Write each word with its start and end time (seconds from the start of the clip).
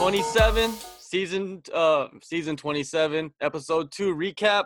27, 0.00 0.72
season 0.98 1.62
uh 1.74 2.08
season 2.22 2.56
27, 2.56 3.34
episode 3.42 3.92
2 3.92 4.16
recap. 4.16 4.64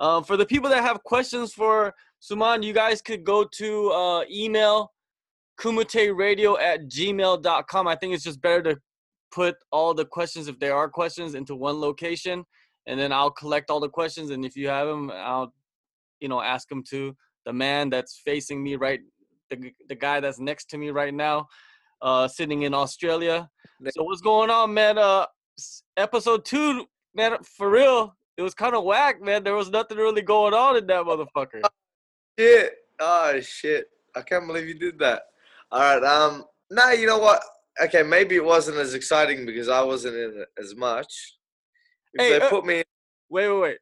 Um, 0.00 0.24
for 0.24 0.36
the 0.36 0.44
people 0.44 0.68
that 0.68 0.82
have 0.82 1.00
questions 1.04 1.54
for 1.54 1.94
Suman, 2.20 2.64
you 2.64 2.72
guys 2.72 3.00
could 3.00 3.22
go 3.22 3.44
to 3.44 3.90
uh, 3.92 4.24
email 4.28 4.90
kumuteradio 5.60 6.60
at 6.60 6.88
gmail.com. 6.88 7.86
I 7.86 7.94
think 7.94 8.14
it's 8.14 8.24
just 8.24 8.42
better 8.42 8.74
to 8.74 8.80
put 9.30 9.54
all 9.70 9.94
the 9.94 10.06
questions, 10.06 10.48
if 10.48 10.58
there 10.58 10.74
are 10.74 10.88
questions, 10.88 11.36
into 11.36 11.54
one 11.54 11.80
location, 11.80 12.44
and 12.88 12.98
then 12.98 13.12
I'll 13.12 13.30
collect 13.30 13.70
all 13.70 13.78
the 13.78 13.88
questions. 13.88 14.30
And 14.30 14.44
if 14.44 14.56
you 14.56 14.66
have 14.66 14.88
them, 14.88 15.08
I'll, 15.14 15.54
you 16.18 16.26
know, 16.26 16.40
ask 16.40 16.68
them 16.68 16.82
to 16.90 17.16
the 17.46 17.52
man 17.52 17.90
that's 17.90 18.20
facing 18.24 18.60
me 18.60 18.74
right, 18.74 18.98
the, 19.50 19.70
the 19.88 19.94
guy 19.94 20.18
that's 20.18 20.40
next 20.40 20.68
to 20.70 20.78
me 20.78 20.90
right 20.90 21.14
now, 21.14 21.46
uh, 22.02 22.28
sitting 22.28 22.62
in 22.62 22.74
Australia. 22.74 23.48
So 23.90 24.04
what's 24.04 24.20
going 24.20 24.50
on, 24.50 24.72
man? 24.72 24.98
Uh, 24.98 25.26
episode 25.96 26.44
two, 26.44 26.86
man, 27.14 27.36
for 27.42 27.70
real, 27.70 28.16
it 28.36 28.42
was 28.42 28.54
kind 28.54 28.74
of 28.74 28.84
whack, 28.84 29.20
man. 29.22 29.44
There 29.44 29.54
was 29.54 29.70
nothing 29.70 29.98
really 29.98 30.22
going 30.22 30.54
on 30.54 30.76
in 30.76 30.86
that 30.86 31.04
motherfucker. 31.04 31.62
Shit. 32.38 32.74
Oh 32.98 33.40
shit. 33.40 33.86
I 34.16 34.22
can't 34.22 34.46
believe 34.46 34.66
you 34.68 34.74
did 34.74 34.98
that. 35.00 35.22
All 35.70 35.80
right. 35.80 36.02
Um. 36.02 36.44
Nah. 36.70 36.90
You 36.90 37.06
know 37.06 37.18
what? 37.18 37.42
Okay. 37.80 38.02
Maybe 38.02 38.36
it 38.36 38.44
wasn't 38.44 38.78
as 38.78 38.94
exciting 38.94 39.46
because 39.46 39.68
I 39.68 39.82
wasn't 39.82 40.16
in 40.16 40.40
it 40.42 40.48
as 40.60 40.74
much. 40.74 41.36
If 42.14 42.22
Hey, 42.22 42.38
they 42.38 42.44
uh, 42.44 42.48
put 42.48 42.64
me. 42.64 42.82
Wait, 43.30 43.48
wait, 43.48 43.60
wait. 43.60 43.78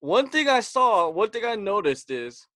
One 0.00 0.28
thing 0.28 0.48
I 0.48 0.60
saw, 0.60 1.08
one 1.08 1.30
thing 1.30 1.44
I 1.46 1.54
noticed 1.54 2.10
is 2.10 2.46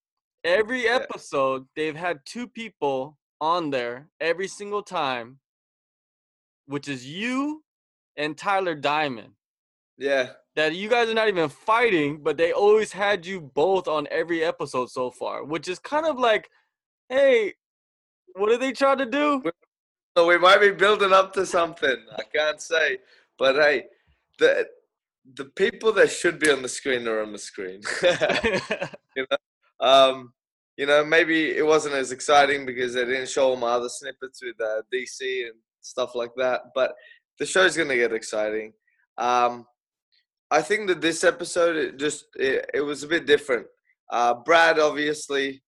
every 0.45 0.85
Yeah. 0.85 0.97
episode 0.97 1.67
they've 1.77 1.97
had 1.97 2.19
two 2.27 2.47
people 2.49 3.17
on 3.41 3.71
there 3.71 4.09
every 4.21 4.49
single 4.49 4.83
time, 4.83 5.39
which 6.67 6.89
is 6.89 7.07
you 7.07 7.63
and 8.17 8.37
Tyler 8.37 8.75
Diamond. 8.75 9.33
Yeah. 9.97 10.31
That 10.57 10.75
you 10.75 10.89
guys 10.89 11.09
are 11.09 11.15
not 11.15 11.29
even 11.29 11.49
fighting, 11.49 12.23
but 12.23 12.37
they 12.37 12.53
always 12.53 12.93
had 12.93 13.25
you 13.25 13.41
both 13.41 13.87
on 13.87 14.09
every 14.11 14.43
episode 14.45 14.91
so 14.91 15.11
far, 15.11 15.45
which 15.45 15.69
is 15.69 15.79
kind 15.79 16.07
of 16.07 16.19
like, 16.19 16.51
hey, 17.09 17.55
what 18.35 18.51
are 18.51 18.59
they 18.59 18.73
trying 18.73 18.99
to 18.99 19.07
do? 19.07 19.43
So 20.17 20.27
we 20.27 20.39
might 20.39 20.61
be 20.61 20.73
building 20.73 21.13
up 21.13 21.33
to 21.35 21.47
something. 21.47 21.97
I 22.17 22.23
can't 22.35 22.61
say, 22.61 22.99
but 23.39 23.55
hey, 23.55 23.85
the 24.39 24.69
the 25.35 25.45
people 25.45 25.93
that 25.93 26.11
should 26.11 26.39
be 26.39 26.51
on 26.51 26.63
the 26.63 26.69
screen 26.69 27.07
are 27.07 27.23
on 27.23 27.33
the 27.33 27.39
screen. 27.39 27.83
you 29.17 29.27
know, 29.31 29.37
um, 29.81 30.33
you 30.79 30.87
know, 30.87 31.05
maybe 31.05 31.51
it 31.51 31.67
wasn't 31.67 31.97
as 31.97 32.13
exciting 32.13 32.65
because 32.65 32.95
they 32.95 33.05
didn't 33.05 33.29
show 33.29 33.49
all 33.49 33.57
my 33.57 33.73
other 33.73 33.89
snippets 33.89 34.41
with 34.41 34.55
uh, 34.61 34.83
DC 34.95 35.45
and 35.45 35.57
stuff 35.81 36.15
like 36.15 36.31
that. 36.37 36.61
But 36.73 36.95
the 37.41 37.47
show's 37.47 37.77
gonna 37.77 37.97
get 37.97 38.13
exciting. 38.13 38.73
Um, 39.19 39.67
I 40.53 40.63
think 40.63 40.87
that 40.87 41.01
this 41.01 41.25
episode 41.25 41.77
it 41.77 41.99
just 41.99 42.27
it, 42.37 42.71
it 42.73 42.81
was 42.81 43.03
a 43.03 43.09
bit 43.09 43.27
different. 43.27 43.67
Uh, 44.09 44.35
Brad 44.35 44.79
obviously 44.79 45.63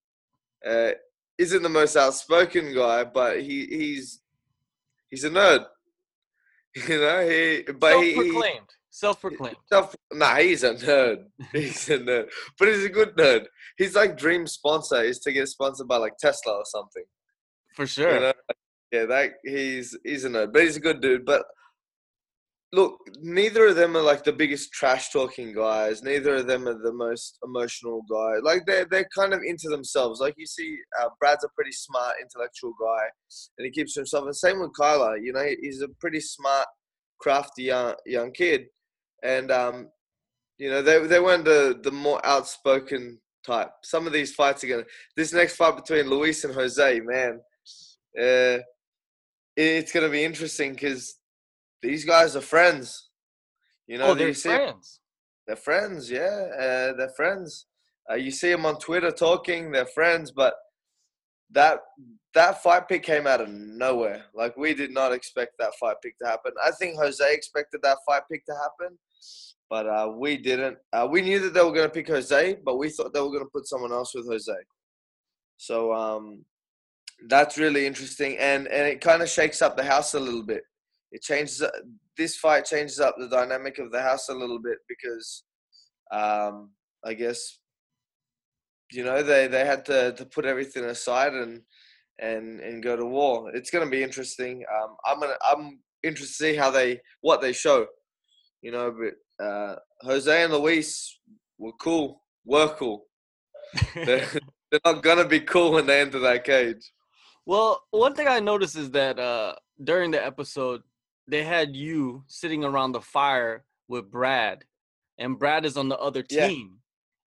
uh, 0.64 0.92
isn't 1.38 1.62
the 1.62 1.68
most 1.68 1.96
outspoken 1.96 2.72
guy, 2.72 3.02
but 3.02 3.42
he 3.42 3.66
he's 3.66 4.20
he's 5.10 5.24
a 5.24 5.30
nerd. 5.30 5.66
You 6.88 7.00
know, 7.00 7.28
he 7.28 7.64
but 7.72 8.00
he, 8.00 8.14
he 8.14 8.60
Self-proclaimed. 8.90 9.56
Self-proclaimed. 9.72 10.20
Nah, 10.20 10.36
he's 10.36 10.64
a 10.64 10.74
nerd. 10.74 11.24
He's 11.52 11.88
a 11.88 11.98
nerd, 11.98 12.28
but 12.58 12.68
he's 12.68 12.84
a 12.84 12.88
good 12.88 13.16
nerd. 13.16 13.46
He's 13.78 13.94
like 13.94 14.18
dream 14.18 14.46
sponsor 14.46 15.02
is 15.02 15.20
to 15.20 15.32
get 15.32 15.48
sponsored 15.48 15.88
by 15.88 15.96
like 15.96 16.16
Tesla 16.18 16.54
or 16.54 16.64
something. 16.64 17.04
For 17.76 17.86
sure. 17.86 18.14
You 18.14 18.20
know? 18.20 18.32
Yeah, 18.92 19.06
that 19.06 19.32
he's 19.44 19.96
he's 20.04 20.24
a 20.24 20.28
nerd, 20.28 20.52
but 20.52 20.62
he's 20.62 20.76
a 20.76 20.80
good 20.80 21.00
dude. 21.00 21.24
But 21.24 21.44
look, 22.72 22.98
neither 23.20 23.68
of 23.68 23.76
them 23.76 23.96
are 23.96 24.02
like 24.02 24.24
the 24.24 24.32
biggest 24.32 24.72
trash 24.72 25.10
talking 25.10 25.52
guys. 25.52 26.02
Neither 26.02 26.36
of 26.36 26.46
them 26.48 26.66
are 26.66 26.78
the 26.82 26.92
most 26.92 27.38
emotional 27.44 28.02
guy. 28.10 28.38
Like 28.42 28.66
they're 28.66 28.86
they're 28.90 29.08
kind 29.16 29.32
of 29.32 29.40
into 29.46 29.68
themselves. 29.68 30.20
Like 30.20 30.34
you 30.36 30.46
see, 30.46 30.76
uh, 31.00 31.08
Brad's 31.20 31.44
a 31.44 31.48
pretty 31.54 31.72
smart, 31.72 32.16
intellectual 32.20 32.72
guy, 32.80 33.04
and 33.58 33.64
he 33.64 33.70
keeps 33.70 33.94
to 33.94 34.00
himself. 34.00 34.24
And 34.24 34.34
same 34.34 34.60
with 34.60 34.72
Kyler. 34.78 35.16
You 35.22 35.32
know, 35.32 35.46
he's 35.60 35.82
a 35.82 35.88
pretty 36.00 36.20
smart, 36.20 36.66
crafty 37.20 37.64
young 37.64 37.94
young 38.06 38.32
kid, 38.32 38.66
and 39.22 39.50
um, 39.50 39.88
you 40.58 40.70
know 40.70 40.82
they 40.82 41.06
they 41.06 41.20
weren't 41.20 41.44
the 41.44 41.78
the 41.82 41.90
more 41.90 42.24
outspoken 42.24 43.18
type. 43.44 43.70
Some 43.82 44.06
of 44.06 44.12
these 44.12 44.34
fights 44.34 44.62
again. 44.62 44.84
This 45.16 45.32
next 45.32 45.56
fight 45.56 45.76
between 45.76 46.08
Luis 46.08 46.44
and 46.44 46.54
Jose, 46.54 47.00
man, 47.00 47.40
uh, 48.18 48.58
it's 49.56 49.92
gonna 49.92 50.08
be 50.08 50.24
interesting 50.24 50.72
because 50.72 51.16
these 51.82 52.04
guys 52.04 52.36
are 52.36 52.40
friends. 52.40 53.08
You 53.86 53.98
know, 53.98 54.08
oh, 54.08 54.14
they're 54.14 54.34
friends. 54.34 55.00
they're 55.46 55.56
friends, 55.56 56.10
yeah. 56.10 56.46
Uh, 56.54 56.92
they're 56.96 57.12
friends. 57.16 57.66
Uh, 58.10 58.14
you 58.14 58.30
see 58.30 58.50
them 58.50 58.66
on 58.66 58.78
Twitter 58.78 59.10
talking. 59.10 59.72
They're 59.72 59.86
friends, 59.86 60.30
but 60.30 60.54
that 61.52 61.80
that 62.34 62.62
fight 62.62 62.88
pick 62.88 63.02
came 63.02 63.26
out 63.26 63.40
of 63.40 63.48
nowhere. 63.48 64.24
Like 64.34 64.56
we 64.56 64.74
did 64.74 64.92
not 64.92 65.12
expect 65.12 65.54
that 65.58 65.72
fight 65.80 65.96
pick 66.02 66.18
to 66.18 66.26
happen. 66.26 66.52
I 66.64 66.70
think 66.72 66.96
Jose 66.96 67.24
expected 67.34 67.80
that 67.82 67.98
fight 68.06 68.22
pick 68.30 68.44
to 68.46 68.54
happen, 68.54 68.96
but 69.68 69.86
uh, 69.86 70.12
we 70.16 70.36
didn't. 70.36 70.78
Uh, 70.92 71.06
we 71.10 71.22
knew 71.22 71.38
that 71.40 71.54
they 71.54 71.62
were 71.62 71.72
going 71.72 71.86
to 71.88 71.94
pick 71.94 72.08
Jose, 72.08 72.58
but 72.64 72.76
we 72.76 72.90
thought 72.90 73.12
they 73.14 73.20
were 73.20 73.28
going 73.28 73.44
to 73.44 73.50
put 73.54 73.66
someone 73.68 73.92
else 73.92 74.14
with 74.14 74.26
Jose. 74.26 74.52
So 75.56 75.92
um, 75.92 76.44
that's 77.28 77.58
really 77.58 77.86
interesting, 77.86 78.36
and 78.38 78.66
and 78.68 78.86
it 78.88 79.00
kind 79.00 79.22
of 79.22 79.28
shakes 79.28 79.62
up 79.62 79.76
the 79.76 79.84
house 79.84 80.14
a 80.14 80.20
little 80.20 80.42
bit. 80.42 80.62
It 81.12 81.22
changes. 81.22 81.62
uh, 81.62 81.70
This 82.16 82.36
fight 82.36 82.64
changes 82.64 83.00
up 83.00 83.14
the 83.18 83.28
dynamic 83.28 83.78
of 83.78 83.90
the 83.92 84.02
house 84.02 84.28
a 84.28 84.34
little 84.34 84.60
bit 84.60 84.78
because, 84.88 85.44
um, 86.12 86.70
I 87.04 87.14
guess, 87.14 87.58
you 88.92 89.04
know, 89.04 89.22
they 89.22 89.46
they 89.48 89.64
had 89.64 89.84
to 89.86 90.12
to 90.14 90.24
put 90.26 90.44
everything 90.44 90.84
aside 90.84 91.32
and 91.34 91.62
and 92.18 92.60
and 92.60 92.82
go 92.82 92.96
to 92.96 93.06
war. 93.06 93.50
It's 93.54 93.70
going 93.70 93.84
to 93.84 93.90
be 93.90 94.02
interesting. 94.02 94.64
Um, 94.76 94.96
I'm 95.06 95.20
gonna 95.20 95.38
I'm 95.50 95.80
interested 96.02 96.44
to 96.44 96.52
see 96.52 96.56
how 96.56 96.70
they 96.70 97.00
what 97.20 97.40
they 97.40 97.52
show. 97.52 97.86
You 98.62 98.72
know, 98.72 98.92
but 98.92 99.44
uh, 99.44 99.76
Jose 100.02 100.42
and 100.44 100.52
Luis 100.52 101.18
were 101.58 101.72
cool. 101.80 102.22
Were 102.44 102.68
cool. 102.78 103.06
They're, 103.94 104.26
they're 104.70 104.80
not 104.84 105.02
gonna 105.02 105.26
be 105.26 105.40
cool 105.40 105.72
when 105.72 105.86
they 105.86 106.00
enter 106.00 106.18
that 106.20 106.44
cage. 106.44 106.92
Well, 107.46 107.82
one 107.90 108.14
thing 108.14 108.28
I 108.28 108.40
noticed 108.40 108.76
is 108.76 108.90
that 108.92 109.18
uh, 109.18 109.54
during 109.82 110.10
the 110.10 110.24
episode, 110.24 110.82
they 111.26 111.42
had 111.44 111.74
you 111.74 112.24
sitting 112.26 112.64
around 112.64 112.92
the 112.92 113.00
fire 113.00 113.64
with 113.88 114.10
Brad, 114.10 114.64
and 115.18 115.38
Brad 115.38 115.64
is 115.64 115.76
on 115.76 115.88
the 115.88 115.98
other 115.98 116.24
Yeah. 116.30 116.46
team, 116.48 116.78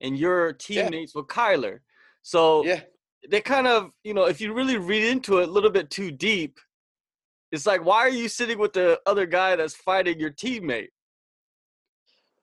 and 0.02 0.18
you're 0.18 0.54
teammates 0.54 1.16
with 1.16 1.28
Kyler. 1.28 1.80
So 2.22 2.64
Yeah. 2.66 2.82
they 3.30 3.42
kind 3.42 3.68
of, 3.68 3.92
you 4.04 4.14
know, 4.14 4.26
if 4.26 4.40
you 4.40 4.54
really 4.54 4.78
read 4.78 5.04
into 5.04 5.40
it 5.40 5.50
a 5.50 5.52
little 5.52 5.70
bit 5.72 5.90
too 5.90 6.12
deep, 6.12 6.58
it's 7.52 7.66
like, 7.66 7.84
why 7.84 7.98
are 8.00 8.10
you 8.10 8.28
sitting 8.30 8.58
with 8.60 8.74
the 8.74 9.00
other 9.06 9.26
guy 9.26 9.56
that's 9.56 9.76
fighting 9.76 10.20
your 10.20 10.32
teammate? 10.32 10.90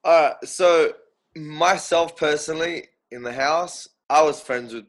All 0.05 0.22
right. 0.28 0.34
So 0.44 0.93
myself 1.37 2.16
personally 2.16 2.88
in 3.11 3.22
the 3.22 3.33
house, 3.33 3.88
I 4.09 4.22
was 4.22 4.41
friends 4.41 4.72
with 4.75 4.87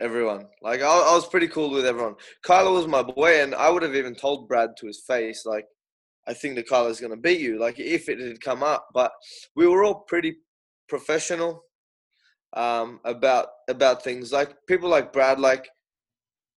everyone. 0.00 0.46
Like 0.62 0.80
I, 0.80 0.86
I 0.86 1.14
was 1.14 1.28
pretty 1.28 1.48
cool 1.48 1.70
with 1.70 1.86
everyone. 1.86 2.16
Kyler 2.44 2.72
was 2.72 2.86
my 2.86 3.02
boy, 3.02 3.42
and 3.42 3.54
I 3.54 3.70
would 3.70 3.82
have 3.82 3.94
even 3.94 4.14
told 4.14 4.48
Brad 4.48 4.70
to 4.78 4.86
his 4.86 5.02
face, 5.06 5.44
like, 5.46 5.66
I 6.26 6.34
think 6.34 6.56
that 6.56 6.68
Kyler's 6.68 7.00
gonna 7.00 7.16
beat 7.16 7.40
you. 7.40 7.58
Like 7.58 7.78
if 7.78 8.08
it 8.08 8.20
had 8.20 8.40
come 8.40 8.62
up, 8.62 8.88
but 8.94 9.12
we 9.56 9.66
were 9.66 9.84
all 9.84 10.04
pretty 10.08 10.36
professional 10.88 11.62
um, 12.54 13.00
about 13.04 13.48
about 13.68 14.02
things. 14.02 14.32
Like 14.32 14.54
people 14.66 14.88
like 14.88 15.12
Brad, 15.12 15.40
like. 15.40 15.68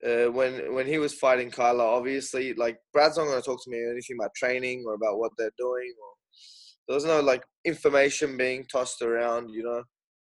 Uh, 0.03 0.25
when 0.31 0.73
when 0.73 0.87
he 0.87 0.97
was 0.97 1.13
fighting 1.13 1.51
Kyler, 1.51 1.81
obviously, 1.81 2.55
like 2.55 2.79
Brad's 2.91 3.17
not 3.17 3.25
going 3.25 3.39
to 3.39 3.45
talk 3.45 3.63
to 3.63 3.69
me 3.69 3.77
anything 3.87 4.17
about 4.19 4.33
training 4.35 4.83
or 4.87 4.95
about 4.95 5.19
what 5.19 5.31
they're 5.37 5.51
doing 5.59 5.93
or 6.01 6.13
there 6.87 6.95
was 6.95 7.05
no 7.05 7.19
like 7.19 7.43
information 7.65 8.37
being 8.37 8.65
tossed 8.71 9.01
around 9.01 9.49
you 9.49 9.63
know? 9.63 9.83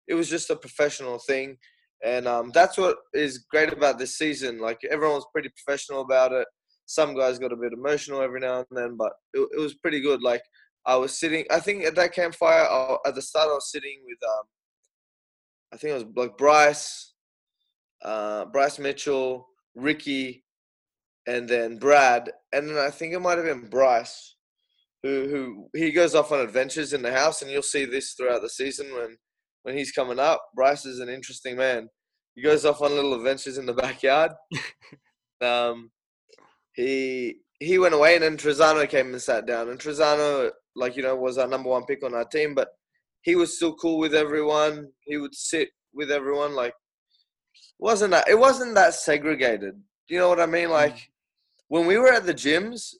It 0.07 0.15
was 0.15 0.29
just 0.29 0.51
a 0.51 0.57
professional 0.57 1.19
thing 1.19 1.57
and 2.05 2.27
um, 2.29 2.51
that's 2.53 2.77
what 2.77 2.97
is 3.15 3.47
great 3.51 3.73
about 3.73 3.99
this 3.99 4.19
season 4.19 4.59
like 4.59 4.79
everyone 4.91 5.17
was 5.17 5.27
pretty 5.33 5.51
professional 5.51 6.03
about 6.03 6.33
it. 6.33 6.47
Some 6.87 7.17
guys 7.17 7.39
got 7.39 7.53
a 7.53 7.57
bit 7.57 7.73
emotional 7.73 8.21
every 8.21 8.41
now 8.41 8.59
and 8.59 8.67
then 8.71 8.97
but 8.97 9.13
it, 9.33 9.49
it 9.57 9.61
was 9.61 9.75
pretty 9.75 10.01
good 10.01 10.23
like 10.23 10.43
i 10.87 10.97
was 10.97 11.19
sitting 11.19 11.45
i 11.51 11.59
think 11.59 11.85
at 11.85 11.95
that 11.95 12.13
campfire 12.13 12.65
I, 12.65 12.97
at 13.07 13.15
the 13.15 13.23
start 13.23 13.49
i 13.49 13.55
was 13.55 13.71
sitting 13.71 14.01
with 14.05 14.19
um, 14.29 14.45
i 15.73 15.77
think 15.77 15.91
it 15.91 15.95
was 15.95 16.17
like 16.17 16.37
bryce 16.37 17.15
uh, 18.03 18.45
bryce 18.47 18.79
mitchell 18.79 19.49
ricky 19.75 20.45
and 21.27 21.49
then 21.49 21.79
brad 21.79 22.31
and 22.53 22.69
then 22.69 22.77
i 22.77 22.91
think 22.91 23.15
it 23.15 23.21
might 23.21 23.39
have 23.39 23.47
been 23.47 23.69
bryce 23.69 24.34
who 25.05 25.29
who 25.29 25.69
he 25.79 25.93
goes 25.93 26.15
off 26.15 26.33
on 26.33 26.41
adventures 26.41 26.95
in 26.95 27.03
the 27.03 27.13
house, 27.13 27.43
and 27.43 27.51
you'll 27.51 27.63
see 27.63 27.85
this 27.85 28.15
throughout 28.15 28.41
the 28.41 28.49
season 28.49 28.87
when 28.95 29.17
when 29.63 29.77
he's 29.77 29.93
coming 29.93 30.19
up. 30.19 30.43
Bryce 30.57 30.87
is 30.87 30.99
an 30.99 31.11
interesting 31.11 31.57
man. 31.57 31.89
He 32.35 32.43
goes 32.43 32.65
off 32.65 32.81
on 32.81 32.91
little 32.91 33.15
adventures 33.15 33.59
in 33.59 33.67
the 33.67 33.75
backyard. 33.75 34.33
um, 35.43 35.91
he 36.73 37.37
he 37.61 37.79
went 37.79 37.95
away, 37.95 38.15
and 38.15 38.25
then 38.25 38.39
Trizano 38.39 38.89
came 38.89 39.13
and 39.13 39.21
sat 39.21 39.47
down. 39.47 39.69
And 39.69 39.79
Trizano, 39.79 40.51
like 40.75 40.97
you 40.97 41.03
know, 41.03 41.15
was 41.15 41.37
our 41.37 41.47
number 41.47 41.69
one 41.69 41.85
pick 41.85 42.03
on 42.03 42.15
our 42.15 42.25
team, 42.25 42.55
but 42.55 42.69
he 43.21 43.37
was 43.37 43.57
still 43.57 43.75
cool 43.75 43.99
with 43.99 44.15
everyone. 44.15 44.89
He 45.03 45.19
would 45.19 45.35
sit 45.35 45.69
with 45.93 46.11
everyone. 46.11 46.55
Like 46.55 46.75
wasn't 47.79 48.13
that 48.13 48.27
it 48.27 48.39
wasn't 48.39 48.75
that 48.77 48.95
segregated. 48.95 49.75
You 50.09 50.19
know 50.19 50.31
what 50.31 50.41
I 50.41 50.47
mean? 50.47 50.71
Like 50.71 50.97
when 51.69 51.87
we 51.87 51.99
were 51.99 52.13
at 52.13 52.25
the 52.25 52.35
gyms, 52.35 52.95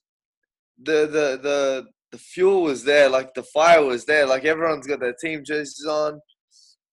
the 0.83 1.07
the 1.07 1.39
the 1.43 1.87
the 2.15 2.19
fuel 2.19 2.63
was 2.63 2.85
there, 2.85 3.09
like 3.09 3.35
the 3.35 3.43
fire 3.43 3.85
was 3.85 4.05
there, 4.05 4.25
like 4.25 4.45
everyone's 4.45 4.87
got 4.87 5.01
their 5.01 5.17
team 5.21 5.43
jerseys 5.45 5.85
on. 5.85 6.21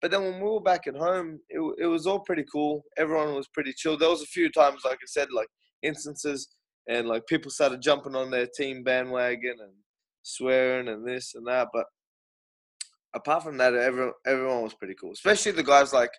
But 0.02 0.10
then 0.10 0.24
when 0.24 0.42
we 0.42 0.50
were 0.50 0.60
back 0.60 0.88
at 0.88 0.96
home, 0.96 1.40
it, 1.48 1.62
it 1.78 1.86
was 1.86 2.08
all 2.08 2.22
pretty 2.22 2.44
cool. 2.52 2.84
Everyone 2.98 3.36
was 3.36 3.48
pretty 3.50 3.72
chill. 3.72 3.96
There 3.96 4.10
was 4.10 4.24
a 4.24 4.34
few 4.38 4.50
times, 4.50 4.82
like 4.84 4.96
I 4.96 5.06
said, 5.06 5.28
like 5.32 5.48
instances, 5.84 6.50
and 6.90 7.08
like 7.08 7.28
people 7.28 7.52
started 7.52 7.84
jumping 7.84 8.16
on 8.16 8.32
their 8.32 8.48
team 8.58 8.82
bandwagon 8.84 9.58
and 9.62 9.74
swearing 10.24 10.88
and 10.88 11.08
this 11.08 11.36
and 11.36 11.46
that. 11.46 11.68
But 11.72 11.86
apart 13.14 13.44
from 13.44 13.60
that, 13.60 13.76
everyone 13.76 14.14
everyone 14.26 14.64
was 14.64 14.74
pretty 14.74 14.96
cool, 15.00 15.12
especially 15.12 15.52
the 15.52 15.62
guys 15.62 15.94
like 15.94 16.14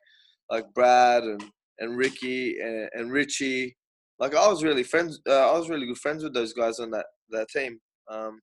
like 0.48 0.72
Brad 0.76 1.24
and 1.24 1.42
and 1.80 1.96
Ricky 1.98 2.56
and, 2.60 2.88
and 2.92 3.10
Richie. 3.10 3.76
Like 4.20 4.36
I 4.36 4.46
was 4.46 4.62
really 4.62 4.84
friends. 4.84 5.20
Uh, 5.28 5.50
I 5.50 5.58
was 5.58 5.68
really 5.68 5.86
good 5.86 5.98
friends 5.98 6.22
with 6.22 6.34
those 6.34 6.52
guys 6.52 6.78
on 6.78 6.92
that 6.92 7.06
that 7.30 7.48
team. 7.48 7.80
Um, 8.08 8.38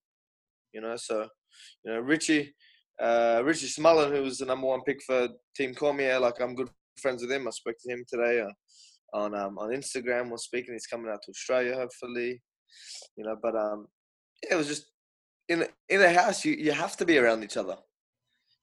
you 0.74 0.82
know, 0.82 0.96
so 0.96 1.28
you 1.84 1.94
know 1.94 2.00
Richie, 2.00 2.54
uh, 3.02 3.42
Richie 3.44 3.68
Smullen, 3.68 4.16
who 4.16 4.24
was 4.24 4.40
the 4.40 4.46
number 4.46 4.68
one 4.68 4.82
pick 4.86 5.02
for 5.04 5.30
Team 5.56 5.74
Cormier. 5.74 6.20
Like 6.20 6.40
I'm 6.42 6.56
good 6.56 6.70
friends 7.02 7.22
with 7.22 7.32
him. 7.32 7.48
I 7.48 7.52
spoke 7.52 7.76
to 7.80 7.92
him 7.92 8.04
today 8.08 8.42
uh, 8.42 9.18
on 9.18 9.36
um, 9.36 9.58
on 9.58 9.70
Instagram. 9.70 10.30
We're 10.30 10.38
speaking. 10.38 10.74
He's 10.74 10.88
coming 10.88 11.12
out 11.12 11.20
to 11.24 11.32
Australia, 11.32 11.76
hopefully. 11.76 12.42
You 13.18 13.26
know, 13.26 13.36
but 13.42 13.56
um, 13.56 13.88
yeah, 14.44 14.54
it 14.54 14.58
was 14.58 14.68
just 14.68 14.86
in 15.48 15.66
in 15.90 16.02
a 16.02 16.14
house. 16.14 16.46
You 16.46 16.54
you 16.54 16.72
have 16.72 16.98
to 16.98 17.06
be 17.06 17.18
around 17.18 17.44
each 17.44 17.58
other. 17.58 17.78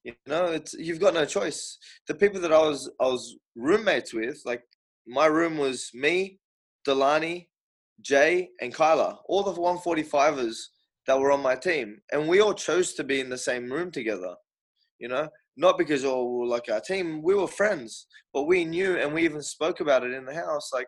You 0.05 0.15
know, 0.27 0.47
it's 0.47 0.75
you've 0.75 1.01
got 1.01 1.15
no 1.15 1.25
choice. 1.25 1.79
The 2.07 2.15
people 2.15 2.41
that 2.41 2.53
I 2.53 2.59
was 2.61 2.91
I 3.01 3.07
was 3.07 3.37
roommates 3.57 4.15
with, 4.15 4.41
like 4.45 4.63
my 5.07 5.27
room 5.27 5.59
was 5.59 5.91
me, 5.95 6.39
Delani, 6.87 7.49
Jay, 8.01 8.51
and 8.61 8.75
Kyler, 8.75 9.17
all 9.27 9.43
the 9.43 9.53
145ers 9.53 10.57
that 11.07 11.19
were 11.19 11.33
on 11.33 11.43
my 11.43 11.55
team, 11.55 11.99
and 12.13 12.29
we 12.29 12.41
all 12.41 12.55
chose 12.55 12.95
to 12.95 13.05
be 13.05 13.21
in 13.21 13.29
the 13.29 13.39
same 13.39 13.71
room 13.71 13.91
together. 13.91 14.35
You 14.99 15.09
know, 15.09 15.29
not 15.57 15.79
because 15.79 16.05
all 16.05 16.39
were 16.39 16.47
like 16.47 16.71
our 16.71 16.81
team, 16.81 17.23
we 17.23 17.35
were 17.35 17.47
friends, 17.47 18.07
but 18.33 18.45
we 18.45 18.65
knew, 18.65 18.97
and 18.97 19.13
we 19.13 19.25
even 19.25 19.43
spoke 19.43 19.81
about 19.81 20.05
it 20.05 20.13
in 20.13 20.25
the 20.25 20.35
house, 20.35 20.71
like 20.73 20.87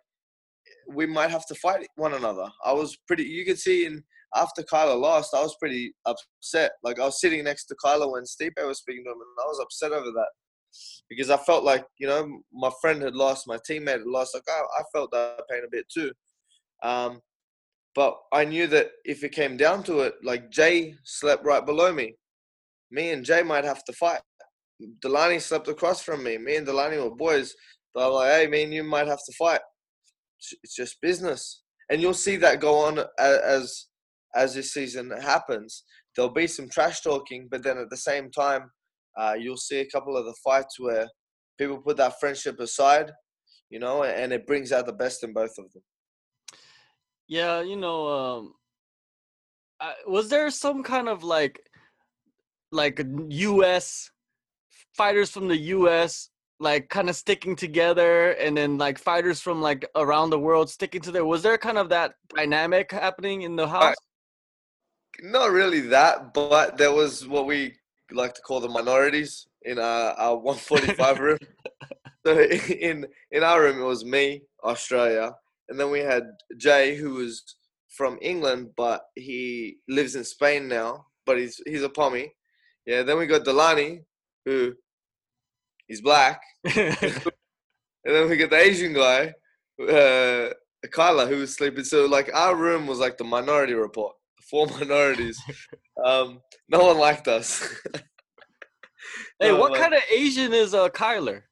we 0.89 1.07
might 1.07 1.31
have 1.31 1.47
to 1.47 1.55
fight 1.55 1.87
one 1.97 2.15
another. 2.15 2.49
I 2.65 2.73
was 2.73 2.97
pretty. 3.07 3.25
You 3.25 3.45
could 3.45 3.59
see 3.59 3.87
in 3.87 4.03
after 4.35 4.63
Kyler 4.63 5.01
lost, 5.01 5.35
I 5.35 5.43
was 5.43 5.57
pretty 5.59 5.93
upset. 6.07 6.73
Like 6.83 7.01
I 7.01 7.05
was 7.05 7.21
sitting 7.21 7.45
next 7.45 7.67
to 7.67 7.77
Kyler 7.85 8.11
when 8.11 8.25
Stipe 8.25 8.67
was 8.67 8.79
speaking 8.79 9.05
to 9.05 9.11
him, 9.11 9.17
and 9.17 9.45
I 9.45 9.47
was 9.47 9.61
upset 9.61 9.93
over 9.93 10.11
that 10.11 10.29
because 11.09 11.31
I 11.31 11.37
felt 11.39 11.65
like 11.65 11.85
you 11.99 12.07
know 12.07 12.41
my 12.53 12.71
friend 12.81 13.03
had 13.03 13.15
lost, 13.15 13.47
my 13.47 13.59
teammate 13.69 13.99
had 13.99 14.07
lost. 14.07 14.35
Like 14.35 14.45
I, 14.49 14.61
I 14.61 14.83
felt 14.93 15.11
that 15.13 15.43
pain 15.51 15.63
a 15.65 15.71
bit 15.71 15.87
too. 15.93 16.13
Um, 16.83 17.21
but 17.99 18.17
I 18.33 18.45
knew 18.45 18.69
that 18.69 18.93
if 19.05 19.25
it 19.25 19.33
came 19.33 19.57
down 19.57 19.83
to 19.83 20.03
it, 20.03 20.15
like 20.23 20.53
Jay 20.53 20.95
slept 21.03 21.45
right 21.45 21.67
below 21.67 21.93
me, 21.93 22.15
me 22.93 23.11
and 23.11 23.25
Jay 23.25 23.43
might 23.43 23.65
have 23.65 23.83
to 23.87 23.93
fight. 23.93 24.21
Delaney 25.03 25.41
slept 25.41 25.67
across 25.67 26.01
from 26.01 26.23
me. 26.23 26.39
Me 26.39 26.55
and 26.55 26.65
Delaney 26.65 26.99
were 26.99 27.11
boys. 27.11 27.53
But 27.93 28.07
I'm 28.07 28.13
like, 28.13 28.31
hey, 28.31 28.47
me 28.47 28.63
and 28.63 28.73
you 28.73 28.85
might 28.85 29.09
have 29.09 29.25
to 29.27 29.33
fight. 29.37 29.63
It's 30.63 30.77
just 30.77 31.01
business, 31.03 31.65
and 31.91 32.01
you'll 32.01 32.15
see 32.15 32.37
that 32.37 32.61
go 32.61 32.79
on 32.79 33.01
as 33.19 33.87
as 34.37 34.55
this 34.55 34.73
season 34.73 35.11
happens. 35.21 35.83
There'll 36.15 36.31
be 36.31 36.47
some 36.47 36.69
trash 36.69 37.01
talking, 37.01 37.49
but 37.51 37.65
then 37.65 37.79
at 37.79 37.91
the 37.91 37.97
same 37.97 38.31
time, 38.31 38.71
uh, 39.19 39.35
you'll 39.37 39.57
see 39.57 39.81
a 39.81 39.91
couple 39.91 40.17
of 40.17 40.25
the 40.25 40.37
fights 40.45 40.79
where 40.79 41.09
people 41.59 41.79
put 41.79 41.97
that 41.97 42.21
friendship 42.21 42.61
aside, 42.61 43.11
you 43.71 43.81
know, 43.81 44.05
and 44.05 44.33
it 44.33 44.47
brings 44.47 44.71
out 44.71 44.87
the 44.87 44.93
best 44.93 45.25
in 45.25 45.33
both 45.33 45.59
of 45.59 45.73
them. 45.73 45.83
Yeah, 47.29 47.61
you 47.61 47.77
know, 47.77 48.09
um, 48.09 48.55
I, 49.81 49.95
was 50.07 50.29
there 50.29 50.51
some 50.51 50.83
kind 50.83 51.09
of 51.09 51.23
like, 51.23 51.61
like 52.73 53.01
U.S. 53.29 54.11
fighters 54.95 55.31
from 55.31 55.49
the 55.49 55.57
U.S. 55.57 56.31
like 56.59 56.89
kind 56.89 57.09
of 57.09 57.17
sticking 57.17 57.55
together, 57.55 58.31
and 58.33 58.57
then 58.57 58.79
like 58.79 58.99
fighters 58.99 59.41
from 59.41 59.61
like 59.61 59.87
around 59.95 60.31
the 60.31 60.39
world 60.39 60.71
sticking 60.71 61.03
to 61.03 61.07
together? 61.07 61.25
Was 61.25 61.43
there 61.43 61.59
kind 61.59 61.79
of 61.79 61.91
that 61.91 62.15
dynamic 62.35 62.91
happening 62.91 63.43
in 63.43 63.57
the 63.57 63.69
house? 63.69 63.95
not 65.21 65.51
really 65.51 65.81
that, 65.81 66.33
but 66.33 66.77
there 66.77 66.93
was 66.93 67.27
what 67.27 67.47
we 67.47 67.75
like 68.13 68.35
to 68.35 68.43
call 68.43 68.61
the 68.61 68.69
minorities 68.69 69.47
in 69.63 69.79
our, 69.79 70.13
our 70.13 70.37
145 70.39 71.19
room. 71.21 71.39
So 72.27 72.41
in 72.41 73.07
in 73.31 73.43
our 73.43 73.63
room, 73.63 73.81
it 73.81 73.85
was 73.85 74.05
me, 74.05 74.43
Australia, 74.65 75.35
and 75.69 75.79
then 75.79 75.91
we 75.91 76.01
had 76.01 76.25
Jay, 76.57 76.97
who 76.97 77.15
was 77.15 77.43
from 77.89 78.19
England, 78.23 78.71
but 78.77 79.03
he 79.15 79.79
lives 79.89 80.15
in 80.15 80.25
Spain 80.25 80.69
now. 80.69 81.07
But 81.27 81.39
he's 81.39 81.61
he's 81.67 81.83
a 81.83 81.89
pommy. 81.89 82.33
Yeah. 82.87 83.03
Then 83.03 83.19
we 83.19 83.27
got 83.27 83.45
Delani, 83.45 84.05
who 84.45 84.75
he's 85.87 86.01
black, 86.01 86.41
and 86.65 87.23
then 88.05 88.29
we 88.29 88.37
got 88.37 88.51
the 88.51 88.57
Asian 88.57 88.95
guy, 88.95 89.35
uh, 89.83 90.53
Kyler, 90.87 91.29
who 91.29 91.39
was 91.39 91.55
sleeping. 91.55 91.85
So 91.85 92.07
like 92.07 92.31
our 92.35 92.57
room 92.57 92.87
was 92.87 92.99
like 92.99 93.19
the 93.19 93.25
minority 93.25 93.75
report 93.75 94.15
four 94.49 94.67
minorities. 94.81 95.39
um, 96.05 96.41
no 96.69 96.85
one 96.85 96.99
liked 96.99 97.29
us. 97.29 97.63
hey, 99.41 99.53
what 99.53 99.73
like, 99.73 99.81
kind 99.81 99.95
of 99.95 100.03
Asian 100.11 100.53
is 100.53 100.75
uh, 100.75 100.89
Kyler? 100.89 101.43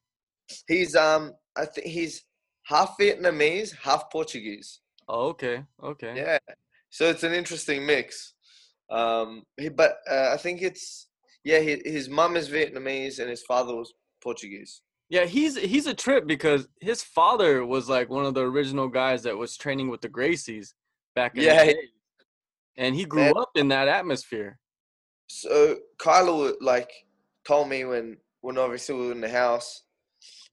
He's 0.67 0.95
um, 0.95 1.33
I 1.55 1.65
think 1.65 1.87
he's 1.87 2.23
half 2.67 2.97
Vietnamese, 2.99 3.75
half 3.81 4.09
Portuguese. 4.11 4.79
Oh, 5.07 5.27
okay, 5.29 5.63
okay. 5.83 6.13
Yeah, 6.15 6.37
so 6.89 7.05
it's 7.05 7.23
an 7.23 7.33
interesting 7.33 7.85
mix. 7.85 8.33
Um, 8.89 9.43
he, 9.57 9.69
but 9.69 9.97
uh, 10.09 10.31
I 10.33 10.37
think 10.37 10.61
it's 10.61 11.07
yeah, 11.43 11.59
he, 11.59 11.81
his 11.85 12.09
mom 12.09 12.35
is 12.35 12.49
Vietnamese 12.49 13.19
and 13.19 13.29
his 13.29 13.43
father 13.43 13.75
was 13.75 13.93
Portuguese. 14.21 14.81
Yeah, 15.09 15.25
he's 15.25 15.57
he's 15.57 15.87
a 15.87 15.93
trip 15.93 16.27
because 16.27 16.67
his 16.81 17.03
father 17.03 17.65
was 17.65 17.89
like 17.89 18.09
one 18.09 18.25
of 18.25 18.33
the 18.33 18.41
original 18.41 18.89
guys 18.89 19.23
that 19.23 19.37
was 19.37 19.55
training 19.55 19.89
with 19.89 20.01
the 20.01 20.09
Gracies 20.09 20.73
back 21.15 21.37
in 21.37 21.43
yeah, 21.43 21.65
the 21.65 21.73
day 21.73 21.79
and 22.77 22.95
he 22.95 23.05
grew 23.05 23.33
up 23.39 23.49
in 23.55 23.67
that 23.69 23.87
atmosphere. 23.87 24.59
So 25.27 25.77
Kyler 25.99 26.53
like 26.61 26.89
told 27.45 27.69
me 27.69 27.83
when 27.85 28.17
when 28.41 28.57
obviously 28.57 28.95
we 28.95 29.07
were 29.07 29.11
in 29.11 29.21
the 29.21 29.29
house, 29.29 29.83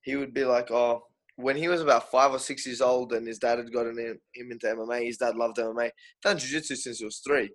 he 0.02 0.16
would 0.16 0.34
be 0.34 0.44
like, 0.44 0.70
"Oh, 0.70 1.04
when 1.36 1.56
he 1.56 1.68
was 1.68 1.80
about 1.80 2.10
five 2.10 2.32
or 2.32 2.38
six 2.38 2.66
years 2.66 2.80
old, 2.80 3.12
and 3.12 3.26
his 3.26 3.38
dad 3.38 3.58
had 3.58 3.72
gotten 3.72 3.98
him, 3.98 4.18
him 4.34 4.52
into 4.52 4.66
MMA. 4.66 5.06
His 5.06 5.16
dad 5.18 5.36
loved 5.36 5.56
MMA. 5.58 5.90
Done 6.22 6.38
jiu-jitsu 6.38 6.76
since 6.76 6.98
he 6.98 7.04
was 7.04 7.20
three. 7.26 7.50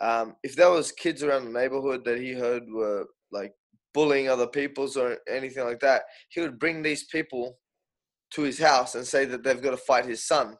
Um, 0.00 0.34
if 0.42 0.56
there 0.56 0.70
was 0.70 0.92
kids 0.92 1.22
around 1.22 1.44
the 1.44 1.58
neighborhood 1.58 2.04
that 2.04 2.18
he 2.18 2.32
heard 2.32 2.62
were 2.72 3.06
like 3.32 3.52
bullying 3.92 4.28
other 4.28 4.46
people's 4.46 4.96
or 4.96 5.18
anything 5.28 5.64
like 5.64 5.80
that, 5.80 6.02
he 6.30 6.40
would 6.40 6.58
bring 6.58 6.82
these 6.82 7.04
people 7.04 7.58
to 8.32 8.42
his 8.42 8.58
house 8.58 8.94
and 8.94 9.06
say 9.06 9.24
that 9.24 9.42
they've 9.44 9.62
got 9.62 9.72
to 9.72 9.76
fight 9.76 10.06
his 10.06 10.26
son. 10.26 10.54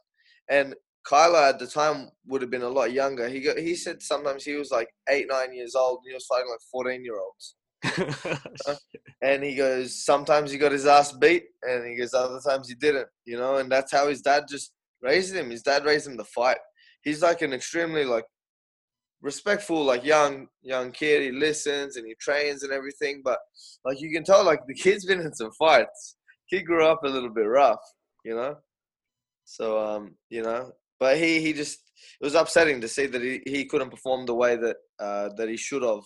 And 0.51 0.75
Kyler 1.07 1.49
at 1.49 1.59
the 1.59 1.67
time 1.67 2.09
would 2.27 2.43
have 2.43 2.51
been 2.51 2.63
a 2.63 2.69
lot 2.69 2.93
younger. 2.93 3.29
He 3.29 3.41
got, 3.41 3.59
he 3.59 3.75
said 3.75 4.03
sometimes 4.03 4.45
he 4.45 4.55
was 4.55 4.71
like 4.71 4.89
eight, 5.09 5.27
nine 5.29 5.55
years 5.55 5.75
old, 5.75 6.01
and 6.05 6.11
he 6.11 6.15
was 6.15 6.27
fighting 6.27 6.51
like 6.51 6.61
fourteen 6.71 7.05
year 7.05 7.19
olds. 7.19 7.57
and 9.23 9.43
he 9.43 9.55
goes, 9.55 10.05
sometimes 10.05 10.51
he 10.51 10.59
got 10.59 10.73
his 10.73 10.87
ass 10.87 11.13
beat, 11.13 11.45
and 11.63 11.87
he 11.87 11.97
goes, 11.97 12.15
other 12.15 12.41
times 12.47 12.69
he 12.69 12.75
didn't. 12.75 13.09
You 13.25 13.39
know, 13.39 13.57
and 13.57 13.71
that's 13.71 13.93
how 13.93 14.09
his 14.09 14.21
dad 14.23 14.45
just 14.49 14.73
raised 15.03 15.35
him. 15.35 15.51
His 15.51 15.63
dad 15.63 15.85
raised 15.85 16.07
him 16.07 16.19
to 16.19 16.25
fight. 16.25 16.59
He's 17.03 17.23
like 17.23 17.43
an 17.43 17.53
extremely 17.53 18.05
like 18.05 18.25
respectful, 19.23 19.85
like 19.85 20.05
young 20.05 20.47
young 20.63 20.93
kid. 20.93 21.23
He 21.23 21.31
listens 21.31 21.97
and 21.97 22.07
he 22.07 22.15
trains 22.21 22.63
and 22.63 22.73
everything, 22.73 23.23
but 23.25 23.39
like 23.85 24.01
you 24.01 24.13
can 24.13 24.25
tell, 24.25 24.45
like 24.45 24.61
the 24.67 24.75
kid's 24.75 25.07
been 25.07 25.21
in 25.21 25.35
some 25.35 25.51
fights. 25.59 26.17
He 26.47 26.63
grew 26.63 26.85
up 26.85 27.01
a 27.05 27.09
little 27.09 27.31
bit 27.31 27.47
rough, 27.47 27.81
you 28.25 28.35
know. 28.35 28.57
So 29.45 29.79
um, 29.79 30.15
you 30.29 30.43
know, 30.43 30.73
but 30.99 31.17
he 31.17 31.41
he 31.41 31.53
just 31.53 31.79
it 32.21 32.25
was 32.25 32.35
upsetting 32.35 32.81
to 32.81 32.89
see 32.89 33.07
that 33.07 33.23
he, 33.23 33.41
he 33.47 33.65
couldn't 33.65 33.91
perform 33.91 34.27
the 34.27 34.35
way 34.35 34.57
that 34.57 34.77
uh, 34.99 35.31
that 35.37 35.49
he 35.49 35.57
should 35.57 35.83
have. 35.83 36.03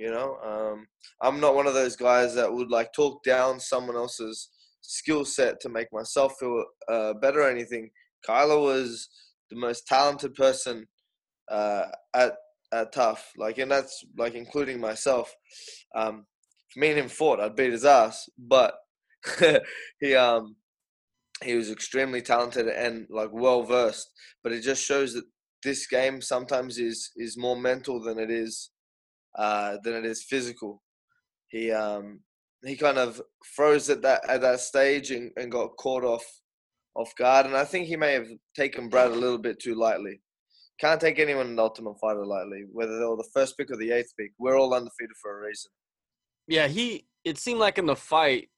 You 0.00 0.10
know, 0.10 0.38
um, 0.42 0.86
I'm 1.20 1.40
not 1.40 1.54
one 1.54 1.66
of 1.66 1.74
those 1.74 1.94
guys 1.94 2.34
that 2.34 2.50
would 2.50 2.70
like 2.70 2.90
talk 2.94 3.22
down 3.22 3.60
someone 3.60 3.96
else's 3.96 4.48
skill 4.80 5.26
set 5.26 5.60
to 5.60 5.68
make 5.68 5.92
myself 5.92 6.36
feel 6.40 6.64
uh, 6.88 7.12
better 7.20 7.42
or 7.42 7.50
anything. 7.50 7.90
Kyler 8.26 8.62
was 8.62 9.10
the 9.50 9.56
most 9.56 9.86
talented 9.86 10.34
person 10.34 10.86
uh, 11.50 11.82
at 12.14 12.32
at 12.72 12.92
TUF, 12.92 13.32
like, 13.36 13.58
and 13.58 13.70
that's 13.70 14.02
like 14.16 14.32
including 14.34 14.80
myself. 14.80 15.34
Um, 15.94 16.24
me 16.76 16.88
and 16.88 17.00
him 17.00 17.08
fought, 17.08 17.38
I'd 17.38 17.54
beat 17.54 17.72
his 17.72 17.84
ass, 17.84 18.26
but 18.38 18.72
he 20.00 20.14
um 20.14 20.56
he 21.44 21.56
was 21.56 21.70
extremely 21.70 22.22
talented 22.22 22.68
and 22.68 23.06
like 23.10 23.30
well 23.34 23.64
versed. 23.64 24.10
But 24.42 24.52
it 24.52 24.62
just 24.62 24.82
shows 24.82 25.12
that 25.12 25.24
this 25.62 25.86
game 25.86 26.22
sometimes 26.22 26.78
is 26.78 27.10
is 27.18 27.36
more 27.36 27.60
mental 27.60 28.02
than 28.02 28.18
it 28.18 28.30
is 28.30 28.70
uh, 29.36 29.76
than 29.82 29.94
it 29.94 30.04
is 30.04 30.22
physical. 30.22 30.82
He 31.48 31.70
um, 31.70 32.20
he 32.64 32.76
kind 32.76 32.98
of 32.98 33.20
froze 33.44 33.88
at 33.90 34.02
that 34.02 34.28
at 34.28 34.40
that 34.42 34.60
stage 34.60 35.10
and, 35.10 35.30
and 35.36 35.50
got 35.50 35.76
caught 35.76 36.04
off 36.04 36.24
off 36.94 37.14
guard, 37.16 37.46
and 37.46 37.56
I 37.56 37.64
think 37.64 37.86
he 37.86 37.96
may 37.96 38.12
have 38.12 38.28
taken 38.56 38.88
Brad 38.88 39.10
a 39.10 39.14
little 39.14 39.38
bit 39.38 39.60
too 39.60 39.74
lightly. 39.74 40.20
Can't 40.80 41.00
take 41.00 41.18
anyone 41.18 41.46
in 41.48 41.56
the 41.56 41.62
Ultimate 41.62 42.00
Fighter 42.00 42.24
lightly, 42.24 42.64
whether 42.72 42.98
they 42.98 43.04
were 43.04 43.16
the 43.16 43.28
first 43.34 43.56
pick 43.58 43.70
or 43.70 43.76
the 43.76 43.92
eighth 43.92 44.12
pick. 44.18 44.32
We're 44.38 44.58
all 44.58 44.74
undefeated 44.74 45.16
for 45.20 45.38
a 45.38 45.46
reason. 45.46 45.70
Yeah, 46.48 46.68
he. 46.68 47.06
It 47.24 47.36
seemed 47.36 47.60
like 47.60 47.76
in 47.76 47.86
the 47.86 47.96
fight, 47.96 48.48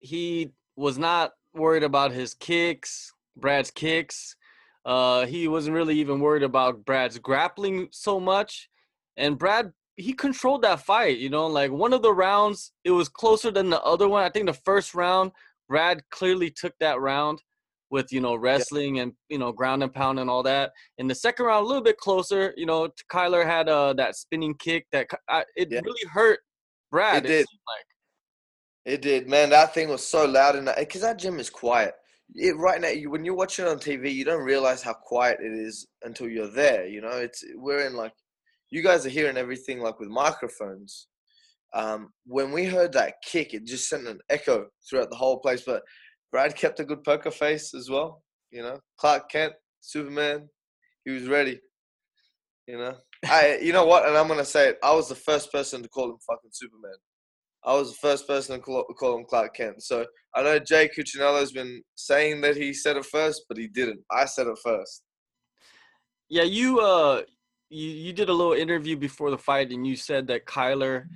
he 0.00 0.52
was 0.76 0.98
not 0.98 1.32
worried 1.54 1.82
about 1.82 2.12
his 2.12 2.34
kicks, 2.34 3.12
Brad's 3.36 3.70
kicks. 3.70 4.36
Uh, 4.84 5.24
he 5.24 5.48
wasn't 5.48 5.74
really 5.74 5.98
even 5.98 6.20
worried 6.20 6.42
about 6.42 6.84
Brad's 6.84 7.18
grappling 7.18 7.88
so 7.90 8.20
much, 8.20 8.68
and 9.16 9.38
Brad 9.38 9.72
he 9.96 10.12
controlled 10.12 10.62
that 10.62 10.80
fight. 10.80 11.18
You 11.18 11.30
know, 11.30 11.46
like 11.46 11.70
one 11.70 11.92
of 11.92 12.02
the 12.02 12.12
rounds, 12.12 12.72
it 12.84 12.90
was 12.90 13.08
closer 13.08 13.50
than 13.50 13.70
the 13.70 13.82
other 13.82 14.08
one. 14.08 14.24
I 14.24 14.30
think 14.30 14.46
the 14.46 14.52
first 14.52 14.94
round, 14.94 15.32
Brad 15.68 16.02
clearly 16.10 16.50
took 16.50 16.74
that 16.80 17.00
round 17.00 17.42
with 17.90 18.12
you 18.12 18.20
know 18.20 18.34
wrestling 18.34 18.98
and 18.98 19.12
you 19.28 19.38
know 19.38 19.52
ground 19.52 19.82
and 19.82 19.92
pound 19.92 20.18
and 20.18 20.28
all 20.28 20.42
that. 20.42 20.72
In 20.98 21.06
the 21.06 21.14
second 21.14 21.46
round, 21.46 21.64
a 21.64 21.68
little 21.68 21.82
bit 21.82 21.98
closer. 21.98 22.52
You 22.56 22.66
know, 22.66 22.88
Kyler 23.10 23.44
had 23.44 23.68
uh, 23.68 23.92
that 23.94 24.16
spinning 24.16 24.54
kick 24.54 24.86
that 24.92 25.08
it 25.56 25.68
yeah. 25.70 25.80
really 25.84 26.08
hurt 26.12 26.40
Brad. 26.90 27.24
It, 27.24 27.30
it 27.30 27.34
did. 27.34 27.46
Like. 27.46 27.86
It 28.94 29.00
did, 29.00 29.28
man. 29.28 29.50
That 29.50 29.72
thing 29.72 29.88
was 29.88 30.06
so 30.06 30.26
loud 30.26 30.56
in 30.56 30.66
that 30.66 30.78
because 30.78 31.00
that 31.00 31.18
gym 31.18 31.38
is 31.38 31.48
quiet. 31.48 31.94
It, 32.34 32.56
right 32.56 32.80
now, 32.80 32.88
you, 32.88 33.10
when 33.10 33.24
you're 33.24 33.34
watching 33.34 33.66
on 33.66 33.78
TV, 33.78 34.12
you 34.12 34.24
don't 34.24 34.42
realize 34.42 34.82
how 34.82 34.92
quiet 34.92 35.38
it 35.40 35.52
is 35.52 35.86
until 36.02 36.28
you're 36.28 36.50
there. 36.50 36.86
You 36.86 37.00
know, 37.00 37.10
it's 37.10 37.44
we're 37.54 37.86
in 37.86 37.94
like 37.94 38.12
you 38.74 38.82
guys 38.82 39.06
are 39.06 39.10
hearing 39.10 39.36
everything 39.36 39.78
like 39.78 40.00
with 40.00 40.08
microphones. 40.08 41.06
Um, 41.74 42.12
when 42.26 42.50
we 42.50 42.64
heard 42.64 42.92
that 42.94 43.14
kick, 43.24 43.54
it 43.54 43.66
just 43.66 43.88
sent 43.88 44.08
an 44.08 44.18
echo 44.28 44.66
throughout 44.90 45.10
the 45.10 45.16
whole 45.16 45.38
place. 45.38 45.62
But 45.64 45.82
Brad 46.32 46.56
kept 46.56 46.80
a 46.80 46.84
good 46.84 47.04
poker 47.04 47.30
face 47.30 47.72
as 47.72 47.88
well. 47.88 48.24
You 48.50 48.62
know, 48.62 48.80
Clark 48.98 49.30
Kent, 49.30 49.52
Superman, 49.80 50.48
he 51.04 51.12
was 51.12 51.28
ready. 51.28 51.60
You 52.66 52.78
know, 52.78 52.96
I, 53.24 53.60
you 53.62 53.72
know 53.72 53.86
what? 53.86 54.08
And 54.08 54.16
I'm 54.16 54.26
gonna 54.26 54.44
say 54.44 54.70
it. 54.70 54.78
I 54.82 54.92
was 54.92 55.08
the 55.08 55.14
first 55.14 55.52
person 55.52 55.80
to 55.80 55.88
call 55.88 56.10
him 56.10 56.18
fucking 56.28 56.50
Superman. 56.52 56.96
I 57.64 57.74
was 57.74 57.92
the 57.92 57.98
first 57.98 58.26
person 58.26 58.56
to 58.56 58.60
call, 58.60 58.84
call 58.98 59.18
him 59.18 59.24
Clark 59.24 59.54
Kent. 59.54 59.84
So 59.84 60.04
I 60.34 60.42
know 60.42 60.58
Jay 60.58 60.88
Cucciniello's 60.88 61.52
been 61.52 61.80
saying 61.94 62.40
that 62.40 62.56
he 62.56 62.74
said 62.74 62.96
it 62.96 63.06
first, 63.06 63.44
but 63.48 63.56
he 63.56 63.68
didn't. 63.68 64.00
I 64.10 64.24
said 64.24 64.48
it 64.48 64.58
first. 64.64 65.04
Yeah, 66.28 66.42
you 66.42 66.80
uh 66.80 67.22
you, 67.70 67.88
you 67.88 68.12
did 68.12 68.28
a 68.28 68.32
little 68.32 68.52
interview 68.52 68.96
before 68.96 69.30
the 69.30 69.38
fight 69.38 69.72
and 69.72 69.86
you 69.86 69.96
said 69.96 70.26
that 70.28 70.46
Kyler 70.46 71.06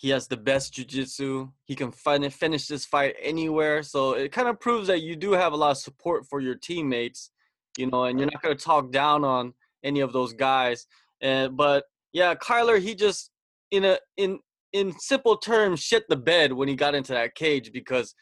he 0.00 0.10
has 0.10 0.28
the 0.28 0.36
best 0.36 0.74
jiu-jitsu. 0.74 1.48
He 1.64 1.74
can 1.74 1.90
fin- 1.90 2.30
finish 2.30 2.68
this 2.68 2.86
fight 2.86 3.16
anywhere. 3.20 3.82
So 3.82 4.12
it 4.12 4.30
kind 4.30 4.46
of 4.46 4.60
proves 4.60 4.86
that 4.86 5.02
you 5.02 5.16
do 5.16 5.32
have 5.32 5.52
a 5.52 5.56
lot 5.56 5.72
of 5.72 5.78
support 5.78 6.24
for 6.24 6.40
your 6.40 6.54
teammates, 6.54 7.32
you 7.76 7.88
know, 7.88 8.04
and 8.04 8.16
you're 8.16 8.30
not 8.32 8.40
going 8.40 8.56
to 8.56 8.64
talk 8.64 8.92
down 8.92 9.24
on 9.24 9.54
any 9.82 9.98
of 9.98 10.12
those 10.12 10.32
guys. 10.32 10.86
And 11.20 11.56
but 11.56 11.82
yeah, 12.12 12.36
Kyler 12.36 12.78
he 12.78 12.94
just 12.94 13.32
in 13.72 13.84
a 13.84 13.98
in 14.16 14.38
in 14.72 14.96
simple 15.00 15.36
terms 15.36 15.80
shit 15.80 16.04
the 16.08 16.16
bed 16.16 16.52
when 16.52 16.68
he 16.68 16.76
got 16.76 16.94
into 16.94 17.12
that 17.12 17.34
cage 17.34 17.72
because 17.72 18.14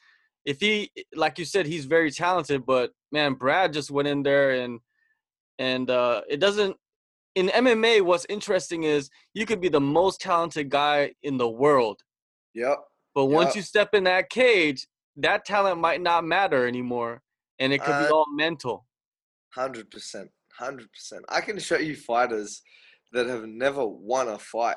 if 0.46 0.60
he 0.60 0.90
like 1.14 1.38
you 1.38 1.44
said 1.44 1.66
he's 1.66 1.84
very 1.84 2.10
talented 2.10 2.64
but 2.64 2.92
man 3.10 3.34
Brad 3.34 3.72
just 3.72 3.90
went 3.90 4.08
in 4.08 4.22
there 4.22 4.52
and 4.52 4.80
and 5.58 5.90
uh 5.90 6.22
it 6.28 6.38
doesn't 6.38 6.76
in 7.36 7.48
MMA, 7.48 8.00
what's 8.00 8.26
interesting 8.30 8.84
is 8.84 9.10
you 9.34 9.44
could 9.44 9.60
be 9.60 9.68
the 9.68 9.80
most 9.80 10.20
talented 10.20 10.70
guy 10.70 11.12
in 11.22 11.36
the 11.36 11.48
world. 11.48 12.00
Yep. 12.54 12.78
But 13.14 13.26
once 13.26 13.48
yep. 13.48 13.56
you 13.56 13.62
step 13.62 13.94
in 13.94 14.04
that 14.04 14.30
cage, 14.30 14.86
that 15.18 15.44
talent 15.44 15.78
might 15.78 16.00
not 16.00 16.24
matter 16.24 16.66
anymore, 16.66 17.22
and 17.58 17.72
it 17.72 17.82
could 17.82 17.94
uh, 17.94 18.06
be 18.06 18.10
all 18.10 18.26
mental. 18.34 18.86
Hundred 19.54 19.90
percent, 19.90 20.30
hundred 20.58 20.90
percent. 20.92 21.24
I 21.28 21.42
can 21.42 21.58
show 21.58 21.76
you 21.76 21.94
fighters 21.94 22.62
that 23.12 23.26
have 23.26 23.46
never 23.46 23.86
won 23.86 24.28
a 24.28 24.38
fight. 24.38 24.76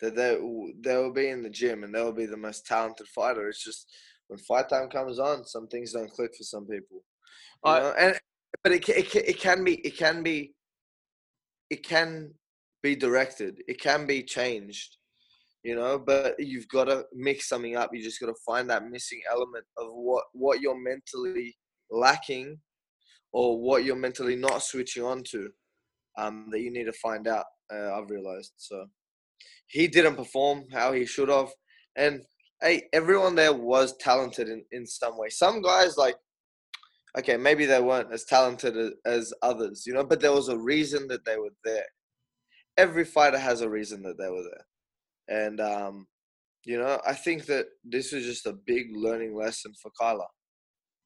That 0.00 0.16
they 0.16 0.36
they 0.80 0.96
will 0.96 1.12
be 1.12 1.28
in 1.28 1.42
the 1.42 1.50
gym 1.50 1.84
and 1.84 1.94
they 1.94 2.02
will 2.02 2.12
be 2.12 2.26
the 2.26 2.36
most 2.36 2.66
talented 2.66 3.06
fighter. 3.08 3.48
It's 3.48 3.62
just 3.62 3.88
when 4.26 4.38
fight 4.40 4.68
time 4.68 4.88
comes 4.88 5.20
on, 5.20 5.44
some 5.46 5.68
things 5.68 5.92
don't 5.92 6.10
click 6.10 6.32
for 6.36 6.42
some 6.42 6.66
people. 6.66 7.04
Uh, 7.64 7.92
and 7.98 8.18
but 8.64 8.72
it, 8.72 8.88
it 8.88 9.14
it 9.14 9.38
can 9.38 9.62
be 9.62 9.74
it 9.86 9.96
can 9.96 10.24
be 10.24 10.54
it 11.72 11.82
can 11.82 12.34
be 12.82 12.94
directed, 12.94 13.62
it 13.66 13.80
can 13.80 14.06
be 14.06 14.22
changed, 14.22 14.98
you 15.62 15.74
know. 15.74 15.98
But 15.98 16.34
you've 16.38 16.68
got 16.68 16.84
to 16.84 17.04
mix 17.14 17.48
something 17.48 17.76
up. 17.76 17.90
You 17.92 18.02
just 18.02 18.20
got 18.20 18.26
to 18.26 18.44
find 18.46 18.68
that 18.68 18.90
missing 18.90 19.22
element 19.30 19.64
of 19.78 19.86
what 19.90 20.24
what 20.32 20.60
you're 20.60 20.80
mentally 20.90 21.56
lacking, 21.90 22.58
or 23.32 23.58
what 23.58 23.84
you're 23.84 23.96
mentally 23.96 24.36
not 24.36 24.62
switching 24.62 25.02
on 25.02 25.22
to. 25.30 25.48
Um, 26.18 26.48
that 26.50 26.60
you 26.60 26.70
need 26.70 26.84
to 26.84 26.92
find 26.92 27.26
out. 27.26 27.46
Uh, 27.72 27.90
I've 27.94 28.10
realized. 28.10 28.52
So 28.58 28.86
he 29.68 29.88
didn't 29.88 30.16
perform 30.16 30.64
how 30.70 30.92
he 30.92 31.06
should 31.06 31.30
have, 31.30 31.48
and 31.96 32.20
hey, 32.60 32.82
everyone 32.92 33.34
there 33.34 33.54
was 33.54 33.96
talented 33.98 34.48
in, 34.48 34.62
in 34.72 34.86
some 34.86 35.16
way. 35.16 35.30
Some 35.30 35.62
guys 35.62 35.96
like 35.96 36.16
okay, 37.18 37.36
maybe 37.36 37.66
they 37.66 37.80
weren't 37.80 38.12
as 38.12 38.24
talented 38.24 38.94
as 39.04 39.32
others, 39.42 39.84
you 39.86 39.92
know, 39.92 40.04
but 40.04 40.20
there 40.20 40.32
was 40.32 40.48
a 40.48 40.58
reason 40.58 41.06
that 41.08 41.24
they 41.24 41.36
were 41.36 41.52
there. 41.64 41.84
Every 42.76 43.04
fighter 43.04 43.38
has 43.38 43.60
a 43.60 43.68
reason 43.68 44.02
that 44.02 44.16
they 44.18 44.30
were 44.30 44.42
there. 44.42 45.46
And, 45.46 45.60
um, 45.60 46.06
you 46.64 46.78
know, 46.78 47.00
I 47.06 47.12
think 47.12 47.46
that 47.46 47.66
this 47.84 48.12
was 48.12 48.24
just 48.24 48.46
a 48.46 48.56
big 48.66 48.86
learning 48.94 49.34
lesson 49.36 49.72
for 49.80 49.90
Kyler. 50.00 50.26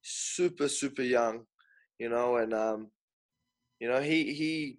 Super, 0.02 0.68
super 0.68 1.02
young, 1.02 1.44
you 1.98 2.08
know, 2.08 2.36
and, 2.36 2.54
um, 2.54 2.90
you 3.80 3.88
know, 3.88 4.00
he, 4.00 4.32
he, 4.32 4.78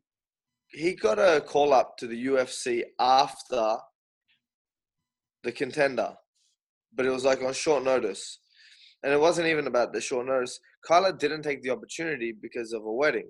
he 0.69 0.95
got 0.95 1.19
a 1.19 1.41
call 1.41 1.73
up 1.73 1.97
to 1.97 2.07
the 2.07 2.27
UFC 2.27 2.83
after 2.99 3.77
the 5.43 5.51
contender, 5.51 6.13
but 6.93 7.05
it 7.05 7.11
was 7.11 7.25
like 7.25 7.41
on 7.41 7.53
short 7.53 7.83
notice. 7.83 8.39
And 9.03 9.13
it 9.13 9.19
wasn't 9.19 9.47
even 9.47 9.67
about 9.67 9.93
the 9.93 10.01
short 10.01 10.25
notice. 10.25 10.59
Kyler 10.87 11.17
didn't 11.17 11.43
take 11.43 11.61
the 11.61 11.69
opportunity 11.69 12.31
because 12.31 12.73
of 12.73 12.83
a 12.83 12.91
wedding, 12.91 13.29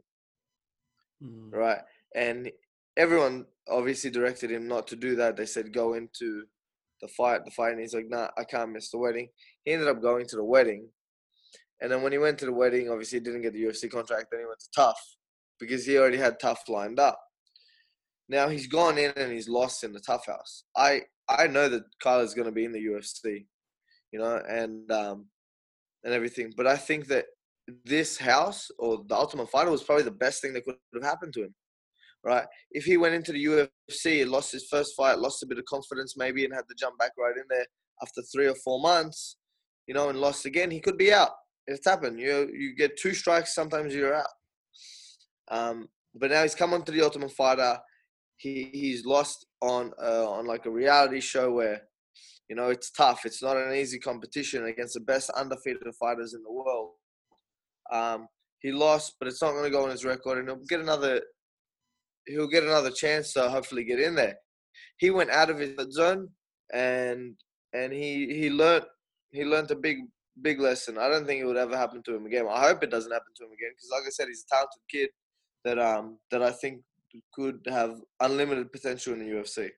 mm. 1.24 1.53
right? 1.53 1.79
And 2.15 2.50
everyone 2.95 3.45
obviously 3.69 4.09
directed 4.09 4.51
him 4.51 4.67
not 4.67 4.88
to 4.88 4.95
do 4.95 5.15
that. 5.15 5.36
They 5.36 5.45
said 5.45 5.74
go 5.74 5.93
into 5.93 6.43
the 7.01 7.07
fight, 7.09 7.45
the 7.45 7.51
fight, 7.51 7.74
and 7.74 7.81
he's 7.81 7.93
like, 7.93 8.09
"Nah, 8.09 8.29
I 8.38 8.43
can't 8.43 8.71
miss 8.71 8.89
the 8.89 8.97
wedding." 8.97 9.29
He 9.63 9.74
ended 9.74 9.88
up 9.88 10.01
going 10.01 10.25
to 10.27 10.36
the 10.36 10.43
wedding, 10.43 10.89
and 11.81 11.91
then 11.91 12.01
when 12.01 12.12
he 12.12 12.17
went 12.17 12.39
to 12.39 12.45
the 12.45 12.53
wedding, 12.53 12.89
obviously 12.89 13.19
he 13.19 13.24
didn't 13.24 13.43
get 13.43 13.53
the 13.53 13.63
UFC 13.63 13.89
contract. 13.89 14.27
Then 14.31 14.41
he 14.41 14.45
went 14.45 14.59
to 14.59 14.71
TUF 14.75 14.97
because 15.59 15.86
he 15.86 15.97
already 15.97 16.17
had 16.17 16.39
TUF 16.39 16.67
lined 16.67 17.00
up. 17.00 17.19
Now 18.29 18.50
he's 18.50 18.67
gone 18.67 18.97
in 18.97 19.12
and 19.15 19.31
he's 19.31 19.47
lost 19.47 19.83
in 19.83 19.93
the 19.93 20.00
TUF 20.00 20.25
house. 20.25 20.63
I 20.75 21.01
I 21.29 21.47
know 21.47 21.69
that 21.69 21.83
Kyler's 22.03 22.33
going 22.33 22.47
to 22.47 22.51
be 22.53 22.65
in 22.65 22.71
the 22.71 22.83
UFC, 22.83 23.45
you 24.12 24.19
know, 24.19 24.41
and 24.47 24.89
um, 24.91 25.27
and 26.07 26.15
everything. 26.15 26.53
But 26.55 26.65
I 26.65 26.77
think 26.77 27.07
that 27.07 27.25
this 27.85 28.17
house 28.17 28.71
or 28.79 29.03
the 29.07 29.15
Ultimate 29.15 29.49
Fighter 29.49 29.69
was 29.69 29.83
probably 29.83 30.05
the 30.05 30.11
best 30.11 30.41
thing 30.41 30.53
that 30.53 30.63
could 30.63 30.75
have 30.93 31.03
happened 31.03 31.33
to 31.33 31.43
him. 31.43 31.53
Right? 32.23 32.45
If 32.71 32.85
he 32.85 32.97
went 32.97 33.13
into 33.13 33.33
the 33.33 33.45
UFC, 33.45 34.27
lost 34.27 34.53
his 34.53 34.67
first 34.71 34.95
fight, 34.95 35.19
lost 35.19 35.43
a 35.43 35.45
bit 35.45 35.59
of 35.59 35.65
confidence 35.65 36.15
maybe, 36.17 36.45
and 36.45 36.53
had 36.53 36.67
to 36.69 36.75
jump 36.79 36.97
back 36.97 37.11
right 37.19 37.35
in 37.35 37.43
there 37.49 37.65
after 38.01 38.21
three 38.33 38.47
or 38.47 38.55
four 38.55 38.79
months, 38.79 39.37
you 39.85 39.93
know, 39.93 40.09
and 40.09 40.19
lost 40.19 40.45
again, 40.45 40.71
he 40.71 40.79
could 40.79 40.97
be 40.97 41.13
out. 41.13 41.31
It's 41.67 41.85
happened. 41.85 42.19
You 42.19 42.27
know, 42.27 42.47
you 42.51 42.75
get 42.75 42.97
two 42.97 43.13
strikes, 43.13 43.53
sometimes 43.53 43.93
you're 43.93 44.15
out. 44.15 44.27
Um, 45.49 45.89
but 46.15 46.31
now 46.31 46.43
he's 46.43 46.55
come 46.55 46.73
onto 46.73 46.91
the 46.91 47.01
Ultimate 47.01 47.31
Fighter. 47.31 47.77
He 48.37 48.69
he's 48.73 49.05
lost 49.05 49.45
on 49.61 49.91
uh, 50.01 50.29
on 50.29 50.45
like 50.45 50.65
a 50.65 50.71
reality 50.71 51.19
show 51.19 51.51
where 51.51 51.81
you 52.49 52.55
know 52.55 52.69
it's 52.69 52.91
tough. 52.91 53.25
It's 53.25 53.43
not 53.43 53.57
an 53.57 53.73
easy 53.73 53.99
competition 53.99 54.65
against 54.65 54.93
the 54.93 55.01
best 55.01 55.29
undefeated 55.31 55.83
fighters 55.99 56.33
in 56.33 56.43
the 56.43 56.51
world. 56.51 56.91
Um, 57.91 58.27
he 58.59 58.71
lost, 58.71 59.15
but 59.19 59.27
it's 59.27 59.41
not 59.41 59.51
going 59.51 59.63
to 59.63 59.69
go 59.69 59.83
on 59.83 59.91
his 59.91 60.05
record, 60.05 60.39
and 60.39 60.47
he'll 60.47 60.65
get 60.67 60.79
another. 60.79 61.21
He'll 62.25 62.47
get 62.47 62.63
another 62.63 62.91
chance 62.91 63.33
to 63.33 63.49
hopefully 63.49 63.83
get 63.85 63.99
in 63.99 64.15
there. 64.15 64.35
He 64.97 65.09
went 65.11 65.29
out 65.29 65.49
of 65.49 65.59
his 65.59 65.75
zone, 65.91 66.29
and 66.73 67.35
and 67.73 67.93
he 67.93 68.27
he 68.33 68.49
learned 68.49 68.85
he 69.31 69.45
learned 69.45 69.71
a 69.71 69.75
big 69.75 69.97
big 70.41 70.59
lesson. 70.59 70.97
I 70.97 71.09
don't 71.09 71.25
think 71.25 71.41
it 71.41 71.45
would 71.45 71.57
ever 71.57 71.77
happen 71.77 72.01
to 72.03 72.15
him 72.15 72.25
again. 72.25 72.47
I 72.49 72.67
hope 72.67 72.83
it 72.83 72.91
doesn't 72.91 73.11
happen 73.11 73.33
to 73.37 73.43
him 73.45 73.51
again 73.51 73.71
because, 73.75 73.89
like 73.91 74.03
I 74.07 74.09
said, 74.09 74.27
he's 74.27 74.45
a 74.49 74.55
talented 74.55 74.81
kid 74.89 75.09
that 75.65 75.79
um 75.79 76.17
that 76.31 76.41
I 76.41 76.51
think 76.51 76.81
could 77.33 77.59
have 77.67 77.99
unlimited 78.19 78.71
potential 78.71 79.13
in 79.13 79.19
the 79.19 79.25
UFC. 79.25 79.69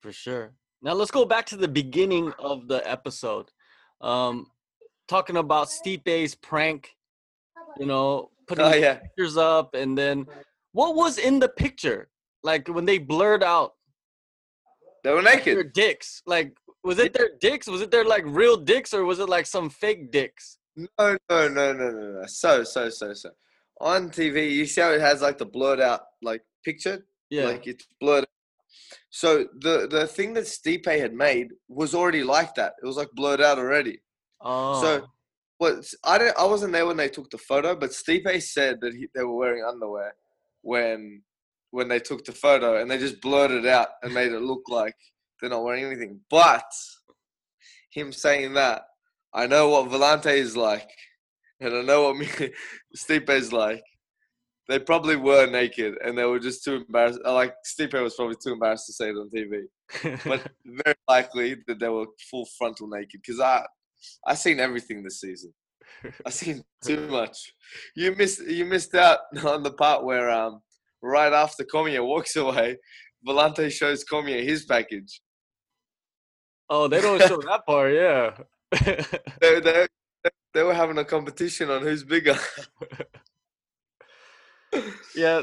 For 0.00 0.12
sure. 0.12 0.54
Now 0.82 0.92
let's 0.92 1.10
go 1.10 1.24
back 1.24 1.46
to 1.46 1.56
the 1.56 1.68
beginning 1.68 2.32
of 2.38 2.68
the 2.68 2.88
episode. 2.88 3.50
Um, 4.00 4.46
talking 5.08 5.36
about 5.36 5.68
Stipe's 5.70 6.34
prank 6.34 6.94
you 7.78 7.86
know, 7.86 8.30
putting 8.48 8.64
oh, 8.64 8.74
yeah. 8.74 8.94
pictures 8.94 9.36
up, 9.36 9.74
and 9.74 9.96
then 9.96 10.26
What 10.72 10.94
was 10.96 11.18
in 11.18 11.38
the 11.38 11.48
picture? 11.48 12.08
Like 12.42 12.68
when 12.68 12.84
they 12.84 12.98
blurred 12.98 13.42
out 13.42 13.74
They 15.04 15.12
were 15.12 15.22
naked. 15.22 15.56
their 15.56 15.64
dicks. 15.64 16.22
Like 16.26 16.56
was 16.84 16.98
it 16.98 17.12
their 17.12 17.30
dicks? 17.40 17.66
Was 17.66 17.82
it 17.82 17.90
their 17.90 18.04
like 18.04 18.24
real 18.26 18.56
dicks 18.56 18.94
or 18.94 19.04
was 19.04 19.18
it 19.18 19.28
like 19.28 19.46
some 19.46 19.68
fake 19.68 20.10
dicks? 20.12 20.58
No, 20.76 20.88
no, 21.28 21.48
no, 21.48 21.72
no, 21.72 21.90
no, 21.90 22.12
no. 22.20 22.22
So, 22.26 22.62
so, 22.64 22.88
so, 22.88 23.12
so. 23.12 23.30
On 23.80 24.10
TV, 24.10 24.50
you 24.50 24.64
see 24.64 24.80
how 24.80 24.92
it 24.92 25.00
has 25.00 25.20
like 25.22 25.36
the 25.38 25.46
blurred 25.46 25.80
out 25.80 26.02
like 26.22 26.42
picture, 26.64 27.04
Yeah. 27.30 27.44
like 27.46 27.66
it's 27.66 27.86
blurred. 28.00 28.26
So 29.10 29.46
the 29.60 29.86
the 29.88 30.06
thing 30.06 30.34
that 30.34 30.44
Stipe 30.44 30.86
had 30.86 31.14
made 31.14 31.48
was 31.68 31.94
already 31.94 32.22
like 32.22 32.54
that. 32.56 32.74
It 32.82 32.86
was 32.86 32.96
like 32.96 33.08
blurred 33.14 33.40
out 33.40 33.58
already. 33.58 33.98
oh. 34.40 34.80
So, 34.82 35.06
what 35.58 35.84
I 36.04 36.18
didn't, 36.18 36.38
I 36.38 36.44
wasn't 36.44 36.72
there 36.72 36.86
when 36.86 36.96
they 36.96 37.08
took 37.08 37.30
the 37.30 37.38
photo, 37.38 37.74
but 37.74 37.90
Stipe 37.90 38.42
said 38.42 38.80
that 38.80 38.94
he, 38.94 39.08
they 39.14 39.24
were 39.24 39.36
wearing 39.36 39.64
underwear 39.64 40.14
when 40.62 41.22
when 41.70 41.88
they 41.88 41.98
took 42.00 42.24
the 42.24 42.32
photo, 42.32 42.80
and 42.80 42.90
they 42.90 42.98
just 42.98 43.20
blurred 43.20 43.50
it 43.50 43.66
out 43.66 43.88
and 44.02 44.14
made 44.14 44.32
it 44.32 44.40
look 44.40 44.62
like 44.68 44.94
they're 45.40 45.50
not 45.50 45.64
wearing 45.64 45.84
anything. 45.84 46.20
But 46.30 46.70
him 47.90 48.12
saying 48.12 48.54
that, 48.54 48.82
I 49.32 49.46
know 49.46 49.68
what 49.70 49.90
Volante 49.90 50.32
is 50.32 50.56
like, 50.56 50.88
and 51.60 51.74
I 51.74 51.82
know 51.82 52.12
what 52.12 52.16
Stipe 52.96 53.30
is 53.30 53.52
like. 53.52 53.82
They 54.68 54.78
probably 54.78 55.16
were 55.16 55.46
naked, 55.46 55.94
and 56.04 56.16
they 56.16 56.24
were 56.24 56.38
just 56.38 56.62
too 56.62 56.84
embarrassed. 56.86 57.20
uh, 57.24 57.32
Like 57.32 57.54
Stipe 57.66 58.00
was 58.02 58.14
probably 58.14 58.36
too 58.42 58.52
embarrassed 58.52 58.86
to 58.86 58.92
say 58.92 59.08
it 59.10 59.16
on 59.16 59.30
TV 59.30 59.62
but 60.26 60.46
very 60.66 60.94
likely 61.08 61.56
that 61.66 61.78
they 61.78 61.88
were 61.88 62.06
full 62.30 62.46
frontal 62.58 62.88
naked 62.88 63.20
because 63.22 63.40
I 63.40 63.64
I 64.26 64.34
seen 64.34 64.60
everything 64.60 65.02
this 65.02 65.20
season. 65.20 65.52
I 66.26 66.30
seen 66.30 66.62
too 66.84 67.08
much. 67.08 67.52
You 67.96 68.14
missed 68.14 68.42
you 68.46 68.64
missed 68.66 68.94
out 68.94 69.20
on 69.44 69.62
the 69.62 69.72
part 69.72 70.04
where 70.04 70.30
um 70.30 70.60
right 71.02 71.32
after 71.32 71.64
Cormier 71.64 72.04
walks 72.04 72.36
away, 72.36 72.76
Volante 73.26 73.70
shows 73.72 74.04
Cormier 74.04 74.42
his 74.42 74.64
package. 74.66 75.20
oh, 76.68 76.86
they 76.88 77.00
don't 77.00 77.22
show 77.22 77.40
that 77.40 77.64
part, 77.66 77.94
yeah. 77.94 78.36
They, 79.40 79.60
they, 79.60 79.86
they 80.52 80.62
were 80.62 80.74
having 80.74 80.98
a 80.98 81.04
competition 81.04 81.70
on 81.70 81.82
who's 81.82 82.04
bigger. 82.04 82.36
yeah. 85.14 85.42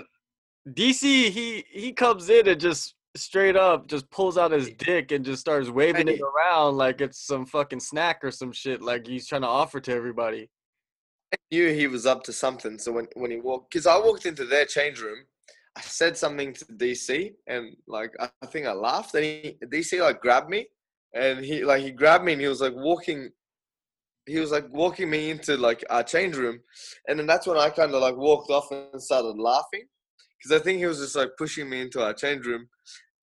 DC 0.68 1.30
he 1.30 1.64
he 1.70 1.94
comes 1.94 2.30
in 2.30 2.48
and 2.48 2.60
just 2.60 2.96
straight 3.16 3.56
up 3.56 3.88
just 3.88 4.10
pulls 4.10 4.38
out 4.38 4.52
his 4.52 4.70
dick 4.72 5.12
and 5.12 5.24
just 5.24 5.40
starts 5.40 5.70
waving 5.70 6.08
it 6.08 6.20
around 6.22 6.76
like 6.76 7.00
it's 7.02 7.20
some 7.20 7.46
fucking 7.46 7.80
snack 7.80 8.24
or 8.24 8.32
some 8.32 8.52
shit 8.52 8.82
like 8.82 9.08
he's 9.08 9.28
trying 9.28 9.42
to 9.42 9.48
offer 9.48 9.80
to 9.80 9.92
everybody. 9.94 10.50
I 11.34 11.38
knew 11.52 11.70
he 11.74 11.88
was 11.88 12.06
up 12.06 12.24
to 12.24 12.34
something. 12.34 12.78
So 12.78 12.92
when, 12.92 13.08
when 13.16 13.32
he 13.32 13.38
walked, 13.38 13.72
because 13.72 13.88
I 13.88 13.98
walked 13.98 14.26
into 14.26 14.46
their 14.46 14.66
change 14.66 15.02
room, 15.02 15.20
I 15.76 15.82
said 15.82 16.16
something 16.16 16.54
to 16.54 16.66
DC, 16.66 17.34
and 17.48 17.76
like 17.88 18.14
I, 18.20 18.30
I 18.42 18.46
think 18.46 18.66
I 18.66 18.72
laughed. 18.72 19.14
And 19.16 19.26
he, 19.26 19.58
DC 19.66 20.00
like 20.00 20.22
grabbed 20.22 20.50
me, 20.50 20.68
and 21.14 21.44
he 21.44 21.66
like 21.66 21.84
he 21.84 21.92
grabbed 21.92 22.24
me, 22.24 22.34
and 22.34 22.42
he 22.42 22.48
was 22.48 22.62
like 22.62 22.74
walking. 22.76 23.32
He 24.28 24.40
was 24.40 24.52
like 24.52 24.66
walking 24.72 25.10
me 25.10 25.30
into 25.30 25.56
like 25.58 25.84
our 25.90 26.04
change 26.04 26.36
room, 26.36 26.60
and 27.08 27.20
then 27.20 27.28
that's 27.28 27.48
when 27.48 27.58
I 27.58 27.70
kind 27.70 27.94
of 27.94 28.02
like 28.02 28.18
walked 28.18 28.50
off 28.50 28.72
and 28.72 29.02
started 29.02 29.38
laughing, 29.38 29.84
because 30.38 30.60
I 30.60 30.64
think 30.64 30.80
he 30.80 30.86
was 30.86 31.00
just 31.00 31.16
like 31.16 31.30
pushing 31.38 31.70
me 31.70 31.82
into 31.82 32.04
our 32.04 32.14
change 32.14 32.46
room, 32.46 32.68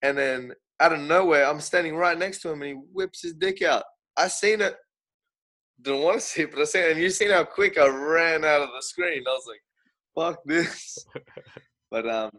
and 0.03 0.17
then 0.17 0.53
out 0.81 0.93
of 0.93 1.01
nowhere 1.01 1.47
I'm 1.47 1.61
standing 1.61 1.97
right 1.97 2.19
next 2.19 2.41
to 2.43 2.51
him, 2.51 2.63
and 2.63 2.71
he 2.71 2.77
whips 2.93 3.23
his 3.23 3.35
dick 3.35 3.63
out. 3.63 3.85
I 4.17 4.29
seen 4.29 4.61
it 4.61 4.77
didn't 5.83 6.03
want 6.03 6.21
to 6.21 6.21
see 6.27 6.43
it, 6.43 6.53
but 6.53 6.61
I 6.61 6.65
seen 6.65 6.83
it. 6.83 6.93
And 6.93 7.01
you 7.01 7.11
seen 7.11 7.31
how 7.31 7.45
quick 7.45 7.79
I 7.79 7.89
ran 7.89 8.45
out 8.45 8.63
of 8.63 8.69
the 8.69 8.83
screen. 8.83 9.23
I 9.27 9.31
was 9.31 9.49
like, 9.49 10.35
fuck 10.35 10.43
this. 10.45 11.05
but, 11.91 12.09
um, 12.09 12.31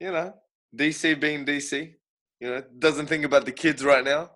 you 0.00 0.12
know, 0.12 0.32
DC 0.74 1.18
being 1.20 1.44
DC, 1.44 1.92
you 2.40 2.48
know, 2.48 2.62
doesn't 2.78 3.06
think 3.06 3.24
about 3.24 3.44
the 3.44 3.52
kids 3.52 3.84
right 3.84 4.04
now. 4.04 4.30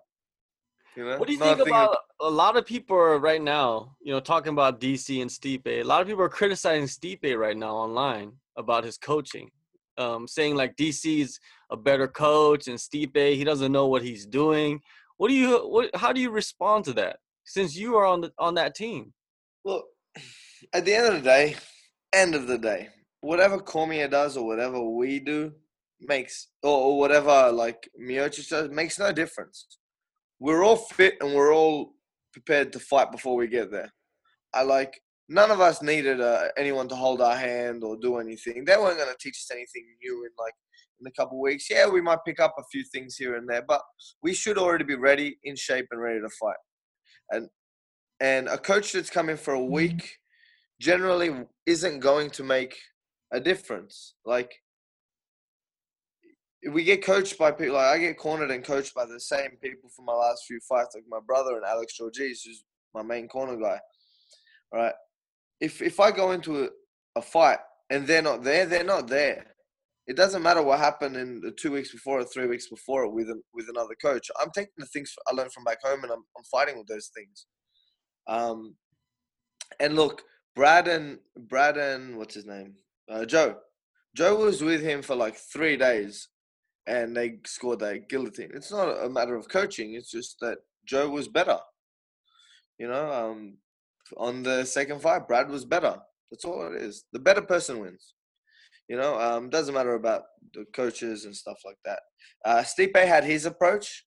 You 0.95 1.05
know, 1.05 1.17
What 1.17 1.27
do 1.27 1.33
you 1.33 1.39
think 1.39 1.59
about 1.59 1.97
a 2.19 2.29
lot 2.29 2.57
of 2.57 2.65
people 2.65 2.97
right 2.97 3.41
now, 3.41 3.95
you 4.01 4.11
know, 4.11 4.19
talking 4.19 4.51
about 4.51 4.81
DC 4.81 5.21
and 5.21 5.31
Stipe. 5.31 5.65
A 5.65 5.83
lot 5.83 6.01
of 6.01 6.07
people 6.07 6.23
are 6.23 6.29
criticizing 6.29 6.87
Stipe 6.87 7.37
right 7.37 7.55
now 7.55 7.75
online 7.75 8.33
about 8.57 8.83
his 8.83 8.97
coaching. 8.97 9.49
Um, 9.97 10.27
saying 10.27 10.55
like 10.55 10.75
DC's 10.75 11.39
a 11.69 11.77
better 11.77 12.07
coach 12.07 12.67
and 12.67 12.77
Stipe, 12.77 13.35
he 13.35 13.43
doesn't 13.43 13.71
know 13.71 13.87
what 13.87 14.01
he's 14.01 14.25
doing. 14.25 14.81
What 15.17 15.29
do 15.29 15.33
you 15.33 15.59
what 15.59 15.95
how 15.95 16.11
do 16.11 16.19
you 16.19 16.31
respond 16.31 16.85
to 16.85 16.93
that? 16.93 17.17
Since 17.45 17.75
you 17.75 17.95
are 17.95 18.05
on 18.05 18.21
the 18.21 18.31
on 18.37 18.55
that 18.55 18.75
team. 18.75 19.13
Look, 19.63 19.85
at 20.73 20.85
the 20.85 20.93
end 20.93 21.07
of 21.07 21.13
the 21.15 21.21
day, 21.21 21.55
end 22.13 22.35
of 22.35 22.47
the 22.47 22.57
day, 22.57 22.89
whatever 23.21 23.59
Cormier 23.59 24.07
does 24.07 24.35
or 24.35 24.45
whatever 24.45 24.81
we 24.81 25.19
do 25.19 25.53
makes, 26.01 26.47
or, 26.63 26.77
or 26.77 26.97
whatever 26.97 27.51
like 27.51 27.89
Miocic 28.01 28.49
does, 28.49 28.69
makes 28.69 28.97
no 28.99 29.11
difference. 29.11 29.67
We're 30.41 30.63
all 30.63 30.75
fit 30.75 31.17
and 31.21 31.35
we're 31.35 31.53
all 31.53 31.93
prepared 32.33 32.73
to 32.73 32.79
fight 32.79 33.11
before 33.11 33.35
we 33.35 33.47
get 33.47 33.71
there. 33.71 33.93
I 34.55 34.63
like 34.63 34.99
none 35.29 35.51
of 35.51 35.61
us 35.61 35.83
needed 35.83 36.19
uh, 36.19 36.47
anyone 36.57 36.87
to 36.87 36.95
hold 36.95 37.21
our 37.21 37.35
hand 37.35 37.83
or 37.83 37.95
do 37.95 38.17
anything. 38.17 38.65
They 38.65 38.75
weren't 38.75 38.97
going 38.97 39.07
to 39.07 39.15
teach 39.19 39.35
us 39.35 39.51
anything 39.51 39.85
new 40.01 40.25
in 40.25 40.31
like 40.43 40.55
in 40.99 41.05
a 41.05 41.11
couple 41.11 41.37
of 41.37 41.41
weeks. 41.41 41.69
Yeah, 41.69 41.87
we 41.87 42.01
might 42.01 42.25
pick 42.25 42.39
up 42.39 42.55
a 42.57 42.63
few 42.71 42.83
things 42.91 43.17
here 43.17 43.35
and 43.35 43.47
there, 43.47 43.61
but 43.67 43.83
we 44.23 44.33
should 44.33 44.57
already 44.57 44.83
be 44.83 44.95
ready, 44.95 45.37
in 45.43 45.55
shape, 45.55 45.85
and 45.91 46.01
ready 46.01 46.19
to 46.19 46.29
fight. 46.39 46.57
And 47.29 47.47
and 48.19 48.47
a 48.47 48.57
coach 48.57 48.93
that's 48.93 49.11
coming 49.11 49.37
for 49.37 49.53
a 49.53 49.63
week 49.63 50.17
generally 50.79 51.45
isn't 51.67 51.99
going 51.99 52.31
to 52.31 52.43
make 52.43 52.75
a 53.31 53.39
difference. 53.39 54.15
Like 54.25 54.51
we 56.69 56.83
get 56.83 57.03
coached 57.03 57.37
by 57.37 57.51
people 57.51 57.75
like 57.75 57.95
I 57.95 57.97
get 57.97 58.17
cornered 58.17 58.51
and 58.51 58.63
coached 58.63 58.93
by 58.93 59.05
the 59.05 59.19
same 59.19 59.51
people 59.61 59.89
from 59.95 60.05
my 60.05 60.13
last 60.13 60.45
few 60.45 60.59
fights, 60.67 60.95
like 60.95 61.05
my 61.09 61.19
brother 61.25 61.55
and 61.55 61.65
Alex 61.65 61.97
Georgis, 61.99 62.45
who's 62.45 62.63
my 62.93 63.01
main 63.01 63.27
corner 63.27 63.57
guy. 63.57 63.79
Right. 64.73 64.93
If 65.59 65.81
if 65.81 65.99
I 65.99 66.11
go 66.11 66.31
into 66.31 66.65
a, 66.65 66.69
a 67.15 67.21
fight 67.21 67.59
and 67.89 68.05
they're 68.05 68.21
not 68.21 68.43
there, 68.43 68.65
they're 68.65 68.83
not 68.83 69.07
there. 69.07 69.47
It 70.07 70.15
doesn't 70.15 70.43
matter 70.43 70.61
what 70.61 70.79
happened 70.79 71.15
in 71.15 71.41
the 71.41 71.51
two 71.51 71.71
weeks 71.71 71.91
before 71.91 72.19
or 72.19 72.25
three 72.25 72.47
weeks 72.47 72.67
before 72.67 73.05
it 73.05 73.11
with 73.11 73.29
with 73.53 73.67
another 73.69 73.95
coach. 74.01 74.29
I'm 74.39 74.51
taking 74.53 74.73
the 74.77 74.85
things 74.87 75.13
I 75.27 75.33
learned 75.33 75.53
from 75.53 75.63
back 75.63 75.79
home 75.83 76.03
and 76.03 76.11
I'm, 76.11 76.23
I'm 76.37 76.43
fighting 76.51 76.77
with 76.77 76.87
those 76.87 77.11
things. 77.15 77.45
Um, 78.27 78.75
and 79.79 79.95
look, 79.95 80.23
Brad 80.55 80.87
and 80.87 81.19
Brad 81.35 81.77
and 81.77 82.17
what's 82.17 82.35
his 82.35 82.45
name, 82.45 82.75
uh, 83.09 83.25
Joe. 83.25 83.57
Joe 84.15 84.35
was 84.35 84.61
with 84.61 84.81
him 84.81 85.01
for 85.01 85.15
like 85.15 85.37
three 85.37 85.77
days, 85.77 86.27
and 86.87 87.15
they 87.15 87.39
scored 87.45 87.79
that 87.79 88.09
guillotine. 88.09 88.51
It's 88.53 88.71
not 88.71 89.03
a 89.03 89.09
matter 89.09 89.35
of 89.35 89.49
coaching. 89.49 89.93
It's 89.93 90.11
just 90.11 90.39
that 90.41 90.59
Joe 90.85 91.09
was 91.09 91.27
better. 91.27 91.59
You 92.77 92.87
know, 92.87 93.11
um, 93.11 93.57
on 94.17 94.43
the 94.43 94.65
second 94.65 95.01
fight, 95.01 95.27
Brad 95.27 95.49
was 95.49 95.65
better. 95.65 95.97
That's 96.31 96.45
all 96.45 96.65
it 96.73 96.81
is. 96.81 97.05
The 97.13 97.19
better 97.19 97.41
person 97.41 97.79
wins. 97.79 98.13
You 98.87 98.97
know, 98.97 99.19
um, 99.19 99.49
doesn't 99.49 99.73
matter 99.73 99.95
about 99.95 100.23
the 100.53 100.65
coaches 100.73 101.25
and 101.25 101.35
stuff 101.35 101.59
like 101.65 101.77
that. 101.85 101.99
Uh, 102.43 102.63
Stipe 102.63 102.95
had 102.95 103.23
his 103.23 103.45
approach, 103.45 104.05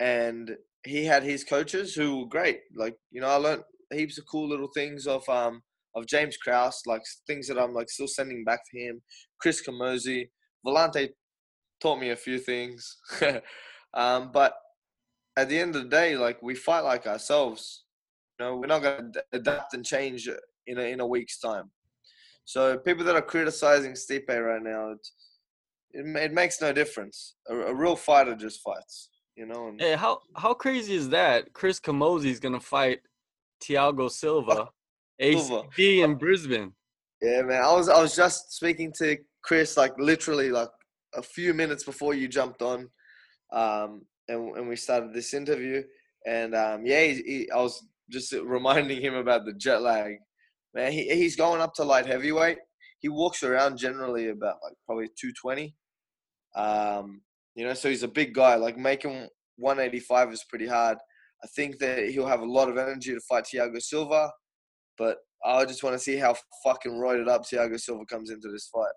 and 0.00 0.56
he 0.84 1.04
had 1.04 1.22
his 1.22 1.44
coaches 1.44 1.94
who 1.94 2.20
were 2.20 2.26
great. 2.26 2.60
Like 2.74 2.96
you 3.10 3.20
know, 3.20 3.28
I 3.28 3.36
learned 3.36 3.62
heaps 3.92 4.18
of 4.18 4.24
cool 4.30 4.48
little 4.48 4.70
things 4.74 5.06
of 5.06 5.28
um 5.28 5.62
of 5.94 6.06
James 6.06 6.36
Krause, 6.36 6.82
like 6.86 7.02
things 7.26 7.46
that 7.48 7.58
I'm 7.58 7.74
like 7.74 7.90
still 7.90 8.08
sending 8.08 8.44
back 8.44 8.60
to 8.70 8.80
him. 8.80 9.02
Chris 9.40 9.62
Camozzi, 9.62 10.28
Volante 10.66 11.10
taught 11.80 12.00
me 12.00 12.10
a 12.10 12.16
few 12.16 12.38
things, 12.38 12.96
um, 13.94 14.30
but 14.32 14.54
at 15.36 15.48
the 15.48 15.58
end 15.58 15.76
of 15.76 15.84
the 15.84 15.88
day, 15.88 16.16
like 16.16 16.42
we 16.42 16.54
fight 16.54 16.80
like 16.80 17.06
ourselves. 17.06 17.84
You 18.38 18.46
know, 18.46 18.56
we're 18.56 18.66
not 18.66 18.82
going 18.82 19.12
to 19.12 19.24
adapt 19.32 19.74
and 19.74 19.84
change 19.84 20.28
in 20.66 20.78
a, 20.78 20.82
in 20.82 21.00
a 21.00 21.06
week's 21.06 21.38
time. 21.38 21.70
So 22.44 22.78
people 22.78 23.04
that 23.04 23.14
are 23.14 23.22
criticizing 23.22 23.92
Stipe 23.92 24.28
right 24.28 24.62
now, 24.62 24.92
it, 24.92 25.08
it, 25.92 26.16
it 26.16 26.32
makes 26.32 26.60
no 26.60 26.72
difference. 26.72 27.34
A, 27.48 27.54
a 27.54 27.74
real 27.74 27.96
fighter 27.96 28.34
just 28.34 28.60
fights, 28.62 29.10
you 29.36 29.46
know. 29.46 29.68
And, 29.68 29.80
Hey, 29.80 29.94
how 29.94 30.20
how 30.36 30.54
crazy 30.54 30.94
is 30.94 31.08
that? 31.10 31.52
Chris 31.52 31.78
Camozzi 31.78 32.26
is 32.26 32.40
gonna 32.40 32.60
fight 32.60 33.00
Thiago 33.62 34.10
Silva, 34.10 34.68
Silva. 35.20 35.68
ACB 35.68 36.04
in 36.04 36.14
Brisbane. 36.16 36.72
Yeah, 37.22 37.42
man. 37.42 37.62
I 37.62 37.72
was 37.72 37.88
I 37.88 38.00
was 38.00 38.16
just 38.16 38.52
speaking 38.52 38.92
to 38.98 39.16
Chris 39.42 39.76
like 39.76 39.92
literally 39.98 40.50
like 40.50 40.70
a 41.14 41.22
few 41.22 41.54
minutes 41.54 41.84
before 41.84 42.14
you 42.14 42.28
jumped 42.28 42.62
on, 42.62 42.88
um, 43.52 44.02
and 44.28 44.56
and 44.56 44.68
we 44.68 44.76
started 44.76 45.12
this 45.12 45.34
interview. 45.34 45.82
And 46.26 46.54
um, 46.54 46.84
yeah, 46.84 47.04
he, 47.04 47.14
he, 47.14 47.50
I 47.50 47.56
was 47.56 47.82
just 48.10 48.32
reminding 48.32 49.00
him 49.00 49.14
about 49.14 49.44
the 49.44 49.54
jet 49.54 49.82
lag. 49.82 50.16
Man, 50.74 50.92
he 50.92 51.08
he's 51.08 51.36
going 51.36 51.60
up 51.60 51.74
to 51.74 51.84
light 51.84 52.06
heavyweight. 52.06 52.58
He 53.00 53.08
walks 53.08 53.42
around 53.42 53.78
generally 53.78 54.28
about 54.28 54.56
like 54.62 54.74
probably 54.86 55.08
two 55.18 55.32
twenty. 55.32 55.74
Um, 56.54 57.22
you 57.54 57.64
know, 57.64 57.74
so 57.74 57.88
he's 57.88 58.02
a 58.02 58.08
big 58.08 58.34
guy. 58.34 58.56
Like 58.56 58.76
making 58.76 59.28
one 59.56 59.80
eighty 59.80 60.00
five 60.00 60.32
is 60.32 60.44
pretty 60.48 60.66
hard. 60.66 60.98
I 61.42 61.46
think 61.56 61.78
that 61.78 62.10
he'll 62.10 62.26
have 62.26 62.40
a 62.40 62.44
lot 62.50 62.68
of 62.68 62.76
energy 62.76 63.14
to 63.14 63.20
fight 63.20 63.44
Thiago 63.44 63.80
Silva, 63.80 64.30
but 64.98 65.18
I 65.44 65.64
just 65.64 65.82
want 65.82 65.94
to 65.94 65.98
see 65.98 66.16
how 66.16 66.36
fucking 66.62 66.92
roided 66.92 67.28
up 67.28 67.46
Thiago 67.46 67.80
Silva 67.80 68.04
comes 68.04 68.30
into 68.30 68.50
this 68.50 68.68
fight. 68.68 68.92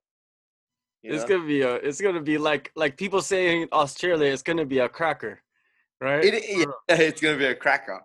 You 1.03 1.13
It's 1.13 1.23
know? 1.23 1.35
gonna 1.35 1.47
be 1.47 1.61
a. 1.61 1.75
It's 1.75 1.99
gonna 1.99 2.21
be 2.21 2.37
like 2.37 2.71
like 2.75 2.97
people 2.97 3.21
saying 3.21 3.67
Australia. 3.73 4.31
It's 4.31 4.41
gonna 4.41 4.65
be 4.65 4.79
a 4.79 4.87
cracker, 4.87 5.41
right? 5.99 6.23
It, 6.23 6.43
yeah, 6.47 6.65
it's 6.95 7.19
gonna 7.19 7.37
be 7.37 7.45
a 7.45 7.55
cracker. 7.55 8.01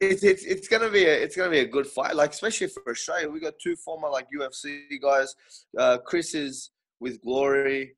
It's, 0.00 0.24
it's 0.24 0.44
it's 0.44 0.68
gonna 0.68 0.90
be 0.90 1.04
a 1.04 1.14
it's 1.14 1.36
gonna 1.36 1.50
be 1.50 1.60
a 1.60 1.66
good 1.66 1.86
fight. 1.86 2.16
Like 2.16 2.32
especially 2.32 2.68
for 2.68 2.82
Australia, 2.90 3.28
we 3.28 3.40
got 3.40 3.54
two 3.62 3.76
former 3.76 4.08
like 4.08 4.26
UFC 4.36 4.84
guys. 5.02 5.34
Uh, 5.78 5.98
Chris 5.98 6.34
is 6.34 6.70
with 6.98 7.22
Glory 7.22 7.94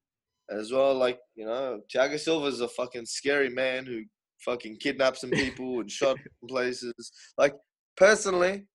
as 0.50 0.72
well. 0.72 0.94
Like 0.94 1.20
you 1.37 1.46
know, 1.46 1.80
Thiago 1.94 2.18
Silva's 2.18 2.61
a 2.61 2.68
fucking 2.68 3.07
scary 3.07 3.48
man 3.48 3.87
who 3.87 4.02
fucking 4.40 4.78
kidnapped 4.78 5.18
some 5.18 5.30
people 5.44 5.80
and 5.80 5.90
shot 5.90 6.18
places. 6.48 6.92
Like 7.38 7.54
personally, 7.96 8.66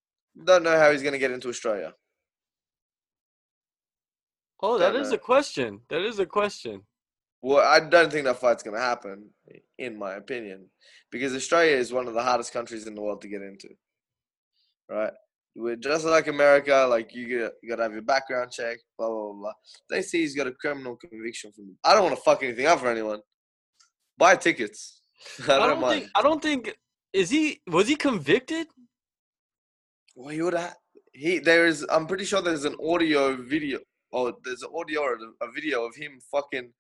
don't 0.45 0.63
know 0.63 0.79
how 0.79 0.91
he's 0.91 1.03
gonna 1.03 1.19
get 1.19 1.31
into 1.31 1.49
Australia. 1.49 1.93
Oh, 4.61 4.77
that 4.77 4.93
don't 4.93 5.01
is 5.01 5.11
a 5.11 5.17
question. 5.17 5.81
That 5.89 6.01
is 6.01 6.19
a 6.19 6.25
question. 6.25 6.81
Well, 7.41 7.65
I 7.65 7.79
don't 7.79 8.11
think 8.11 8.25
that 8.25 8.39
fight's 8.39 8.63
gonna 8.63 8.79
happen, 8.79 9.29
in 9.77 9.97
my 9.97 10.13
opinion, 10.15 10.69
because 11.11 11.33
Australia 11.33 11.75
is 11.77 11.93
one 11.93 12.07
of 12.07 12.13
the 12.13 12.23
hardest 12.23 12.51
countries 12.51 12.85
in 12.85 12.95
the 12.95 13.01
world 13.01 13.21
to 13.21 13.29
get 13.29 13.41
into. 13.41 13.69
Right? 14.89 15.13
We're 15.55 15.75
just 15.75 16.05
like 16.05 16.27
America. 16.27 16.85
Like 16.89 17.13
you 17.13 17.27
get, 17.27 17.53
you 17.61 17.69
gotta 17.69 17.83
have 17.83 17.93
your 17.93 18.01
background 18.01 18.51
check. 18.51 18.77
Blah 18.97 19.07
blah 19.07 19.17
blah. 19.31 19.33
blah. 19.33 19.51
They 19.89 20.01
see 20.01 20.19
he's 20.21 20.35
got 20.35 20.47
a 20.47 20.51
criminal 20.51 20.95
conviction 20.95 21.51
from. 21.51 21.75
I 21.83 21.93
don't 21.93 22.03
want 22.03 22.15
to 22.15 22.21
fuck 22.21 22.43
anything 22.43 22.65
up 22.65 22.79
for 22.79 22.89
anyone. 22.89 23.19
Buy 24.17 24.35
tickets. 24.35 25.01
I 25.47 25.53
I 25.53 25.57
don't, 25.59 25.69
don't 25.69 25.81
mind. 25.81 26.01
think. 26.01 26.11
I 26.15 26.21
don't 26.21 26.41
think. 26.41 26.75
Is 27.13 27.29
he? 27.29 27.61
Was 27.67 27.87
he 27.87 27.95
convicted? 27.95 28.67
Well, 30.15 30.29
he 30.29 30.41
would 30.41 30.53
have. 30.53 30.75
He 31.13 31.39
there 31.39 31.65
is. 31.65 31.85
I'm 31.89 32.05
pretty 32.05 32.25
sure 32.25 32.41
there's 32.41 32.65
an 32.65 32.75
audio 32.83 33.35
video. 33.35 33.79
Oh, 34.11 34.33
there's 34.43 34.63
an 34.63 34.69
audio 34.75 35.01
or 35.01 35.17
a, 35.41 35.51
video 35.51 35.85
of 35.85 35.95
him 35.95 36.19
fucking 36.31 36.71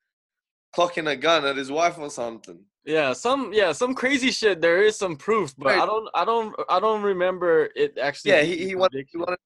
clocking 0.75 1.09
a 1.09 1.15
gun 1.15 1.45
at 1.45 1.57
his 1.57 1.71
wife 1.71 1.97
or 1.97 2.09
something. 2.09 2.59
Yeah, 2.85 3.13
some 3.13 3.53
yeah, 3.53 3.71
some 3.71 3.93
crazy 3.93 4.31
shit. 4.31 4.61
There 4.61 4.81
is 4.81 4.95
some 4.95 5.15
proof, 5.15 5.53
but 5.57 5.77
I 5.77 5.85
don't 5.85 6.09
I 6.15 6.25
don't 6.25 6.55
I 6.69 6.79
don't 6.79 7.03
remember 7.03 7.69
it 7.75 7.97
actually. 8.01 8.31
Yeah, 8.31 8.41
he, 8.41 8.57
he 8.57 8.75
wanted, 8.75 9.05
he 9.11 9.17
wanted. 9.17 9.37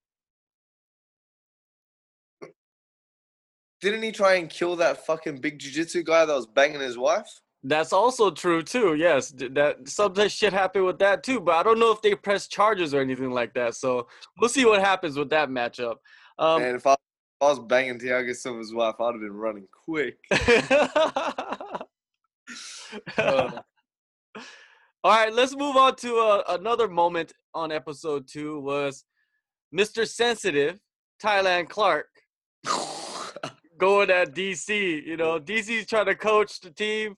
Didn't 3.82 4.04
he 4.04 4.14
try 4.14 4.36
and 4.36 4.50
kill 4.50 4.78
that 4.78 5.06
fucking 5.06 5.42
big 5.42 5.60
jiu-jitsu 5.60 6.04
guy 6.04 6.26
that 6.26 6.34
was 6.34 6.48
banging 6.48 6.80
his 6.80 6.98
wife? 6.98 7.28
That's 7.64 7.92
also 7.92 8.32
true 8.32 8.62
too. 8.62 8.96
Yes, 8.96 9.34
that 9.52 9.90
some 9.90 10.16
shit 10.30 10.54
happened 10.54 10.86
with 10.86 11.00
that 11.00 11.24
too. 11.24 11.42
But 11.42 11.56
I 11.56 11.64
don't 11.64 11.80
know 11.80 11.92
if 11.92 12.02
they 12.02 12.16
press 12.16 12.48
charges 12.48 12.94
or 12.94 13.02
anything 13.02 13.32
like 13.32 13.54
that. 13.56 13.76
So 13.76 14.08
we'll 14.40 14.50
see 14.50 14.66
what 14.66 14.82
happens 14.82 15.18
with 15.18 15.30
that 15.32 15.50
matchup. 15.50 15.96
Um, 16.40 16.62
and 16.62 16.76
if 16.76 16.88
I, 16.88 16.96
I 17.44 17.50
was 17.50 17.60
banging 17.60 18.00
Thiago 18.00 18.36
Silva's 18.36 18.74
wife, 18.74 18.96
I'd 19.00 19.14
have 19.14 19.22
been 19.22 19.34
running 19.34 19.68
quick. 19.86 20.18
Uh. 23.18 23.50
All 25.04 25.12
right, 25.12 25.34
let's 25.34 25.56
move 25.56 25.76
on 25.76 25.96
to 25.98 26.18
uh, 26.18 26.44
another 26.50 26.88
moment 26.88 27.34
on 27.54 27.72
episode 27.72 28.28
two. 28.28 28.60
Was 28.60 29.04
Mr. 29.76 30.08
Sensitive, 30.08 30.80
Thailand 31.22 31.70
Clark, 31.70 32.08
going 33.78 34.10
at 34.10 34.34
DC. 34.34 35.06
You 35.06 35.18
know, 35.18 35.40
DC's 35.40 35.88
trying 35.88 36.06
to 36.06 36.16
coach 36.16 36.62
the 36.62 36.70
team, 36.70 37.16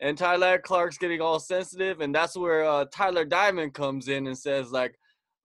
and 0.00 0.16
Tyler 0.16 0.58
Clark's 0.58 0.98
getting 0.98 1.20
all 1.20 1.40
sensitive, 1.40 2.00
and 2.00 2.14
that's 2.14 2.36
where 2.36 2.64
uh, 2.64 2.84
Tyler 2.92 3.24
Diamond 3.24 3.74
comes 3.74 4.08
in 4.08 4.26
and 4.26 4.38
says 4.38 4.70
like, 4.70 4.94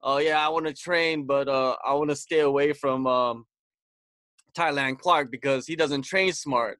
"Oh 0.03 0.17
yeah, 0.17 0.45
I 0.45 0.49
want 0.49 0.67
to 0.67 0.73
train, 0.73 1.25
but 1.25 1.47
uh, 1.47 1.75
I 1.83 1.93
want 1.93 2.09
to 2.11 2.15
stay 2.15 2.41
away 2.41 2.73
from 2.73 3.07
um, 3.07 3.45
Thailand 4.53 4.99
Clark 4.99 5.31
because 5.31 5.65
he 5.67 5.75
doesn't 5.75 6.03
train 6.03 6.33
smart." 6.33 6.79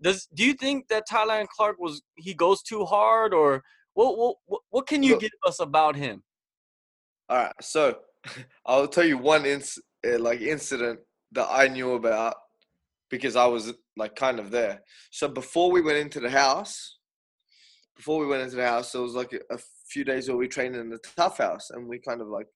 Does 0.00 0.26
do 0.34 0.44
you 0.44 0.54
think 0.54 0.88
that 0.88 1.08
Thailand 1.08 1.48
Clark 1.48 1.78
was 1.78 2.02
he 2.16 2.34
goes 2.34 2.62
too 2.62 2.84
hard, 2.84 3.32
or 3.34 3.62
what? 3.94 4.36
What 4.46 4.60
what, 4.70 4.86
can 4.86 5.02
you 5.02 5.12
Look- 5.12 5.20
give 5.22 5.30
us 5.46 5.60
about 5.60 5.96
him? 5.96 6.22
All 7.28 7.38
right, 7.38 7.52
so 7.60 7.98
I'll 8.66 8.88
tell 8.88 9.04
you 9.04 9.18
one 9.18 9.44
inc- 9.44 9.78
uh, 10.06 10.18
like 10.18 10.40
incident 10.40 11.00
that 11.32 11.48
I 11.50 11.68
knew 11.68 11.94
about 11.94 12.34
because 13.10 13.36
I 13.36 13.46
was 13.46 13.72
like 13.96 14.14
kind 14.14 14.38
of 14.38 14.50
there. 14.50 14.82
So 15.10 15.28
before 15.28 15.70
we 15.70 15.80
went 15.80 15.98
into 15.98 16.20
the 16.20 16.30
house, 16.30 16.98
before 17.96 18.18
we 18.20 18.26
went 18.26 18.42
into 18.42 18.56
the 18.56 18.66
house, 18.66 18.92
there 18.92 19.02
was 19.02 19.14
like 19.14 19.32
a, 19.32 19.54
a 19.54 19.58
few 19.88 20.04
days 20.04 20.28
where 20.28 20.36
we 20.36 20.48
trained 20.48 20.76
in 20.76 20.90
the 20.90 20.98
TUF 21.16 21.38
house 21.38 21.70
and 21.70 21.88
we 21.88 21.98
kind 21.98 22.20
of 22.20 22.28
like 22.28 22.48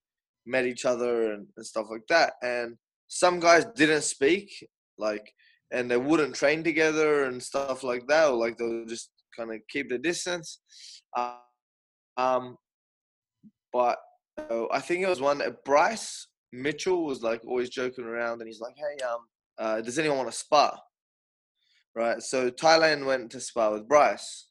met 0.47 0.67
each 0.67 0.85
other 0.85 1.33
and, 1.33 1.47
and 1.57 1.67
stuff 1.67 1.87
like 1.91 2.07
that. 2.09 2.35
And 2.43 2.77
some 3.11 3.41
guys 3.41 3.67
didn't 3.75 4.03
speak, 4.03 4.49
like, 4.97 5.35
and 5.73 5.91
they 5.91 5.97
wouldn't 5.97 6.37
train 6.37 6.63
together 6.63 7.25
and 7.25 7.43
stuff 7.43 7.83
like 7.83 8.07
that, 8.07 8.29
or 8.29 8.37
like 8.37 8.57
they'll 8.57 8.87
just 8.87 9.11
kind 9.37 9.53
of 9.53 9.61
keep 9.69 9.91
the 9.91 9.99
distance. 9.99 10.61
Uh, 11.17 11.35
um, 12.17 12.57
but 13.73 13.99
uh, 14.39 14.67
I 14.73 14.79
think 14.79 15.03
it 15.03 15.09
was 15.09 15.21
one 15.21 15.39
that 15.39 15.65
Bryce 15.65 16.29
Mitchell 16.53 17.05
was 17.05 17.21
like 17.21 17.45
always 17.45 17.69
joking 17.69 18.05
around, 18.05 18.41
and 18.41 18.49
he's 18.49 18.61
like, 18.61 18.75
"Hey, 18.77 19.05
um, 19.05 19.21
uh, 19.59 19.81
does 19.81 19.99
anyone 19.99 20.19
want 20.19 20.31
to 20.31 20.39
spar?" 20.39 20.79
Right. 21.97 22.23
So 22.23 22.49
Thailand 22.49 23.05
went 23.07 23.33
to 23.33 23.41
spar 23.41 23.73
with 23.73 23.89
Bryce, 23.89 24.47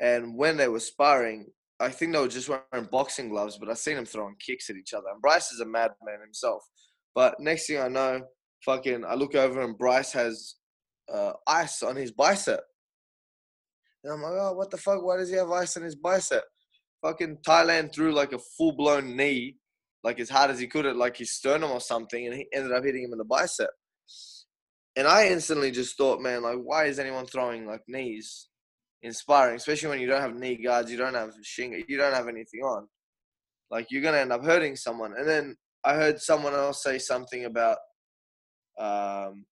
and 0.00 0.36
when 0.36 0.56
they 0.56 0.68
were 0.68 0.78
sparring, 0.78 1.46
I 1.80 1.88
think 1.88 2.12
they 2.12 2.20
were 2.20 2.28
just 2.28 2.48
wearing 2.48 2.88
boxing 2.92 3.28
gloves, 3.28 3.58
but 3.58 3.68
I 3.68 3.74
seen 3.74 3.96
them 3.96 4.04
throwing 4.04 4.36
kicks 4.38 4.70
at 4.70 4.76
each 4.76 4.94
other. 4.94 5.08
And 5.12 5.20
Bryce 5.20 5.50
is 5.50 5.58
a 5.58 5.66
madman 5.66 6.20
himself. 6.24 6.62
But 7.14 7.36
next 7.40 7.66
thing 7.66 7.80
I 7.80 7.88
know, 7.88 8.22
fucking, 8.64 9.04
I 9.04 9.14
look 9.14 9.34
over 9.34 9.60
and 9.60 9.76
Bryce 9.76 10.12
has 10.12 10.56
uh, 11.12 11.32
ice 11.46 11.82
on 11.82 11.96
his 11.96 12.10
bicep. 12.10 12.60
And 14.04 14.12
I'm 14.12 14.22
like, 14.22 14.32
oh, 14.34 14.54
what 14.54 14.70
the 14.70 14.78
fuck? 14.78 15.02
Why 15.02 15.16
does 15.16 15.30
he 15.30 15.36
have 15.36 15.50
ice 15.50 15.76
on 15.76 15.82
his 15.82 15.96
bicep? 15.96 16.42
Fucking 17.02 17.38
Thailand 17.46 17.94
threw 17.94 18.12
like 18.12 18.32
a 18.32 18.38
full 18.38 18.72
blown 18.72 19.16
knee, 19.16 19.56
like 20.04 20.20
as 20.20 20.30
hard 20.30 20.50
as 20.50 20.58
he 20.58 20.66
could 20.66 20.86
at 20.86 20.96
like 20.96 21.16
his 21.16 21.32
sternum 21.32 21.70
or 21.70 21.80
something, 21.80 22.26
and 22.26 22.34
he 22.34 22.46
ended 22.52 22.72
up 22.72 22.84
hitting 22.84 23.04
him 23.04 23.12
in 23.12 23.18
the 23.18 23.24
bicep. 23.24 23.70
And 24.96 25.06
I 25.06 25.28
instantly 25.28 25.70
just 25.70 25.96
thought, 25.96 26.20
man, 26.20 26.42
like, 26.42 26.58
why 26.58 26.84
is 26.84 26.98
anyone 26.98 27.26
throwing 27.26 27.66
like 27.66 27.82
knees 27.88 28.48
Inspiring, 29.04 29.56
especially 29.56 29.88
when 29.88 30.00
you 30.00 30.06
don't 30.06 30.20
have 30.20 30.36
knee 30.36 30.62
guards, 30.62 30.90
you 30.90 30.96
don't 30.96 31.14
have 31.14 31.32
shin 31.42 31.72
guards, 31.72 31.86
you 31.88 31.98
don't 31.98 32.14
have 32.14 32.28
anything 32.28 32.60
on. 32.60 32.86
Like 33.68 33.88
you're 33.90 34.02
gonna 34.02 34.18
end 34.18 34.32
up 34.32 34.44
hurting 34.44 34.76
someone. 34.76 35.14
And 35.16 35.28
then 35.28 35.56
I 35.84 35.94
heard 35.94 36.20
someone 36.20 36.54
else 36.54 36.82
say 36.82 36.98
something 36.98 37.44
about 37.44 37.78
um 38.78 39.44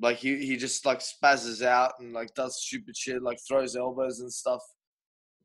like 0.00 0.16
he, 0.16 0.44
he 0.44 0.56
just 0.56 0.84
like 0.84 1.00
spazzes 1.00 1.64
out 1.64 1.92
and 2.00 2.12
like 2.12 2.34
does 2.34 2.60
stupid 2.60 2.96
shit, 2.96 3.22
like 3.22 3.38
throws 3.46 3.76
elbows 3.76 4.20
and 4.20 4.32
stuff. 4.32 4.60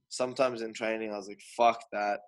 Sometimes 0.09 0.61
in 0.61 0.73
training 0.73 1.13
I 1.13 1.17
was 1.17 1.27
like, 1.27 1.41
fuck 1.55 1.79
that. 1.91 2.19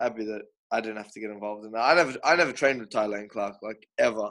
Happy 0.00 0.24
that 0.24 0.42
I 0.70 0.80
didn't 0.80 0.98
have 0.98 1.12
to 1.12 1.20
get 1.20 1.30
involved 1.30 1.64
in 1.64 1.72
that. 1.72 1.80
I 1.80 1.94
never 1.94 2.14
I 2.24 2.36
never 2.36 2.52
trained 2.52 2.80
with 2.80 2.90
Thailand 2.90 3.30
Clark, 3.30 3.56
like 3.62 3.86
ever. 3.98 4.30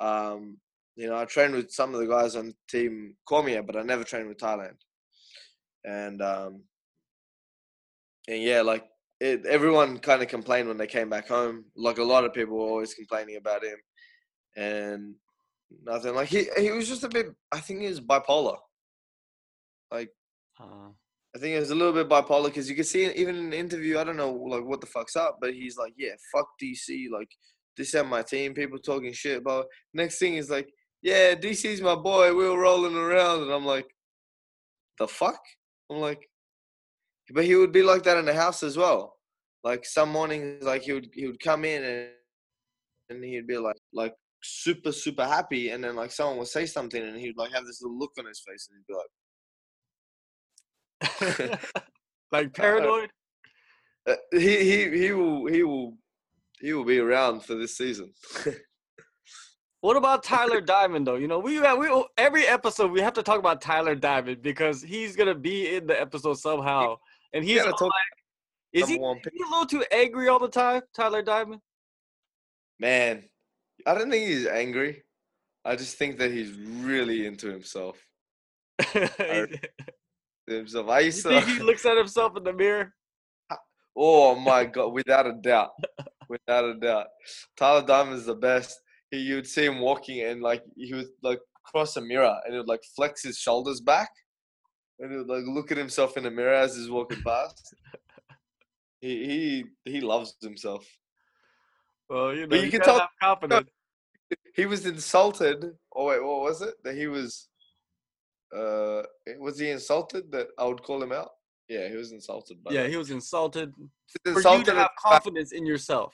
Um, 0.00 0.58
you 0.96 1.08
know, 1.08 1.16
I 1.16 1.24
trained 1.24 1.54
with 1.54 1.70
some 1.70 1.94
of 1.94 2.00
the 2.00 2.06
guys 2.06 2.36
on 2.36 2.54
team 2.68 3.14
Cormier, 3.26 3.62
but 3.62 3.76
I 3.76 3.82
never 3.82 4.04
trained 4.04 4.28
with 4.28 4.38
Thailand. 4.38 4.76
And 5.84 6.20
um 6.20 6.62
and 8.28 8.42
yeah, 8.42 8.62
like 8.62 8.84
it, 9.20 9.46
everyone 9.46 9.98
kind 9.98 10.22
of 10.22 10.28
complained 10.28 10.68
when 10.68 10.78
they 10.78 10.86
came 10.86 11.10
back 11.10 11.28
home. 11.28 11.66
Like 11.76 11.98
a 11.98 12.04
lot 12.04 12.24
of 12.24 12.32
people 12.34 12.56
were 12.56 12.64
always 12.70 12.94
complaining 12.94 13.36
about 13.36 13.64
him, 13.64 13.76
and 14.56 15.14
nothing. 15.84 16.14
Like 16.14 16.28
he 16.28 16.46
he 16.58 16.70
was 16.70 16.88
just 16.88 17.04
a 17.04 17.08
bit. 17.08 17.26
I 17.52 17.60
think 17.60 17.80
he 17.80 17.88
was 17.88 18.00
bipolar. 18.00 18.58
Like 19.90 20.10
Uh, 20.60 20.90
I 21.34 21.38
think 21.38 21.54
he 21.54 21.60
was 21.60 21.70
a 21.70 21.74
little 21.74 21.92
bit 21.92 22.08
bipolar 22.08 22.46
because 22.46 22.68
you 22.68 22.74
can 22.76 22.84
see 22.84 23.10
even 23.12 23.36
in 23.36 23.50
the 23.50 23.58
interview. 23.58 23.98
I 23.98 24.04
don't 24.04 24.16
know 24.16 24.32
like 24.32 24.64
what 24.64 24.80
the 24.80 24.86
fuck's 24.86 25.16
up, 25.16 25.38
but 25.40 25.54
he's 25.54 25.76
like, 25.78 25.94
yeah, 25.96 26.14
fuck 26.32 26.48
DC. 26.62 27.10
Like 27.10 27.30
this 27.76 27.94
ain't 27.94 28.08
my 28.08 28.22
team. 28.22 28.54
People 28.54 28.78
talking 28.78 29.12
shit. 29.12 29.44
But 29.44 29.66
next 29.94 30.18
thing 30.18 30.34
is 30.36 30.50
like, 30.50 30.68
yeah, 31.02 31.34
DC's 31.34 31.80
my 31.80 31.94
boy. 31.94 32.34
We 32.34 32.48
were 32.48 32.58
rolling 32.60 32.96
around, 32.96 33.42
and 33.42 33.52
I'm 33.52 33.66
like, 33.66 33.88
the 34.98 35.08
fuck. 35.08 35.40
I'm 35.90 35.98
like, 35.98 36.29
but 37.32 37.44
he 37.44 37.54
would 37.54 37.72
be 37.72 37.82
like 37.82 38.02
that 38.04 38.16
in 38.16 38.24
the 38.24 38.34
house 38.34 38.62
as 38.62 38.76
well. 38.76 39.16
Like 39.62 39.84
some 39.84 40.10
mornings, 40.10 40.64
like 40.64 40.82
he 40.82 40.92
would 40.92 41.10
he 41.12 41.26
would 41.26 41.40
come 41.40 41.64
in 41.64 41.84
and 41.84 42.08
and 43.10 43.24
he'd 43.24 43.46
be 43.46 43.58
like 43.58 43.76
like 43.92 44.14
super 44.42 44.92
super 44.92 45.24
happy, 45.24 45.70
and 45.70 45.82
then 45.82 45.96
like 45.96 46.10
someone 46.10 46.38
would 46.38 46.48
say 46.48 46.66
something, 46.66 47.02
and 47.02 47.18
he'd 47.18 47.36
like 47.36 47.52
have 47.52 47.66
this 47.66 47.82
little 47.82 47.98
look 47.98 48.12
on 48.18 48.26
his 48.26 48.42
face, 48.46 48.68
and 48.70 48.78
he'd 48.78 48.86
be 48.86 48.94
like. 51.50 51.60
like 52.32 52.54
paranoid. 52.54 53.10
Uh, 54.08 54.14
he 54.32 54.64
he 54.64 54.98
he 54.98 55.12
will 55.12 55.46
he 55.46 55.62
will 55.62 55.94
he 56.60 56.72
will 56.72 56.84
be 56.84 56.98
around 56.98 57.44
for 57.44 57.54
this 57.54 57.76
season. 57.76 58.12
What 59.82 59.96
about 59.96 60.22
Tyler 60.22 60.60
Diamond 60.60 61.06
though? 61.06 61.16
You 61.16 61.26
know, 61.26 61.38
we 61.38 61.58
we 61.58 62.04
every 62.18 62.46
episode 62.46 62.90
we 62.90 63.00
have 63.00 63.14
to 63.14 63.22
talk 63.22 63.38
about 63.38 63.62
Tyler 63.62 63.94
Diamond 63.94 64.42
because 64.42 64.82
he's 64.82 65.16
gonna 65.16 65.34
be 65.34 65.74
in 65.74 65.86
the 65.86 65.98
episode 65.98 66.34
somehow, 66.34 66.96
and 67.32 67.44
he's 67.44 67.62
gotta 67.62 67.84
like, 67.84 67.92
is 68.72 68.88
he, 68.88 68.94
is 68.94 69.00
he 69.32 69.42
a 69.42 69.48
little 69.50 69.66
too 69.66 69.84
angry 69.90 70.28
all 70.28 70.38
the 70.38 70.48
time, 70.48 70.82
Tyler 70.94 71.22
Diamond? 71.22 71.60
Man, 72.78 73.24
I 73.86 73.94
don't 73.94 74.10
think 74.10 74.28
he's 74.28 74.46
angry. 74.46 75.02
I 75.64 75.76
just 75.76 75.96
think 75.96 76.18
that 76.18 76.30
he's 76.30 76.52
really 76.52 77.26
into 77.26 77.48
himself. 77.48 77.98
you 78.94 79.08
Himself. 80.46 80.88
I 80.88 81.00
used 81.00 81.22
think 81.22 81.44
to. 81.44 81.50
he 81.50 81.60
looks 81.60 81.86
at 81.86 81.96
himself 81.96 82.36
in 82.36 82.44
the 82.44 82.52
mirror? 82.52 82.92
Oh 83.96 84.36
my 84.36 84.64
god, 84.66 84.92
without 84.92 85.26
a 85.26 85.32
doubt, 85.32 85.70
without 86.28 86.64
a 86.64 86.74
doubt, 86.74 87.08
Tyler 87.56 87.84
Diamond 87.84 88.18
is 88.18 88.24
the 88.24 88.36
best. 88.36 88.78
He, 89.10 89.18
you'd 89.18 89.48
see 89.48 89.64
him 89.64 89.80
walking 89.80 90.22
and 90.22 90.40
like 90.40 90.62
he 90.76 90.94
would 90.94 91.08
like 91.24 91.40
cross 91.64 91.96
a 91.96 92.00
mirror 92.00 92.34
and 92.44 92.54
he 92.54 92.58
would 92.58 92.68
like 92.68 92.80
flex 92.94 93.24
his 93.24 93.36
shoulders 93.36 93.80
back 93.80 94.08
and 95.00 95.10
he 95.10 95.16
would 95.16 95.28
like 95.28 95.44
look 95.46 95.72
at 95.72 95.78
himself 95.78 96.16
in 96.16 96.24
the 96.24 96.30
mirror 96.30 96.54
as 96.54 96.76
he's 96.76 96.90
walking 96.90 97.22
past. 97.22 97.74
He 99.02 99.24
he 99.24 99.90
he 99.92 100.00
loves 100.02 100.36
himself. 100.42 100.86
Well, 102.10 102.34
you 102.34 102.42
know, 102.42 102.48
But 102.48 102.58
you 102.58 102.64
you, 102.66 102.70
can 102.70 102.82
tell- 102.82 103.08
confidence. 103.22 103.70
He 104.54 104.66
was 104.66 104.84
insulted. 104.84 105.64
Oh 105.96 106.04
wait, 106.08 106.22
what 106.22 106.42
was 106.42 106.60
it? 106.60 106.74
That 106.84 106.94
he 106.96 107.06
was. 107.06 107.48
Uh, 108.54 109.02
was 109.38 109.58
he 109.58 109.70
insulted 109.70 110.30
that 110.32 110.48
I 110.58 110.64
would 110.66 110.82
call 110.82 111.02
him 111.02 111.12
out? 111.12 111.30
Yeah, 111.68 111.88
he 111.88 111.96
was 111.96 112.12
insulted. 112.12 112.62
By 112.62 112.72
Yeah, 112.72 112.88
he 112.88 112.96
was 112.96 113.10
insulted. 113.10 113.72
For 114.24 114.34
was 114.34 114.44
you 114.44 114.64
to 114.64 114.74
have 114.74 114.90
confidence 114.98 115.52
in 115.52 115.64
yourself. 115.64 116.12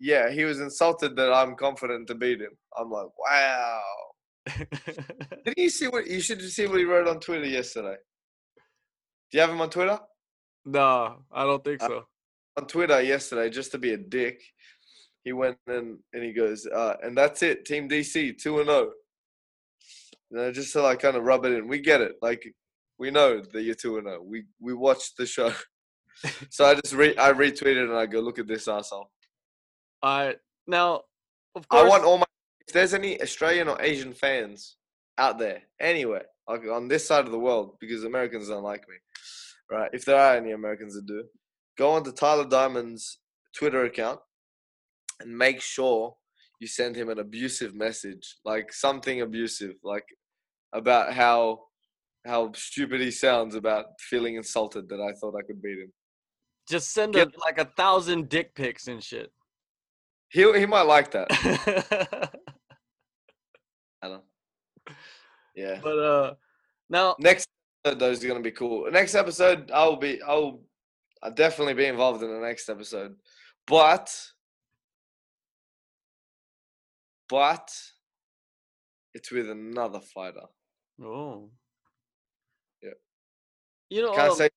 Yeah, 0.00 0.30
he 0.30 0.44
was 0.44 0.58
insulted 0.60 1.14
that 1.16 1.32
I'm 1.32 1.54
confident 1.54 2.06
to 2.08 2.14
beat 2.14 2.40
him. 2.40 2.56
I'm 2.78 2.90
like, 2.90 3.10
wow. 3.18 3.82
Did 5.44 5.54
you 5.56 5.70
see 5.70 5.88
what 5.88 6.06
you 6.06 6.20
should 6.20 6.40
see 6.40 6.66
what 6.66 6.78
he 6.78 6.84
wrote 6.84 7.08
on 7.08 7.20
Twitter 7.20 7.46
yesterday? 7.46 7.96
Do 9.32 9.38
you 9.38 9.40
have 9.42 9.50
him 9.50 9.60
on 9.62 9.70
Twitter? 9.70 9.98
no, 10.66 11.24
I 11.32 11.44
don't 11.44 11.64
think 11.64 11.82
Uh, 11.82 11.88
so. 11.88 12.04
On 12.58 12.66
Twitter 12.66 13.00
yesterday, 13.00 13.48
just 13.48 13.72
to 13.72 13.78
be 13.78 13.94
a 13.94 13.96
dick, 13.96 14.42
he 15.24 15.32
went 15.32 15.56
and 15.66 15.98
and 16.12 16.22
he 16.22 16.32
goes, 16.32 16.66
uh, 16.66 16.96
and 17.02 17.16
that's 17.16 17.42
it, 17.42 17.64
Team 17.64 17.88
DC 17.88 18.38
two 18.38 18.58
and 18.60 18.68
zero. 18.68 18.92
Know, 20.30 20.52
just 20.52 20.72
to 20.74 20.82
like 20.82 21.00
kind 21.00 21.16
of 21.16 21.24
rub 21.24 21.44
it 21.46 21.52
in. 21.52 21.66
We 21.66 21.80
get 21.80 22.00
it, 22.02 22.16
like 22.22 22.42
we 22.98 23.10
know 23.10 23.40
that 23.40 23.62
you're 23.62 23.74
two 23.74 23.96
and 23.96 24.06
zero. 24.06 24.22
We 24.22 24.44
we 24.60 24.74
watched 24.74 25.16
the 25.16 25.24
show, 25.26 25.52
so 26.50 26.66
I 26.66 26.74
just 26.74 26.92
re- 26.94 27.16
I 27.16 27.32
retweeted 27.32 27.84
and 27.84 27.96
I 27.96 28.04
go, 28.06 28.20
look 28.20 28.38
at 28.38 28.46
this 28.46 28.68
asshole. 28.68 29.10
All 30.02 30.26
right. 30.26 30.36
Now, 30.66 31.02
of 31.54 31.66
course, 31.68 31.84
I 31.84 31.88
want 31.88 32.04
all 32.04 32.18
my. 32.18 32.26
If 32.66 32.74
there's 32.74 32.92
any 32.94 33.20
Australian 33.22 33.68
or 33.68 33.80
Asian 33.80 34.12
fans 34.12 34.76
out 35.18 35.38
there, 35.38 35.62
anywhere, 35.80 36.26
like 36.48 36.62
on 36.68 36.88
this 36.88 37.06
side 37.06 37.24
of 37.24 37.32
the 37.32 37.38
world, 37.38 37.76
because 37.80 38.04
Americans 38.04 38.48
don't 38.48 38.62
like 38.62 38.82
me, 38.88 38.96
right? 39.70 39.90
If 39.92 40.04
there 40.04 40.18
are 40.18 40.36
any 40.36 40.52
Americans 40.52 40.94
that 40.94 41.06
do, 41.06 41.24
go 41.78 41.90
on 41.90 42.04
to 42.04 42.12
Tyler 42.12 42.44
Diamond's 42.44 43.18
Twitter 43.56 43.84
account 43.84 44.20
and 45.20 45.36
make 45.36 45.60
sure 45.60 46.14
you 46.60 46.66
send 46.66 46.96
him 46.96 47.08
an 47.08 47.18
abusive 47.18 47.74
message, 47.74 48.36
like 48.44 48.72
something 48.72 49.20
abusive, 49.20 49.74
like 49.82 50.04
about 50.72 51.12
how 51.12 51.60
how 52.24 52.52
stupid 52.52 53.00
he 53.00 53.10
sounds 53.10 53.56
about 53.56 53.86
feeling 53.98 54.36
insulted 54.36 54.88
that 54.88 55.00
I 55.00 55.12
thought 55.18 55.34
I 55.36 55.42
could 55.44 55.60
beat 55.60 55.80
him. 55.80 55.92
just 56.68 56.92
send 56.92 57.16
him 57.16 57.32
like 57.44 57.58
a 57.58 57.64
thousand 57.76 58.28
dick 58.28 58.54
pics 58.54 58.86
and 58.86 59.02
shit. 59.02 59.32
He 60.30 60.40
he 60.58 60.66
might 60.66 60.82
like 60.82 61.10
that. 61.10 61.26
I 64.02 64.08
don't. 64.08 64.24
Yeah. 65.54 65.80
but 65.82 65.98
uh, 65.98 66.34
now 66.88 67.16
next 67.18 67.46
episode 67.84 67.98
though 68.00 68.10
is 68.10 68.24
gonna 68.24 68.40
be 68.40 68.50
cool. 68.52 68.90
Next 68.90 69.14
episode, 69.14 69.70
I'll 69.72 69.96
be 69.96 70.20
I'll 70.22 70.62
I'll 71.22 71.32
definitely 71.32 71.74
be 71.74 71.86
involved 71.86 72.22
in 72.22 72.32
the 72.32 72.40
next 72.40 72.68
episode, 72.68 73.16
but 73.66 74.14
but 77.28 77.70
it's 79.14 79.30
with 79.30 79.48
another 79.50 80.00
fighter. 80.00 80.46
oh, 81.02 81.50
Yeah. 82.82 82.90
you 83.90 84.02
know, 84.02 84.12
Can't 84.14 84.30
um, 84.30 84.36
say, 84.36 84.50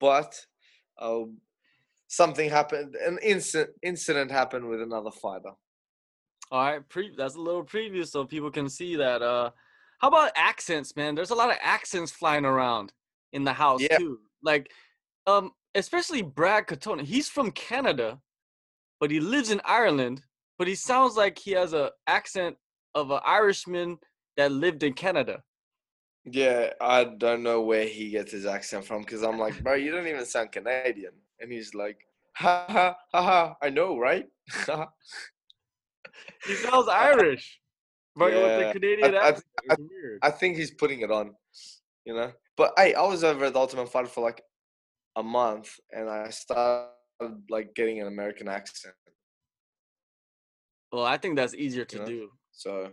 but 0.00 0.34
oh, 0.98 1.32
something 2.06 2.48
happened. 2.50 2.94
An 2.94 3.18
incident 3.22 3.70
incident 3.82 4.30
happened 4.30 4.68
with 4.68 4.82
another 4.82 5.10
fighter. 5.10 5.52
All 6.50 6.64
right, 6.64 6.88
pre- 6.88 7.14
that's 7.16 7.34
a 7.34 7.40
little 7.40 7.64
preview 7.64 8.06
so 8.06 8.24
people 8.24 8.50
can 8.50 8.68
see 8.68 8.96
that. 8.96 9.20
Uh, 9.22 9.50
how 9.98 10.08
about 10.08 10.32
accents, 10.36 10.94
man? 10.96 11.14
There's 11.14 11.30
a 11.30 11.34
lot 11.34 11.50
of 11.50 11.56
accents 11.60 12.12
flying 12.12 12.44
around 12.44 12.92
in 13.32 13.44
the 13.44 13.52
house 13.52 13.82
Yeah. 13.82 13.98
too. 13.98 14.20
Like, 14.42 14.72
um, 15.26 15.52
especially 15.74 16.22
Brad 16.22 16.66
Katona. 16.66 17.02
He's 17.02 17.28
from 17.28 17.50
Canada, 17.50 18.20
but 19.00 19.10
he 19.10 19.20
lives 19.20 19.50
in 19.50 19.60
Ireland. 19.64 20.22
But 20.58 20.66
he 20.68 20.74
sounds 20.74 21.16
like 21.16 21.38
he 21.38 21.52
has 21.52 21.72
a 21.72 21.92
accent 22.08 22.56
of 22.94 23.10
an 23.10 23.20
Irishman 23.24 23.98
that 24.36 24.50
lived 24.50 24.82
in 24.82 24.92
Canada. 24.92 25.42
Yeah, 26.24 26.72
I 26.80 27.04
don't 27.04 27.42
know 27.42 27.62
where 27.62 27.86
he 27.86 28.10
gets 28.10 28.32
his 28.32 28.44
accent 28.44 28.84
from 28.84 29.02
because 29.02 29.22
I'm 29.22 29.38
like, 29.38 29.62
bro, 29.62 29.74
you 29.74 29.92
don't 29.92 30.06
even 30.06 30.26
sound 30.26 30.52
Canadian, 30.52 31.12
and 31.40 31.50
he's 31.52 31.74
like, 31.74 32.06
ha 32.34 32.66
ha 32.68 32.96
ha 33.12 33.22
ha, 33.22 33.56
I 33.62 33.70
know, 33.70 33.98
right? 33.98 34.26
He 36.44 36.54
sounds 36.54 36.88
Irish, 36.92 37.60
but 38.18 38.32
with 38.32 38.42
Yeah, 38.42 38.66
the 38.66 38.72
Canadian 38.72 39.14
I- 39.14 39.18
I 39.18 39.28
accent. 39.28 39.46
I- 39.70 39.74
It's 39.74 39.82
weird. 39.90 40.18
I 40.22 40.30
think 40.30 40.56
he's 40.56 40.70
putting 40.72 41.00
it 41.00 41.10
on, 41.10 41.34
you 42.04 42.14
know. 42.14 42.32
But 42.56 42.74
hey, 42.76 42.94
I 42.94 43.02
was 43.02 43.22
over 43.24 43.44
at 43.46 43.52
the 43.52 43.58
Ultimate 43.60 43.88
Fighter 43.88 44.08
for 44.08 44.20
like 44.22 44.42
a 45.16 45.22
month, 45.22 45.78
and 45.92 46.08
I 46.10 46.28
started 46.30 46.90
like 47.48 47.74
getting 47.74 48.00
an 48.00 48.06
American 48.08 48.48
accent. 48.48 48.94
well, 50.92 51.04
I 51.04 51.18
think 51.18 51.36
that's 51.36 51.54
easier 51.54 51.84
to 51.84 51.96
You 51.96 52.02
know? 52.02 52.08
do. 52.08 52.32
So 52.52 52.92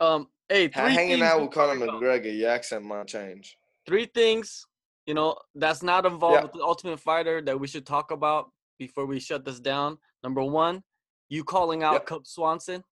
Um, 0.00 0.28
hey, 0.48 0.68
three 0.68 0.92
hanging 0.94 1.22
out 1.22 1.40
with 1.40 1.50
before 1.50 1.74
Conor. 1.74 1.86
McGregor, 1.86 2.36
your 2.36 2.50
accent 2.50 2.84
might 2.84 3.06
change. 3.08 3.56
three 3.86 4.04
things 4.06 4.66
you 5.06 5.14
know 5.14 5.34
that's 5.54 5.82
not 5.82 6.04
involved 6.04 6.34
Yeah. 6.36 6.42
with 6.42 6.52
the 6.52 6.62
ultimate 6.62 7.00
fighter 7.00 7.40
that 7.40 7.58
we 7.58 7.66
should 7.66 7.86
talk 7.86 8.10
about 8.10 8.52
before 8.78 9.06
we 9.06 9.18
shut 9.18 9.44
this 9.46 9.58
down 9.58 9.98
number 10.22 10.42
one 10.44 10.84
you 11.28 11.44
calling 11.44 11.82
out 11.82 11.94
Yep. 11.94 12.06
Cub 12.06 12.26
Swanson. 12.26 12.82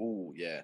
Ooh, 0.00 0.32
yeah. 0.36 0.62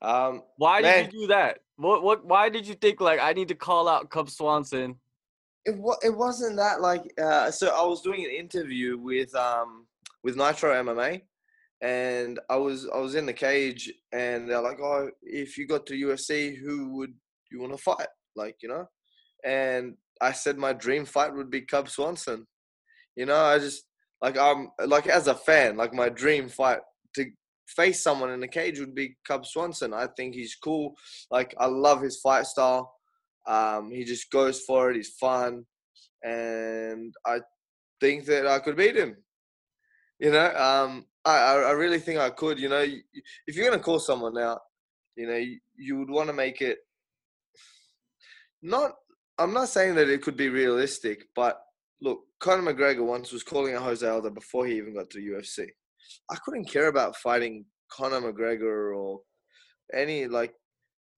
Um, 0.00 0.42
Why 0.56 0.80
Man. 0.80 1.04
did 1.04 1.12
you 1.12 1.20
do 1.22 1.26
that? 1.28 1.58
What 1.76 2.02
what 2.02 2.24
why 2.24 2.48
did 2.48 2.66
you 2.66 2.74
think 2.74 3.00
like 3.00 3.20
I 3.20 3.32
need 3.32 3.48
to 3.48 3.54
call 3.54 3.88
out 3.88 4.10
Cub 4.10 4.28
Swanson? 4.28 4.96
it 5.64 5.76
wa- 5.76 5.96
it 6.02 6.10
wasn't 6.10 6.56
that 6.56 6.80
like 6.80 7.02
uh, 7.20 7.50
so 7.50 7.68
I 7.68 7.86
was 7.86 8.02
doing 8.02 8.24
an 8.24 8.30
interview 8.32 8.98
with 8.98 9.32
um 9.34 9.86
with 10.24 10.36
Nitro 10.36 10.72
MMA 10.82 11.22
and 11.80 12.40
I 12.50 12.56
was 12.56 12.88
I 12.92 12.98
was 12.98 13.14
in 13.14 13.26
the 13.26 13.32
cage 13.32 13.92
and 14.12 14.50
they're 14.50 14.60
like 14.60 14.80
oh 14.80 15.10
if 15.22 15.56
you 15.56 15.66
got 15.66 15.86
to 15.86 15.94
UFC 15.94 16.56
who 16.56 16.96
would 16.96 17.14
you 17.50 17.60
want 17.60 17.72
to 17.72 17.78
fight 17.78 18.08
like 18.34 18.56
you 18.62 18.68
know 18.68 18.86
and 19.44 19.94
I 20.20 20.32
said 20.32 20.58
my 20.58 20.72
dream 20.72 21.04
fight 21.04 21.32
would 21.34 21.50
be 21.50 21.60
Cub 21.62 21.88
Swanson 21.88 22.46
you 23.16 23.26
know 23.26 23.36
I 23.36 23.58
just 23.58 23.84
like 24.20 24.38
I'm 24.38 24.70
like 24.86 25.06
as 25.06 25.26
a 25.26 25.34
fan 25.34 25.76
like 25.76 25.92
my 25.92 26.08
dream 26.08 26.48
fight 26.48 26.80
to 27.14 27.26
face 27.66 28.02
someone 28.02 28.30
in 28.30 28.40
the 28.40 28.48
cage 28.48 28.78
would 28.78 28.94
be 28.94 29.16
Cub 29.26 29.46
Swanson 29.46 29.94
I 29.94 30.08
think 30.16 30.34
he's 30.34 30.54
cool 30.54 30.94
like 31.30 31.54
I 31.58 31.66
love 31.66 32.02
his 32.02 32.20
fight 32.20 32.46
style 32.46 32.94
um, 33.46 33.90
he 33.90 34.04
just 34.04 34.30
goes 34.30 34.60
for 34.60 34.90
it. 34.90 34.96
He's 34.96 35.10
fun, 35.10 35.64
and 36.22 37.12
I 37.26 37.40
think 38.00 38.24
that 38.26 38.46
I 38.46 38.58
could 38.58 38.76
beat 38.76 38.96
him. 38.96 39.16
You 40.18 40.30
know, 40.30 40.54
um, 40.54 41.06
I 41.24 41.38
I 41.38 41.54
I 41.54 41.70
really 41.72 41.98
think 41.98 42.20
I 42.20 42.30
could. 42.30 42.58
You 42.58 42.68
know, 42.68 42.84
if 43.46 43.56
you're 43.56 43.68
gonna 43.68 43.82
call 43.82 43.98
someone 43.98 44.38
out, 44.38 44.60
you 45.16 45.26
know, 45.26 45.36
you, 45.36 45.58
you 45.76 45.98
would 45.98 46.10
want 46.10 46.28
to 46.28 46.32
make 46.32 46.60
it 46.60 46.78
not. 48.62 48.92
I'm 49.38 49.52
not 49.52 49.68
saying 49.68 49.96
that 49.96 50.08
it 50.08 50.22
could 50.22 50.36
be 50.36 50.50
realistic, 50.50 51.24
but 51.34 51.60
look, 52.00 52.20
Conor 52.42 52.74
McGregor 52.74 53.06
once 53.06 53.32
was 53.32 53.44
calling 53.44 53.74
out 53.74 53.82
Jose 53.82 54.06
Aldo 54.06 54.30
before 54.30 54.66
he 54.66 54.76
even 54.76 54.94
got 54.94 55.08
to 55.10 55.18
UFC. 55.18 55.68
I 56.28 56.36
couldn't 56.44 56.68
care 56.68 56.88
about 56.88 57.16
fighting 57.16 57.64
Conor 57.88 58.20
McGregor 58.20 58.96
or 58.96 59.20
any 59.94 60.26
like 60.26 60.52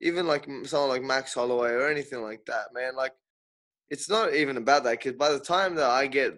even 0.03 0.27
like 0.27 0.47
someone 0.65 0.91
like 0.91 1.03
Max 1.03 1.33
Holloway 1.33 1.71
or 1.71 1.89
anything 1.89 2.23
like 2.23 2.45
that, 2.47 2.67
man. 2.75 2.95
Like, 2.95 3.13
it's 3.89 4.11
not 4.11 4.35
even 4.35 4.59
about 4.59 4.85
that 4.85 4.99
because 4.99 5.15
by 5.15 5.31
the 5.31 5.41
time 5.41 5.75
that 5.77 5.89
I 5.91 6.07
get 6.07 6.35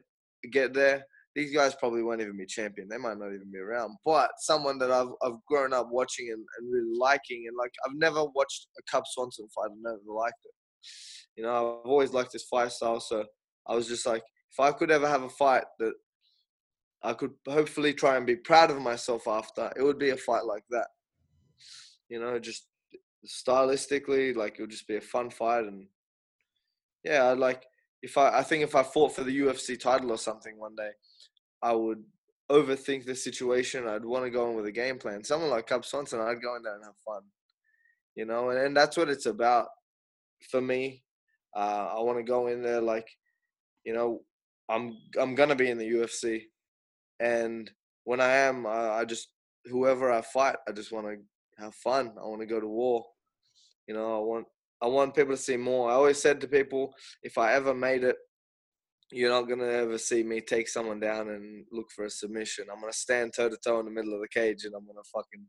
get 0.53 0.72
there, 0.72 1.05
these 1.35 1.53
guys 1.53 1.75
probably 1.75 2.05
won't 2.05 2.20
even 2.20 2.37
be 2.37 2.46
champion. 2.46 2.88
They 2.88 2.96
might 2.96 3.18
not 3.18 3.35
even 3.35 3.51
be 3.53 3.59
around. 3.59 3.96
But 4.05 4.31
someone 4.38 4.79
that 4.79 4.92
I've 4.92 5.11
I've 5.20 5.44
grown 5.49 5.72
up 5.72 5.88
watching 5.90 6.29
and, 6.31 6.44
and 6.59 6.72
really 6.72 6.96
liking, 6.96 7.46
and 7.49 7.57
like 7.59 7.72
I've 7.85 7.96
never 7.96 8.25
watched 8.25 8.68
a 8.79 8.83
Cub 8.88 9.03
Swanson 9.09 9.49
fight 9.53 9.72
and 9.72 9.83
never 9.83 9.99
liked 10.07 10.44
it. 10.44 10.53
You 11.37 11.42
know, 11.42 11.81
I've 11.83 11.90
always 11.90 12.12
liked 12.12 12.33
his 12.33 12.44
fight 12.44 12.70
style, 12.70 13.01
so 13.01 13.25
I 13.66 13.75
was 13.75 13.88
just 13.88 14.07
like, 14.07 14.22
if 14.50 14.61
I 14.61 14.72
could 14.72 14.90
ever 14.90 15.09
have 15.09 15.22
a 15.22 15.28
fight 15.28 15.64
that 15.78 15.94
I 17.02 17.12
could 17.12 17.32
hopefully 17.46 17.92
try 17.92 18.16
and 18.16 18.26
be 18.26 18.37
proud 18.37 18.70
of 18.70 18.80
myself 18.80 19.28
after, 19.28 19.72
it 19.76 19.82
would 19.82 19.98
be 19.98 20.11
a 20.11 20.16
fight 20.16 20.44
like 20.44 20.64
that. 20.70 20.88
You 22.09 22.20
know, 22.20 22.38
just 22.38 22.66
stylistically, 23.26 24.35
like 24.35 24.59
it 24.59 24.62
would 24.62 24.70
just 24.70 24.88
be 24.88 24.96
a 24.96 25.00
fun 25.00 25.30
fight, 25.30 25.64
and 25.64 25.87
yeah, 27.04 27.30
I'd 27.30 27.38
like 27.38 27.64
if 28.02 28.16
I 28.18 28.38
I 28.38 28.42
think 28.42 28.62
if 28.62 28.74
I 28.74 28.82
fought 28.82 29.14
for 29.14 29.24
the 29.24 29.40
UFC 29.40 29.78
title 29.78 30.11
or 30.11 30.18
something 30.18 30.59
one 30.59 30.74
day, 30.76 30.90
I 31.62 31.72
would 31.72 32.02
overthink 32.50 33.04
the 33.04 33.14
situation. 33.14 33.88
I'd 33.88 34.04
want 34.04 34.24
to 34.24 34.30
go 34.30 34.50
in 34.50 34.56
with 34.56 34.66
a 34.66 34.72
game 34.72 34.98
plan. 34.98 35.24
Someone 35.24 35.50
like 35.50 35.66
Cub 35.66 35.85
Swanson, 35.85 36.20
I'd 36.20 36.42
go 36.42 36.56
in 36.56 36.62
there 36.62 36.74
and 36.74 36.85
have 36.85 36.96
fun. 37.04 37.22
You 38.14 38.24
know, 38.24 38.50
and, 38.50 38.59
and 38.59 38.76
that's 38.76 38.96
what 38.96 39.11
it's 39.11 39.26
about 39.26 39.68
for 40.50 40.61
me. 40.61 41.02
Uh, 41.54 41.94
I 41.96 42.00
want 42.00 42.18
to 42.18 42.24
go 42.24 42.48
in 42.48 42.62
there 42.62 42.80
like, 42.80 43.09
you 43.85 43.94
know, 43.94 44.22
I'm 44.68 44.96
I'm 45.20 45.35
gonna 45.35 45.55
be 45.55 45.70
in 45.70 45.79
the 45.79 45.90
UFC, 45.90 46.42
and 47.20 47.70
when 48.05 48.20
I 48.20 48.33
am, 48.33 48.66
I, 48.66 48.90
I 49.00 49.05
just 49.05 49.29
whoever 49.66 50.11
I 50.11 50.22
fight, 50.22 50.57
I 50.68 50.72
just 50.72 50.92
want 50.92 51.07
to 51.07 51.62
have 51.62 51.74
fun. 51.74 52.12
I 52.18 52.26
want 52.26 52.40
to 52.40 52.46
go 52.46 52.61
to 52.61 52.66
war. 52.66 53.05
You 53.87 53.94
know, 53.94 54.16
I 54.16 54.20
want 54.20 54.46
I 54.83 54.87
want 54.87 55.14
people 55.14 55.35
to 55.37 55.42
see 55.42 55.57
more. 55.57 55.90
I 55.90 55.94
always 55.94 56.20
said 56.20 56.40
to 56.40 56.48
people, 56.48 56.92
if 57.22 57.38
I 57.38 57.55
ever 57.55 57.74
made 57.74 58.05
it, 58.05 58.16
you're 59.11 59.31
not 59.31 59.48
gonna 59.48 59.66
ever 59.66 59.98
see 59.98 60.22
me 60.22 60.40
take 60.40 60.68
someone 60.68 61.00
down 61.00 61.29
and 61.31 61.64
look 61.70 61.90
for 61.94 62.05
a 62.05 62.11
submission. 62.11 62.66
I'm 62.72 62.81
gonna 62.81 62.92
stand 62.92 63.35
toe 63.35 63.48
to 63.48 63.57
toe 63.64 63.81
in 63.81 63.87
the 63.87 63.92
middle 63.92 64.14
of 64.14 64.20
the 64.20 64.29
cage 64.29 64.64
and 64.64 64.74
I'm 64.74 64.87
gonna 64.87 65.00
fucking 65.14 65.46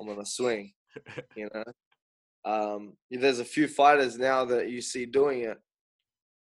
I'm 0.00 0.06
gonna 0.06 0.26
swing. 0.26 0.72
You 1.36 1.48
know. 1.54 1.64
Um, 2.44 2.96
there's 3.10 3.38
a 3.38 3.44
few 3.44 3.66
fighters 3.66 4.18
now 4.18 4.44
that 4.44 4.68
you 4.68 4.82
see 4.82 5.06
doing 5.06 5.42
it, 5.42 5.58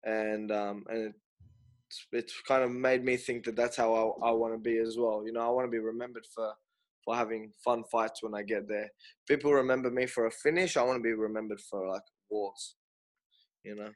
and 0.04 0.50
um, 0.50 0.84
and 0.88 1.14
it's, 1.92 2.06
it's 2.12 2.40
kind 2.42 2.62
of 2.64 2.70
made 2.70 3.04
me 3.04 3.16
think 3.16 3.44
that 3.44 3.56
that's 3.56 3.76
how 3.76 4.16
I, 4.22 4.28
I 4.28 4.30
want 4.30 4.54
to 4.54 4.58
be 4.58 4.78
as 4.78 4.96
well. 4.96 5.22
You 5.26 5.32
know, 5.32 5.40
I 5.40 5.50
want 5.50 5.66
to 5.66 5.70
be 5.70 5.78
remembered 5.78 6.26
for 6.34 6.52
for 7.04 7.16
having 7.16 7.50
fun 7.64 7.82
fights 7.90 8.22
when 8.22 8.34
I 8.34 8.42
get 8.42 8.68
there. 8.68 8.88
People 9.28 9.52
remember 9.52 9.90
me 9.90 10.06
for 10.06 10.26
a 10.26 10.30
finish. 10.30 10.76
I 10.76 10.82
want 10.82 10.98
to 10.98 11.02
be 11.02 11.12
remembered 11.12 11.60
for 11.60 11.88
like 11.88 12.02
wars. 12.30 12.76
You 13.64 13.74
know. 13.74 13.90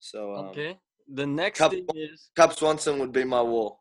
So 0.00 0.34
um, 0.34 0.46
okay. 0.46 0.78
The 1.08 1.26
next 1.26 1.58
Cup, 1.58 1.72
thing 1.72 1.86
is 1.94 2.30
Cub 2.36 2.54
Swanson 2.54 2.98
would 3.00 3.12
be 3.12 3.24
my 3.24 3.42
war. 3.42 3.76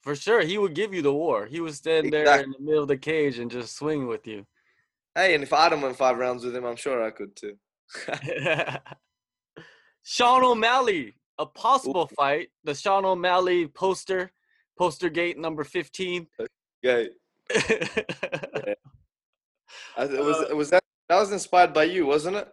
for 0.00 0.16
sure 0.16 0.40
he 0.40 0.58
would 0.58 0.74
give 0.74 0.92
you 0.92 1.02
the 1.02 1.12
war. 1.12 1.46
He 1.46 1.60
would 1.60 1.74
stand 1.74 2.12
there 2.12 2.42
in 2.42 2.50
the 2.50 2.58
middle 2.58 2.82
of 2.82 2.88
the 2.88 2.96
cage 2.96 3.38
and 3.38 3.50
just 3.50 3.76
swing 3.76 4.08
with 4.08 4.26
you. 4.26 4.46
Hey, 5.14 5.34
and 5.34 5.42
if 5.42 5.52
Adam 5.52 5.82
went 5.82 5.96
five 5.96 6.18
rounds 6.18 6.44
with 6.44 6.56
him, 6.56 6.64
I'm 6.64 6.76
sure 6.76 7.04
I 7.04 7.10
could 7.10 7.36
too. 7.36 7.56
Sean 10.02 10.42
O'Malley, 10.42 11.17
a 11.38 11.46
possible 11.46 12.06
fight. 12.16 12.48
The 12.64 12.74
Sean 12.74 13.04
O'Malley 13.04 13.66
poster, 13.66 14.32
poster 14.76 15.08
gate 15.08 15.38
number 15.38 15.64
15. 15.64 16.26
Yeah, 16.82 17.04
I, 19.96 20.04
was 20.04 20.50
Uh, 20.50 20.56
was 20.56 20.70
that 20.70 20.82
that 21.08 21.18
was 21.18 21.32
inspired 21.32 21.72
by 21.72 21.84
you, 21.84 22.06
wasn't 22.06 22.36
it? 22.36 22.48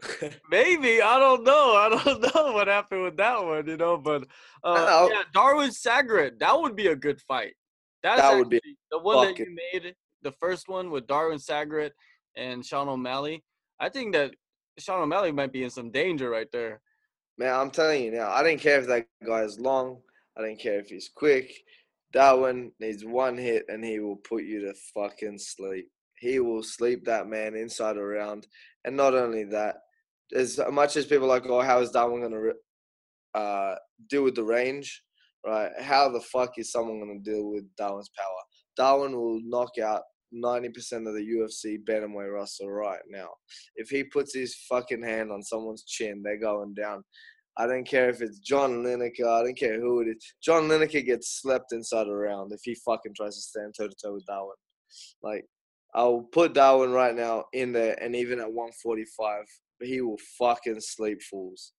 Maybe 0.50 1.00
I 1.02 1.18
don't 1.18 1.44
know. 1.44 1.74
I 1.76 1.88
don't 1.88 2.20
know 2.34 2.52
what 2.52 2.68
happened 2.68 3.02
with 3.04 3.16
that 3.16 3.44
one, 3.44 3.66
you 3.66 3.76
know. 3.76 3.96
But 3.96 4.24
uh, 4.62 5.08
yeah, 5.10 5.22
Darwin 5.32 5.70
Sagret, 5.70 6.38
that 6.40 6.60
would 6.60 6.76
be 6.76 6.88
a 6.88 6.96
good 6.96 7.20
fight. 7.22 7.54
That's 8.02 8.20
That 8.20 8.36
would 8.36 8.50
be 8.50 8.60
the 8.90 8.98
one 8.98 9.26
that 9.26 9.38
you 9.38 9.56
made, 9.72 9.94
the 10.22 10.32
first 10.32 10.68
one 10.68 10.90
with 10.90 11.06
Darwin 11.06 11.38
Sagret 11.38 11.90
and 12.36 12.64
Sean 12.64 12.88
O'Malley. 12.88 13.44
I 13.80 13.88
think 13.88 14.12
that 14.14 14.34
Sean 14.78 15.02
O'Malley 15.02 15.32
might 15.32 15.52
be 15.52 15.64
in 15.64 15.70
some 15.70 15.90
danger 15.90 16.30
right 16.30 16.50
there. 16.52 16.80
Man, 17.38 17.54
I'm 17.54 17.70
telling 17.70 18.02
you 18.02 18.10
now, 18.10 18.30
I 18.30 18.42
didn't 18.42 18.60
care 18.60 18.80
if 18.80 18.88
that 18.88 19.06
guy 19.24 19.42
is 19.42 19.60
long. 19.60 20.00
I 20.36 20.42
didn't 20.42 20.58
care 20.58 20.80
if 20.80 20.88
he's 20.88 21.08
quick. 21.08 21.52
Darwin 22.12 22.72
needs 22.80 23.04
one 23.04 23.38
hit 23.38 23.64
and 23.68 23.84
he 23.84 24.00
will 24.00 24.16
put 24.16 24.42
you 24.42 24.60
to 24.62 24.74
fucking 24.94 25.38
sleep. 25.38 25.88
He 26.18 26.40
will 26.40 26.64
sleep 26.64 27.04
that 27.04 27.28
man 27.28 27.54
inside 27.54 27.96
around. 27.96 28.48
And 28.84 28.96
not 28.96 29.14
only 29.14 29.44
that, 29.44 29.76
as 30.34 30.58
much 30.72 30.96
as 30.96 31.06
people 31.06 31.26
are 31.26 31.28
like, 31.28 31.46
oh, 31.46 31.60
how 31.60 31.80
is 31.80 31.90
Darwin 31.90 32.20
going 32.20 32.32
to 33.34 33.40
uh, 33.40 33.76
deal 34.10 34.24
with 34.24 34.34
the 34.34 34.42
range? 34.42 35.02
Right? 35.46 35.70
How 35.80 36.08
the 36.08 36.20
fuck 36.20 36.58
is 36.58 36.72
someone 36.72 36.98
going 36.98 37.22
to 37.22 37.30
deal 37.30 37.48
with 37.48 37.64
Darwin's 37.76 38.10
power? 38.16 38.26
Darwin 38.76 39.16
will 39.16 39.40
knock 39.44 39.78
out 39.78 40.02
90% 40.34 41.08
of 41.08 41.14
the 41.14 41.26
UFC 41.36 41.78
Bantamweight 41.84 42.32
roster 42.32 42.70
right 42.70 43.00
now. 43.08 43.28
If 43.76 43.88
he 43.88 44.04
puts 44.04 44.34
his 44.34 44.54
fucking 44.68 45.02
hand 45.02 45.30
on 45.30 45.42
someone's 45.42 45.84
chin, 45.84 46.22
they're 46.22 46.38
going 46.38 46.74
down. 46.74 47.02
I 47.56 47.66
don't 47.66 47.86
care 47.86 48.08
if 48.08 48.22
it's 48.22 48.38
John 48.38 48.84
Lineker. 48.84 49.26
I 49.26 49.42
don't 49.42 49.58
care 49.58 49.80
who 49.80 50.00
it 50.00 50.08
is. 50.08 50.34
John 50.42 50.68
Lineker 50.68 51.04
gets 51.04 51.40
slept 51.40 51.72
inside 51.72 52.06
a 52.06 52.12
round 52.12 52.52
if 52.52 52.60
he 52.62 52.76
fucking 52.86 53.14
tries 53.16 53.34
to 53.34 53.40
stand 53.40 53.74
toe 53.76 53.88
to 53.88 53.94
toe 54.00 54.14
with 54.14 54.26
Darwin. 54.26 54.54
Like, 55.22 55.44
I'll 55.94 56.28
put 56.32 56.54
Darwin 56.54 56.92
right 56.92 57.16
now 57.16 57.44
in 57.52 57.72
there, 57.72 58.00
and 58.00 58.14
even 58.14 58.38
at 58.38 58.52
145, 58.52 59.44
he 59.82 60.00
will 60.00 60.18
fucking 60.38 60.80
sleep 60.80 61.20
fools. 61.22 61.72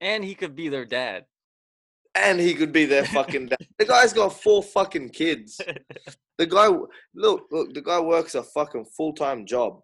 And 0.00 0.24
he 0.24 0.34
could 0.34 0.54
be 0.54 0.68
their 0.68 0.84
dad. 0.84 1.24
And 2.14 2.38
he 2.38 2.54
could 2.54 2.72
be 2.72 2.84
their 2.84 3.04
fucking 3.06 3.46
dad. 3.46 3.66
The 3.78 3.86
guy's 3.86 4.12
got 4.12 4.40
four 4.40 4.62
fucking 4.62 5.10
kids. 5.10 5.60
The 6.38 6.46
guy, 6.46 6.68
look, 7.14 7.46
look, 7.50 7.74
the 7.74 7.82
guy 7.82 8.00
works 8.00 8.34
a 8.34 8.42
fucking 8.42 8.86
full 8.96 9.12
time 9.12 9.46
job, 9.46 9.80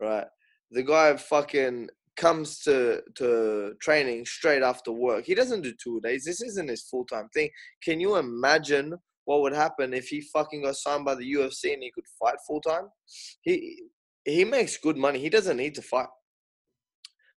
right? 0.00 0.26
The 0.70 0.82
guy 0.82 1.16
fucking 1.16 1.88
comes 2.16 2.60
to 2.60 3.02
to 3.16 3.74
training 3.80 4.24
straight 4.24 4.62
after 4.62 4.92
work. 4.92 5.26
He 5.26 5.34
doesn't 5.34 5.62
do 5.62 5.72
two 5.72 6.00
days. 6.00 6.24
This 6.24 6.40
isn't 6.40 6.68
his 6.68 6.82
full 6.82 7.04
time 7.04 7.28
thing. 7.34 7.50
Can 7.82 8.00
you 8.00 8.16
imagine 8.16 8.94
what 9.24 9.40
would 9.42 9.54
happen 9.54 9.94
if 9.94 10.08
he 10.08 10.20
fucking 10.20 10.62
got 10.62 10.76
signed 10.76 11.04
by 11.04 11.14
the 11.14 11.32
UFC 11.34 11.72
and 11.72 11.82
he 11.82 11.90
could 11.90 12.06
fight 12.20 12.36
full 12.46 12.60
time? 12.60 12.88
He 13.42 13.82
he 14.24 14.44
makes 14.44 14.76
good 14.76 14.96
money. 14.96 15.18
He 15.18 15.28
doesn't 15.28 15.56
need 15.56 15.74
to 15.74 15.82
fight. 15.82 16.08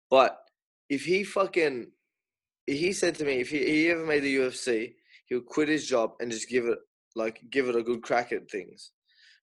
But 0.10 0.38
if 0.90 1.04
he 1.04 1.24
fucking 1.24 1.92
he 2.68 2.94
said 2.94 3.16
to 3.16 3.26
me 3.26 3.40
if 3.40 3.50
he, 3.50 3.66
he 3.66 3.90
ever 3.90 4.06
made 4.06 4.24
the 4.24 4.36
UFC, 4.36 4.94
he 5.26 5.36
would 5.36 5.46
quit 5.46 5.70
his 5.70 5.88
job 5.88 6.12
and 6.20 6.32
just 6.32 6.50
give 6.50 6.66
it 6.66 6.78
like 7.16 7.42
give 7.50 7.68
it 7.68 7.76
a 7.76 7.84
good 7.84 8.04
crack 8.04 8.32
at 8.32 8.50
things. 8.52 8.92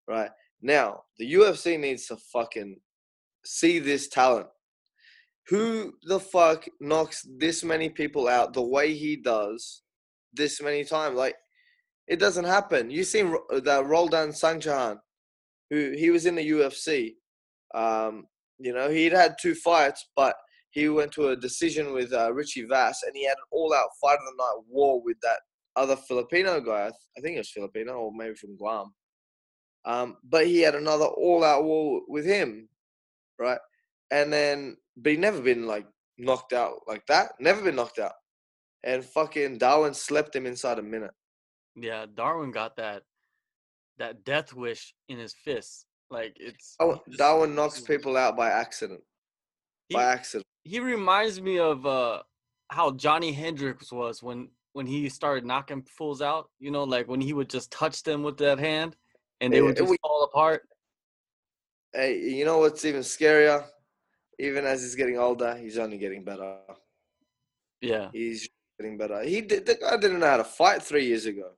Right? 0.06 0.30
Now, 0.62 1.02
the 1.18 1.32
UFC 1.34 1.80
needs 1.80 2.06
to 2.06 2.16
fucking 2.16 2.76
see 3.44 3.78
this 3.78 4.08
talent. 4.08 4.46
Who 5.48 5.94
the 6.04 6.20
fuck 6.20 6.66
knocks 6.80 7.26
this 7.38 7.64
many 7.64 7.90
people 7.90 8.28
out 8.28 8.54
the 8.54 8.62
way 8.62 8.94
he 8.94 9.16
does 9.16 9.82
this 10.32 10.62
many 10.62 10.84
times? 10.84 11.16
Like, 11.16 11.36
it 12.06 12.18
doesn't 12.18 12.44
happen. 12.44 12.90
You 12.90 13.04
seen 13.04 13.34
that 13.50 13.86
Roldan 13.86 14.30
Sangcha-an, 14.30 14.98
who 15.70 15.92
he 15.96 16.10
was 16.10 16.26
in 16.26 16.34
the 16.34 16.50
UFC. 16.50 17.14
Um, 17.74 18.26
you 18.58 18.72
know, 18.72 18.88
he'd 18.88 19.12
had 19.12 19.36
two 19.40 19.54
fights, 19.54 20.06
but 20.16 20.36
he 20.74 20.88
went 20.88 21.12
to 21.12 21.28
a 21.28 21.36
decision 21.36 21.92
with 21.92 22.12
uh, 22.12 22.32
Richie 22.32 22.64
Vass, 22.64 23.02
and 23.04 23.12
he 23.16 23.24
had 23.24 23.36
an 23.36 23.44
all-out 23.52 23.88
fight 24.00 24.14
of 24.18 24.24
the 24.26 24.34
night 24.36 24.62
war 24.68 25.00
with 25.02 25.16
that 25.22 25.38
other 25.76 25.94
Filipino 25.96 26.60
guy. 26.60 26.82
I, 26.86 26.90
th- 26.90 26.94
I 27.16 27.20
think 27.20 27.36
it 27.36 27.40
was 27.40 27.50
Filipino 27.50 27.92
or 27.94 28.12
maybe 28.12 28.34
from 28.34 28.56
Guam. 28.56 28.92
Um, 29.84 30.16
but 30.24 30.46
he 30.46 30.60
had 30.60 30.74
another 30.74 31.04
all-out 31.06 31.64
war 31.64 32.02
with 32.08 32.24
him, 32.26 32.68
right? 33.38 33.58
And 34.10 34.32
then, 34.32 34.76
but 34.96 35.12
he 35.12 35.18
never 35.18 35.40
been 35.40 35.66
like 35.66 35.86
knocked 36.18 36.52
out 36.52 36.80
like 36.88 37.06
that. 37.06 37.32
Never 37.38 37.62
been 37.62 37.76
knocked 37.76 37.98
out. 37.98 38.12
And 38.82 39.04
fucking 39.04 39.58
Darwin 39.58 39.94
slept 39.94 40.34
him 40.36 40.46
inside 40.46 40.78
a 40.78 40.82
minute. 40.82 41.10
Yeah, 41.76 42.06
Darwin 42.12 42.50
got 42.50 42.76
that 42.76 43.02
that 43.98 44.24
death 44.24 44.52
wish 44.52 44.94
in 45.08 45.18
his 45.18 45.34
fist. 45.44 45.86
Like 46.10 46.36
it's 46.40 46.76
Oh, 46.80 46.94
he 47.04 47.10
just- 47.12 47.18
Darwin 47.18 47.54
knocks 47.54 47.80
people 47.80 48.16
out 48.16 48.36
by 48.36 48.50
accident. 48.50 49.02
He, 49.88 49.94
By 49.96 50.04
accident. 50.04 50.46
He 50.64 50.80
reminds 50.80 51.40
me 51.40 51.58
of 51.58 51.86
uh 51.86 52.22
how 52.70 52.90
Johny 52.92 53.32
Hendricks 53.32 53.92
was 53.92 54.22
when 54.22 54.48
when 54.72 54.86
he 54.86 55.08
started 55.08 55.44
knocking 55.44 55.82
fools 55.82 56.20
out. 56.22 56.50
You 56.58 56.70
know, 56.70 56.84
like 56.84 57.06
when 57.06 57.20
he 57.20 57.32
would 57.32 57.48
just 57.50 57.70
touch 57.70 58.02
them 58.02 58.22
with 58.22 58.38
that 58.38 58.58
hand 58.58 58.96
and 59.40 59.52
they 59.52 59.58
Yeah, 59.58 59.64
would 59.64 59.76
just 59.76 59.90
we- 59.90 59.98
fall 60.02 60.24
apart. 60.24 60.62
Hey, 61.92 62.18
you 62.18 62.44
know 62.44 62.58
what's 62.58 62.84
even 62.84 63.02
scarier? 63.02 63.64
Even 64.40 64.64
as 64.64 64.82
he's 64.82 64.96
getting 64.96 65.16
older, 65.16 65.54
he's 65.56 65.78
only 65.78 65.96
getting 65.96 66.24
better. 66.24 66.58
Yeah. 67.80 68.08
He's 68.12 68.48
getting 68.80 68.98
better. 68.98 69.22
He 69.22 69.42
did. 69.42 69.64
The 69.64 69.76
guy 69.76 69.96
didn't 69.98 70.18
know 70.18 70.26
how 70.26 70.38
to 70.38 70.44
fight 70.44 70.82
three 70.82 71.04
years 71.06 71.26
ago. 71.26 71.50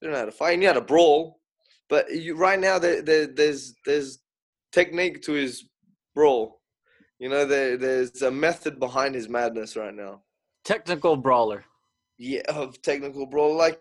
Didn't 0.00 0.14
know 0.14 0.20
how 0.20 0.24
to 0.24 0.32
fight. 0.32 0.52
He 0.52 0.56
knew 0.56 0.68
how 0.68 0.72
to 0.74 0.80
brawl, 0.80 1.38
but 1.90 2.10
you, 2.14 2.34
right 2.34 2.58
now 2.58 2.78
there, 2.78 3.02
there, 3.02 3.26
there's 3.26 3.74
there's 3.84 4.20
technique 4.72 5.20
to 5.24 5.32
his 5.32 5.68
brawl. 6.14 6.62
You 7.18 7.28
know, 7.28 7.44
there, 7.44 7.76
there's 7.76 8.22
a 8.22 8.30
method 8.30 8.78
behind 8.78 9.14
his 9.14 9.28
madness 9.28 9.76
right 9.76 9.94
now. 9.94 10.22
Technical 10.64 11.16
brawler. 11.16 11.64
Yeah, 12.18 12.42
of 12.48 12.80
technical 12.82 13.26
brawl. 13.26 13.56
Like, 13.56 13.80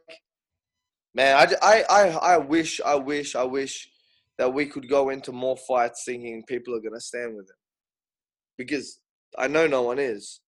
man, 1.14 1.36
I, 1.38 1.56
I, 1.62 1.84
I, 1.90 2.08
I 2.34 2.38
wish, 2.38 2.82
I 2.82 2.96
wish, 2.96 3.36
I 3.36 3.44
wish 3.44 3.90
that 4.38 4.54
we 4.54 4.66
could 4.66 4.90
go 4.90 5.10
into 5.10 5.32
more 5.32 5.58
fights 5.58 6.04
thinking 6.06 6.44
people 6.48 6.76
are 6.76 6.82
gonna 6.82 7.00
stand 7.00 7.36
with 7.36 7.46
him, 7.46 7.56
because 8.58 9.00
I 9.38 9.48
know 9.48 9.68
no 9.68 9.84
one 9.84 10.00
is, 10.00 10.42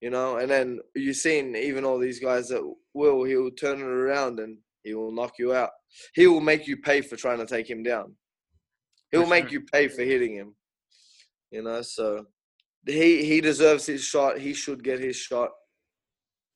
you 0.00 0.10
know. 0.10 0.36
And 0.36 0.50
then 0.50 0.80
you've 0.94 1.16
seen 1.16 1.56
even 1.56 1.84
all 1.84 1.98
these 1.98 2.20
guys 2.20 2.48
that 2.48 2.62
will, 2.92 3.24
he 3.24 3.36
will 3.36 3.50
turn 3.50 3.80
it 3.80 3.84
around 3.84 4.40
and 4.40 4.58
he 4.82 4.94
will 4.94 5.12
knock 5.12 5.32
you 5.38 5.54
out. 5.54 5.70
He 6.14 6.26
will 6.26 6.40
make 6.40 6.66
you 6.66 6.76
pay 6.76 7.00
for 7.00 7.16
trying 7.16 7.38
to 7.38 7.46
take 7.46 7.68
him 7.68 7.82
down. 7.82 8.14
He 9.10 9.18
will 9.18 9.26
make 9.26 9.50
you 9.50 9.62
pay 9.62 9.88
for 9.88 10.02
hitting 10.02 10.34
him. 10.34 10.54
You 11.54 11.62
know, 11.62 11.82
so 11.82 12.26
he 12.84 13.24
he 13.24 13.40
deserves 13.40 13.86
his 13.86 14.02
shot. 14.02 14.40
He 14.40 14.54
should 14.54 14.82
get 14.82 14.98
his 14.98 15.14
shot. 15.14 15.50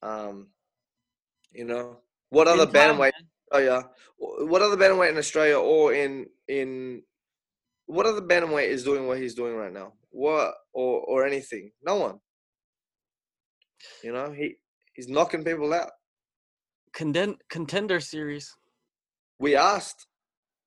Um, 0.03 0.49
you 1.53 1.65
know, 1.65 2.01
what 2.31 2.49
other 2.49 2.67
bantamweight 2.67 3.13
man. 3.13 3.29
Australia, 3.53 3.89
what 4.19 4.61
other 4.61 4.77
bantamweight 4.77 5.11
in 5.11 5.19
Australia 5.19 5.57
or 5.57 5.95
in 5.95 6.27
in 6.49 7.05
what 7.87 8.07
other 8.07 8.21
bantamweight 8.21 8.67
is 8.67 8.83
doing 8.83 9.07
what 9.07 9.19
he's 9.19 9.37
doing 9.37 9.55
right 9.55 9.73
now? 9.73 9.93
What 10.11 10.55
or 10.73 11.03
or 11.03 11.25
anything? 11.25 11.71
No 11.81 11.95
one. 11.95 12.19
You 14.03 14.13
know, 14.13 14.33
he 14.33 14.57
he's 14.95 15.09
knocking 15.09 15.45
people 15.45 15.73
out. 15.73 15.93
Conden- 16.93 17.39
contender 17.49 18.01
series. 18.01 18.53
We 19.39 19.55
asked. 19.55 20.09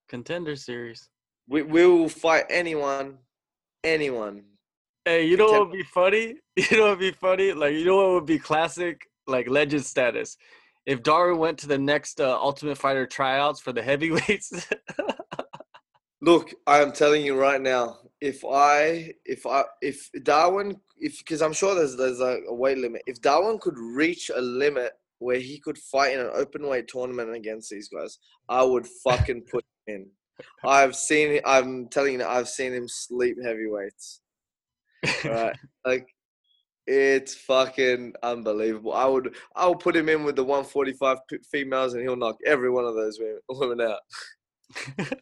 Contender 0.08 0.56
series. 0.56 1.10
We 1.50 1.64
we 1.64 1.86
will 1.86 2.08
fight 2.08 2.46
anyone, 2.50 3.18
anyone. 3.84 4.44
Hey, 5.06 5.26
you 5.26 5.36
know 5.36 5.46
what 5.46 5.68
would 5.68 5.78
be 5.78 5.84
funny? 5.84 6.36
You 6.56 6.78
know 6.78 6.84
what 6.84 6.90
would 6.92 7.00
be 7.00 7.12
funny? 7.12 7.54
Like, 7.54 7.74
you 7.74 7.86
know 7.86 7.96
what 7.96 8.10
would 8.12 8.26
be 8.26 8.38
classic? 8.38 9.08
Like 9.26 9.50
legend 9.50 9.86
status. 9.86 10.38
If 10.86 11.04
Darwin 11.04 11.38
went 11.38 11.58
to 11.60 11.68
the 11.68 11.78
next 11.78 12.20
uh, 12.20 12.38
Ultimate 12.40 12.78
Fighter 12.78 13.06
tryouts 13.06 13.60
for 13.60 13.72
the 13.72 13.82
heavyweights. 13.90 14.68
Look, 16.22 16.54
I 16.68 16.82
am 16.82 16.92
telling 16.92 17.26
you 17.26 17.40
right 17.40 17.62
now. 17.62 17.98
If 18.20 18.44
I, 18.46 19.14
if 19.26 19.48
I, 19.48 19.64
if 19.82 20.10
Darwin, 20.24 20.80
if 21.00 21.18
because 21.20 21.42
I'm 21.42 21.54
sure 21.54 21.74
there's 21.74 21.98
there's 21.98 22.20
a, 22.20 22.40
a 22.48 22.54
weight 22.54 22.78
limit. 22.78 23.02
If 23.08 23.22
Darwin 23.22 23.58
could 23.60 23.78
reach 23.78 24.30
a 24.36 24.42
limit 24.42 24.92
where 25.18 25.40
he 25.40 25.60
could 25.60 25.78
fight 25.78 26.14
in 26.14 26.20
an 26.20 26.32
open 26.36 26.68
weight 26.68 26.88
tournament 26.88 27.34
against 27.36 27.70
these 27.72 27.90
guys, 27.90 28.20
I 28.50 28.64
would 28.64 28.86
fucking 29.04 29.44
put 29.50 29.64
him 29.88 29.96
in. 29.96 30.10
I've 30.64 30.96
seen. 30.96 31.40
I'm 31.46 31.88
telling 31.88 32.20
you, 32.20 32.26
I've 32.26 32.50
seen 32.50 32.74
him 32.74 32.88
sleep 32.88 33.38
heavyweights. 33.44 34.22
Right, 35.26 35.56
like 35.86 36.08
it's 36.88 37.36
fucking 37.36 38.14
unbelievable. 38.24 38.94
I 38.94 39.06
would, 39.06 39.36
I 39.56 39.68
will 39.68 39.76
put 39.76 39.96
him 39.96 40.10
in 40.10 40.24
with 40.24 40.36
the 40.36 40.44
145 40.44 41.18
females, 41.52 41.94
and 41.94 42.02
he'll 42.02 42.16
knock 42.16 42.38
every 42.46 42.70
one 42.70 42.86
of 42.86 42.96
those 42.96 43.20
women 43.50 43.82
out. 43.82 44.00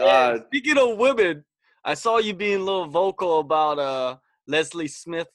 uh, 0.00 0.38
Speaking 0.46 0.78
of 0.78 0.98
women, 0.98 1.44
I 1.84 1.94
saw 1.94 2.18
you 2.18 2.34
being 2.34 2.60
a 2.60 2.64
little 2.64 2.86
vocal 2.86 3.40
about 3.40 3.78
uh 3.78 4.16
Leslie 4.46 4.88
Smith 4.88 5.28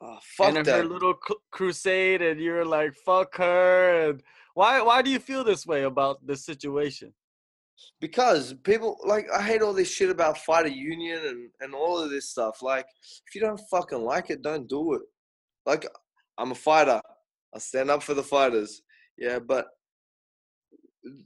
oh, 0.00 0.18
and 0.40 0.66
that. 0.66 0.66
her 0.66 0.84
little 0.84 1.14
crusade, 1.50 2.22
and 2.22 2.40
you're 2.40 2.64
like, 2.64 2.94
"Fuck 2.94 3.36
her." 3.36 4.10
And 4.10 4.22
why? 4.54 4.80
Why 4.82 5.02
do 5.02 5.10
you 5.10 5.18
feel 5.18 5.44
this 5.44 5.66
way 5.66 5.82
about 5.82 6.24
this 6.26 6.44
situation? 6.44 7.12
Because 8.00 8.54
people 8.62 8.96
like 9.04 9.26
I 9.32 9.42
hate 9.42 9.62
all 9.62 9.72
this 9.72 9.90
shit 9.90 10.10
about 10.10 10.38
fighter 10.38 10.68
union 10.68 11.20
and 11.26 11.50
and 11.60 11.74
all 11.74 11.98
of 11.98 12.10
this 12.10 12.30
stuff. 12.30 12.62
Like, 12.62 12.86
if 13.26 13.34
you 13.34 13.40
don't 13.40 13.60
fucking 13.70 14.02
like 14.02 14.30
it, 14.30 14.42
don't 14.42 14.68
do 14.68 14.94
it. 14.94 15.02
Like, 15.66 15.86
I'm 16.38 16.52
a 16.52 16.54
fighter. 16.54 17.00
I 17.54 17.58
stand 17.58 17.90
up 17.90 18.02
for 18.02 18.14
the 18.14 18.22
fighters. 18.22 18.82
Yeah, 19.18 19.38
but 19.38 19.66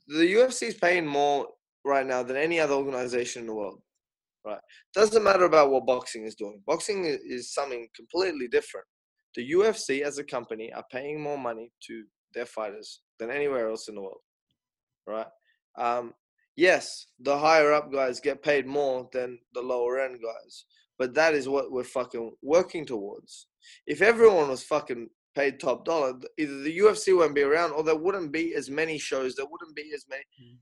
the 0.08 0.34
UFC 0.34 0.64
is 0.64 0.74
paying 0.74 1.06
more 1.06 1.46
right 1.84 2.06
now 2.06 2.22
than 2.22 2.36
any 2.36 2.60
other 2.60 2.74
organization 2.74 3.42
in 3.42 3.46
the 3.46 3.54
world. 3.54 3.80
Right? 4.44 4.60
Doesn't 4.94 5.22
matter 5.22 5.44
about 5.44 5.70
what 5.70 5.86
boxing 5.86 6.24
is 6.24 6.34
doing. 6.34 6.62
Boxing 6.66 7.04
is 7.04 7.52
something 7.52 7.88
completely 7.94 8.48
different. 8.48 8.86
The 9.34 9.50
UFC 9.52 10.02
as 10.02 10.18
a 10.18 10.24
company 10.24 10.72
are 10.72 10.84
paying 10.90 11.20
more 11.20 11.38
money 11.38 11.70
to 11.86 12.04
their 12.39 12.47
fighters 12.47 13.01
than 13.18 13.30
anywhere 13.30 13.68
else 13.68 13.89
in 13.89 13.97
the 13.97 14.01
world. 14.01 14.20
Right? 15.07 15.26
Um, 15.76 16.14
yes, 16.57 17.07
the 17.18 17.36
higher 17.36 17.72
up 17.72 17.93
guys 17.93 18.20
get 18.20 18.43
paid 18.43 18.66
more 18.66 19.09
than 19.12 19.39
the 19.55 19.61
lower 19.61 19.99
end 19.99 20.20
guys, 20.22 20.64
but 20.99 21.14
that 21.14 21.34
is 21.34 21.49
what 21.49 21.72
we're 21.72 21.84
fucking 21.84 22.32
working 22.43 22.86
towards. 22.86 23.49
If 23.86 24.03
everyone 24.03 24.49
was 24.49 24.62
fucking 24.62 25.09
paid 25.34 25.61
top 25.61 25.84
dollar, 25.84 26.14
either 26.39 26.61
the 26.61 26.78
UFC 26.78 27.16
wouldn't 27.16 27.34
be 27.34 27.43
around 27.43 27.72
or 27.72 27.82
there 27.82 27.97
wouldn't 27.97 28.32
be 28.32 28.55
as 28.55 28.70
many 28.70 28.99
shows. 28.99 29.34
There 29.34 29.47
wouldn't 29.51 29.76
be 29.76 29.91
as 29.95 30.05
many. 30.09 30.22
Mm. 30.43 30.57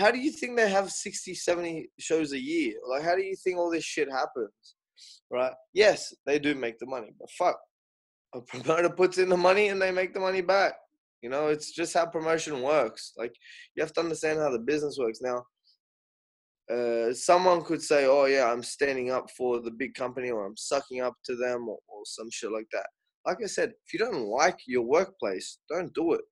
How 0.00 0.10
do 0.10 0.18
you 0.18 0.30
think 0.30 0.56
they 0.56 0.70
have 0.70 0.90
60, 0.90 1.34
70 1.34 1.90
shows 1.98 2.32
a 2.32 2.40
year? 2.40 2.74
Like, 2.88 3.02
how 3.02 3.14
do 3.14 3.22
you 3.22 3.36
think 3.36 3.58
all 3.58 3.70
this 3.70 3.84
shit 3.84 4.10
happens? 4.10 4.74
Right? 5.30 5.52
Yes, 5.74 6.14
they 6.26 6.38
do 6.38 6.54
make 6.54 6.78
the 6.78 6.86
money, 6.86 7.12
but 7.18 7.30
fuck. 7.30 7.58
A 8.34 8.40
promoter 8.40 8.88
puts 8.88 9.18
in 9.18 9.28
the 9.28 9.36
money 9.36 9.68
and 9.68 9.80
they 9.80 9.90
make 9.90 10.14
the 10.14 10.20
money 10.20 10.40
back. 10.40 10.74
You 11.22 11.30
know, 11.30 11.48
it's 11.48 11.72
just 11.72 11.94
how 11.94 12.06
promotion 12.06 12.62
works. 12.62 13.12
Like, 13.16 13.34
you 13.74 13.82
have 13.82 13.92
to 13.94 14.00
understand 14.00 14.40
how 14.40 14.50
the 14.50 14.58
business 14.58 14.98
works. 14.98 15.20
Now, 15.22 15.44
uh, 16.70 17.12
someone 17.14 17.62
could 17.62 17.82
say, 17.82 18.06
"Oh 18.06 18.26
yeah, 18.26 18.50
I'm 18.50 18.62
standing 18.62 19.10
up 19.10 19.30
for 19.30 19.60
the 19.60 19.70
big 19.70 19.94
company, 19.94 20.30
or 20.30 20.44
I'm 20.46 20.56
sucking 20.56 21.00
up 21.00 21.14
to 21.26 21.36
them, 21.36 21.68
or, 21.68 21.78
or 21.88 22.02
some 22.04 22.28
shit 22.30 22.52
like 22.52 22.68
that." 22.72 22.86
like 23.26 23.38
I 23.42 23.46
said, 23.46 23.70
if 23.70 23.92
you 23.92 23.98
don't 23.98 24.26
like 24.26 24.58
your 24.66 24.82
workplace, 24.82 25.58
don't 25.70 25.94
do 25.94 26.12
it. 26.14 26.22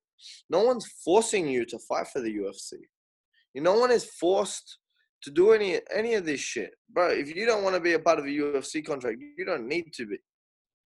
No 0.49 0.63
one's 0.63 0.85
forcing 1.03 1.47
you 1.47 1.65
to 1.65 1.79
fight 1.79 2.07
for 2.07 2.21
the 2.21 2.29
UFC. 2.29 2.73
You 3.53 3.61
no 3.61 3.79
one 3.79 3.91
is 3.91 4.05
forced 4.05 4.77
to 5.23 5.31
do 5.31 5.51
any 5.51 5.79
any 5.93 6.13
of 6.15 6.25
this 6.25 6.39
shit, 6.39 6.71
bro. 6.89 7.09
If 7.09 7.35
you 7.35 7.45
don't 7.45 7.63
want 7.63 7.75
to 7.75 7.81
be 7.81 7.93
a 7.93 7.99
part 7.99 8.19
of 8.19 8.25
a 8.25 8.29
UFC 8.29 8.85
contract, 8.85 9.17
you 9.37 9.45
don't 9.45 9.67
need 9.67 9.93
to 9.93 10.05
be. 10.05 10.17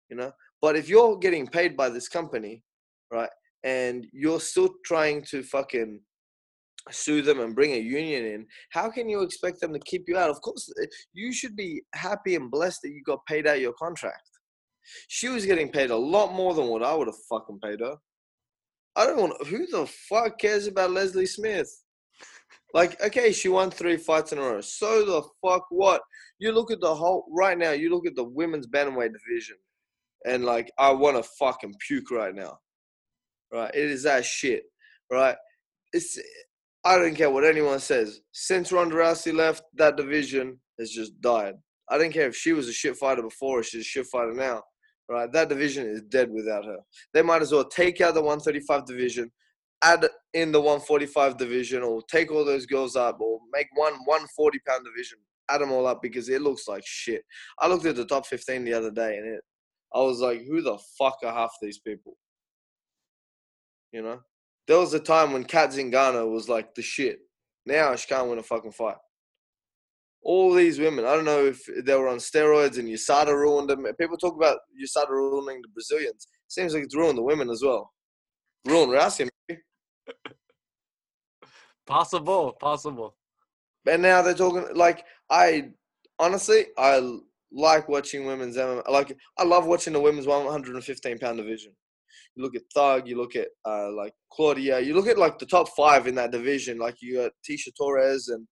You 0.10 0.18
know. 0.18 0.32
But 0.62 0.76
if 0.76 0.90
you're 0.90 1.18
getting 1.18 1.48
paid 1.48 1.76
by 1.76 1.90
this 1.90 2.08
company, 2.08 2.64
right, 3.12 3.30
and 3.66 4.06
you're 4.14 4.40
still 4.40 4.70
trying 4.86 5.24
to 5.24 5.44
fucking 5.44 6.00
sue 6.92 7.24
them 7.24 7.40
and 7.40 7.56
bring 7.56 7.74
a 7.74 7.80
union 7.80 8.24
in, 8.26 8.46
how 8.70 8.90
can 8.90 9.10
you 9.10 9.22
expect 9.22 9.60
them 9.60 9.74
to 9.74 9.80
keep 9.80 10.04
you 10.08 10.18
out? 10.18 10.30
Of 10.30 10.40
course, 10.42 10.72
eh, 10.82 10.86
you 11.14 11.34
should 11.34 11.56
be 11.56 11.82
happy 11.96 12.36
and 12.36 12.52
blessed 12.52 12.82
that 12.84 12.92
you 12.92 13.02
got 13.04 13.26
paid 13.26 13.48
out 13.48 13.60
your 13.60 13.74
contract. 13.74 14.30
She 15.08 15.30
was 15.30 15.48
getting 15.48 15.72
paid 15.72 15.90
a 15.90 15.98
lot 15.98 16.34
more 16.34 16.54
than 16.54 16.68
what 16.68 16.84
I 16.84 16.94
would 16.94 17.08
have 17.08 17.16
fucking 17.28 17.60
paid 17.60 17.80
her. 17.80 17.96
I 18.96 19.08
don't 19.08 19.20
want. 19.20 19.48
Who 19.48 19.66
the 19.66 19.88
fuck 19.88 20.38
cares 20.38 20.68
about 20.68 20.92
Leslie 20.92 21.26
Smith? 21.26 21.70
Like, 22.76 23.02
okay, 23.02 23.32
she 23.32 23.50
won 23.50 23.72
three 23.72 23.98
fights 23.98 24.32
in 24.32 24.38
a 24.38 24.42
row. 24.42 24.62
So 24.62 25.06
the 25.06 25.24
fuck 25.44 25.66
what? 25.70 26.02
You 26.38 26.52
look 26.52 26.72
at 26.72 26.82
the 26.82 26.94
whole 26.94 27.26
right 27.32 27.58
now. 27.58 27.72
You 27.72 27.90
look 27.90 28.06
at 28.06 28.16
the 28.16 28.24
women's 28.24 28.68
bantamweight 28.68 29.12
division, 29.14 29.58
and 30.26 30.46
like, 30.46 30.72
I 30.78 30.92
want 30.92 31.18
to 31.18 31.24
fucking 31.40 31.74
puke 31.88 32.12
right 32.12 32.36
now. 32.36 32.60
Right? 33.52 33.74
It 33.74 33.92
is 33.92 34.04
that 34.04 34.26
shit. 34.26 34.64
Right? 35.12 35.36
It's. 35.94 36.20
I 36.84 36.98
don't 36.98 37.16
care 37.16 37.32
what 37.32 37.44
anyone 37.44 37.80
says. 37.80 38.20
Since 38.32 38.72
Ronda 38.72 38.96
Rousey 38.96 39.34
left, 39.34 39.64
that 39.74 39.98
division 39.98 40.60
has 40.80 40.92
just 40.92 41.20
died. 41.20 41.56
I 41.90 41.98
don't 41.98 42.14
care 42.14 42.28
if 42.28 42.36
she 42.36 42.54
was 42.54 42.68
a 42.68 42.74
shit 42.74 42.96
fighter 42.96 43.24
before 43.24 43.60
or 43.60 43.64
she's 43.64 43.82
a 43.82 43.84
shit 43.84 44.06
fighter 44.06 44.34
now 44.34 44.62
right? 45.10 45.32
That 45.32 45.50
division 45.50 45.88
is 45.88 46.02
dead 46.02 46.32
without 46.32 46.66
her. 46.66 46.78
They 47.14 47.22
might 47.22 47.42
as 47.42 47.52
well 47.52 47.66
take 47.66 48.02
out 48.02 48.14
the 48.14 48.22
135 48.22 48.86
division, 48.86 49.32
add 49.84 50.08
in 50.34 50.52
the 50.52 50.62
145 50.62 51.38
division, 51.38 51.84
or 51.84 52.02
take 52.10 52.32
all 52.32 52.46
those 52.46 52.66
girls 52.66 52.96
up, 52.96 53.20
or 53.20 53.40
make 53.54 53.68
one 53.76 53.94
140 54.06 54.60
pound 54.68 54.86
division, 54.86 55.20
add 55.50 55.62
them 55.62 55.72
all 55.72 55.88
up 55.88 56.02
because 56.02 56.30
it 56.30 56.42
looks 56.42 56.68
like 56.68 56.84
shit. 56.86 57.24
I 57.60 57.68
looked 57.68 57.86
at 57.86 57.96
the 57.96 58.06
top 58.06 58.26
15 58.26 58.64
the 58.64 58.74
other 58.74 58.92
day, 58.92 59.18
and 59.18 59.28
it, 59.28 59.42
I 59.94 60.00
was 60.00 60.20
like, 60.20 60.42
who 60.46 60.62
the 60.62 60.78
fuck 60.98 61.18
are 61.24 61.34
half 61.34 61.52
these 61.62 61.80
people? 61.80 62.18
You 63.92 64.02
know, 64.02 64.20
there 64.68 64.80
was 64.80 64.94
a 64.94 65.00
time 65.00 65.32
when 65.34 65.44
Cat 65.44 65.70
Zingano 65.70 66.32
was 66.32 66.50
like 66.50 66.76
the 66.76 66.82
shit. 66.82 67.20
Now 67.66 67.96
she 67.96 68.08
can't 68.08 68.30
win 68.30 68.40
a 68.40 68.44
fucking 68.44 68.74
fight 68.74 68.98
all 70.26 70.54
these 70.54 70.80
women. 70.80 71.06
I 71.06 71.16
don't 71.16 71.24
know 71.24 71.46
if 71.46 71.64
they 71.86 71.94
were 71.96 72.10
on 72.10 72.18
steroids 72.18 72.80
and 72.80 72.90
USADA 72.90 73.28
ruined 73.28 73.70
them. 73.70 73.86
People 73.98 74.18
talk 74.18 74.36
about 74.36 74.58
USADA 74.76 75.10
ruining 75.10 75.62
the 75.62 75.68
Brazilians. 75.70 76.28
Seems 76.48 76.74
like 76.74 76.84
it's 76.84 76.96
ruined 76.96 77.18
the 77.18 77.24
women 77.24 77.50
as 77.50 77.62
well. 77.64 77.92
Ruined 78.66 78.92
Rousey, 78.92 79.30
maybe. 79.48 79.62
Possible, 81.86 82.54
possible. 82.60 83.16
And 83.88 84.02
now 84.02 84.24
they're 84.24 84.34
talking 84.34 84.76
like 84.76 85.06
I 85.30 85.70
honestly 86.18 86.66
I 86.80 87.20
like 87.52 87.88
watching 87.88 88.26
women's 88.26 88.58
MMA. 88.58 88.90
Like 88.90 89.16
I 89.38 89.44
love 89.44 89.68
watching 89.68 89.94
the 89.94 90.02
women's 90.02 90.26
115 90.26 91.20
pound 91.20 91.38
division. 91.38 91.74
You 92.36 92.44
look 92.44 92.56
at 92.56 92.62
Thug, 92.74 93.08
you 93.08 93.18
look 93.18 93.36
at 93.36 93.48
uh, 93.66 93.92
like 93.92 94.14
Claudia, 94.32 94.80
you 94.80 94.94
look 94.94 95.08
at 95.08 95.18
like 95.18 95.40
the 95.40 95.46
top 95.46 95.70
five 95.76 96.08
in 96.08 96.16
that 96.16 96.32
division. 96.32 96.78
Like 96.78 96.96
you 97.02 97.16
got 97.16 97.32
Tecia 97.48 97.76
Torres 97.78 98.28
and 98.30 98.48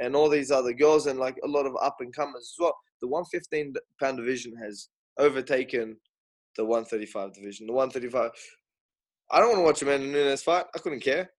and 0.00 0.16
all 0.16 0.28
these 0.28 0.50
other 0.50 0.72
girls 0.72 1.06
and 1.06 1.18
like 1.18 1.36
a 1.44 1.48
lot 1.48 1.66
of 1.66 1.76
up 1.80 1.96
and 2.00 2.14
comers 2.14 2.52
as 2.52 2.56
well. 2.58 2.76
The 3.00 3.08
115 3.08 3.74
pound 4.00 4.16
division 4.16 4.54
has 4.62 4.88
overtaken 5.18 5.96
the 6.56 6.64
135 6.64 7.32
division. 7.32 7.66
The 7.66 7.72
135. 7.72 8.30
I 9.30 9.38
don't 9.38 9.48
want 9.48 9.58
to 9.58 9.64
watch 9.64 9.82
Amanda 9.82 10.06
Nunes 10.06 10.42
fight. 10.42 10.66
I 10.74 10.78
couldn't 10.78 11.00
care. 11.00 11.30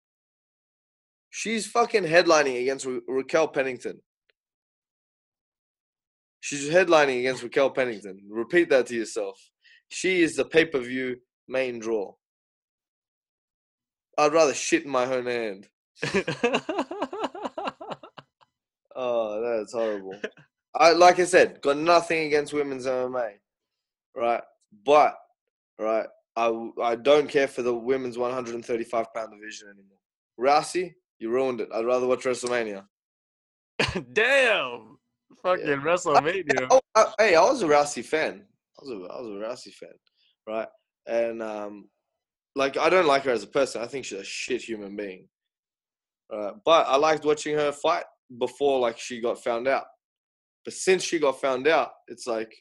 She's 1.30 1.68
fucking 1.68 2.04
headlining 2.04 2.62
against 2.62 2.86
Ra- 2.86 3.00
Raquel 3.08 3.48
Pennington. 3.50 4.00
She's 6.40 6.70
headlining 6.70 7.20
against 7.20 7.44
Raquel 7.44 7.72
Pennington. 7.72 8.20
Repeat 8.30 8.70
that 8.70 8.88
to 8.88 8.96
yourself. 8.96 9.38
She 9.90 10.22
is 10.22 10.36
the 10.36 10.46
pay 10.46 10.66
per 10.66 10.80
view 10.80 11.18
main 11.48 11.80
draw. 11.80 12.14
I'd 14.18 14.34
rather 14.34 14.54
shit 14.54 14.86
in 14.86 14.92
my 14.92 15.06
own 15.06 15.26
hand. 15.26 15.68
Oh, 18.96 19.42
that's 19.42 19.74
horrible. 19.74 20.16
I 20.74 20.92
like 20.94 21.20
I 21.20 21.26
said, 21.26 21.62
got 21.62 21.78
nothing 21.78 22.28
against 22.28 22.54
women's 22.54 22.86
MMA, 22.86 23.34
right? 24.16 24.42
But 24.86 25.16
right, 25.78 26.08
I 26.36 26.70
I 26.82 26.96
don't 26.96 27.28
care 27.30 27.48
for 27.48 27.62
the 27.62 27.74
women's 27.76 28.18
135 28.18 29.14
pound 29.14 29.32
division 29.32 29.68
anymore. 29.68 29.98
Rousey, 30.40 30.94
you 31.20 31.30
ruined 31.30 31.62
it. 31.62 31.70
I'd 31.74 31.86
rather 31.86 32.08
watch 32.08 32.24
WrestleMania. 32.24 32.86
Damn. 34.14 34.98
Fucking 35.44 35.68
Yeah. 35.68 35.76
WrestleMania. 35.76 36.68
Oh, 36.72 36.80
I, 36.96 37.14
hey, 37.20 37.36
I 37.36 37.42
was 37.42 37.62
a 37.64 37.68
Rousey 37.68 38.04
fan. 38.04 38.46
I 38.80 38.82
was 38.82 38.90
a, 38.92 39.14
I 39.14 39.22
was 39.22 39.28
a 39.28 39.70
Rousey 39.70 39.74
fan, 39.74 39.90
right? 40.48 40.68
And 41.08 41.42
um, 41.42 41.90
like 42.56 42.78
I 42.78 42.90
don't 42.90 43.08
like 43.08 43.24
her 43.24 43.32
as 43.32 43.44
a 43.44 43.48
person. 43.48 43.82
I 43.82 43.88
think 43.88 44.06
she's 44.06 44.20
a 44.20 44.24
shit 44.24 44.62
human 44.62 44.96
being. 44.96 45.28
Uh, 46.34 46.52
but 46.66 46.88
I 46.88 46.96
liked 46.98 47.26
watching 47.26 47.56
her 47.56 47.72
fight 47.72 48.06
before 48.40 48.80
like 48.80 48.98
she 48.98 49.22
got 49.22 49.44
found 49.44 49.68
out. 49.68 49.86
But 50.64 50.74
since 50.74 51.04
she 51.04 51.20
got 51.20 51.40
found 51.40 51.68
out, 51.68 51.92
it's 52.08 52.26
like 52.26 52.52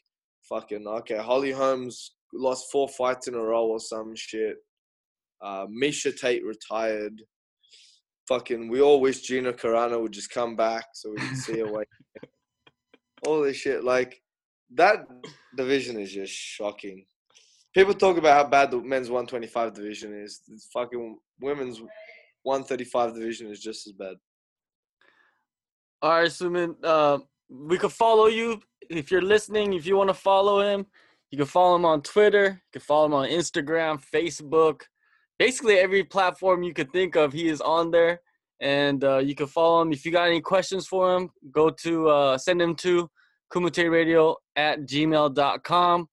fucking 0.47 0.85
okay. 0.87 1.17
Holly 1.17 1.51
Holmes 1.51 2.11
lost 2.33 2.71
four 2.71 2.87
fights 2.87 3.27
in 3.27 3.33
a 3.33 3.39
row 3.39 3.65
or 3.65 3.79
some 3.79 4.13
shit. 4.15 4.57
Uh, 5.41 5.65
Miesha 5.67 6.15
Tate 6.15 6.45
retired. 6.45 7.21
Fucking, 8.27 8.69
we 8.69 8.81
all 8.81 9.01
wish 9.01 9.21
Gina 9.21 9.53
Carano 9.53 10.01
would 10.01 10.11
just 10.11 10.31
come 10.31 10.55
back 10.55 10.85
so 10.93 11.11
we 11.11 11.17
could 11.17 11.37
see 11.37 11.59
her 11.59 11.71
weight. 11.71 11.87
all 13.27 13.41
this 13.41 13.57
shit, 13.57 13.83
like 13.83 14.19
that 14.73 15.05
division 15.55 15.99
is 15.99 16.11
just 16.11 16.33
shocking. 16.33 17.05
People 17.75 17.93
talk 17.93 18.17
about 18.17 18.37
how 18.37 18.49
bad 18.49 18.71
the 18.71 18.81
men's 18.81 19.09
125 19.09 19.73
division 19.73 20.13
is. 20.17 20.39
The 20.47 20.57
fucking 20.71 21.17
women's 21.41 21.81
135 22.43 23.13
division 23.13 23.51
is 23.51 23.59
just 23.59 23.85
as 23.85 23.91
bad. 23.91 24.15
All 26.01 26.11
right, 26.11 26.29
Suman. 26.29 26.75
Uh, 26.81 27.19
we 27.49 27.77
could 27.77 27.91
follow 27.91 28.27
you 28.27 28.61
if 28.89 29.11
you're 29.11 29.21
listening. 29.21 29.73
If 29.73 29.85
you 29.85 29.97
want 29.97 30.09
to 30.09 30.13
follow 30.13 30.61
him, 30.61 30.85
you 31.31 31.37
can 31.37 31.47
follow 31.47 31.75
him 31.75 31.83
on 31.83 32.01
Twitter. 32.01 32.45
You 32.45 32.79
can 32.79 32.81
follow 32.81 33.07
him 33.07 33.13
on 33.13 33.27
Instagram, 33.27 34.01
Facebook, 34.01 34.83
basically 35.37 35.77
every 35.77 36.05
platform 36.05 36.63
you 36.63 36.73
could 36.73 36.93
think 36.93 37.17
of. 37.17 37.33
He 37.33 37.49
is 37.49 37.59
on 37.59 37.91
there, 37.91 38.21
and 38.61 39.03
uh, 39.03 39.17
you 39.17 39.35
can 39.35 39.47
follow 39.47 39.81
him. 39.81 39.91
If 39.91 40.05
you 40.05 40.13
got 40.13 40.29
any 40.29 40.39
questions 40.39 40.87
for 40.87 41.13
him, 41.13 41.29
go 41.51 41.69
to 41.69 42.07
uh, 42.07 42.37
send 42.37 42.61
him 42.61 42.75
to 42.75 43.09
kumuteradio 43.51 44.35
at 44.55 44.81
gmail.com. 44.81 46.07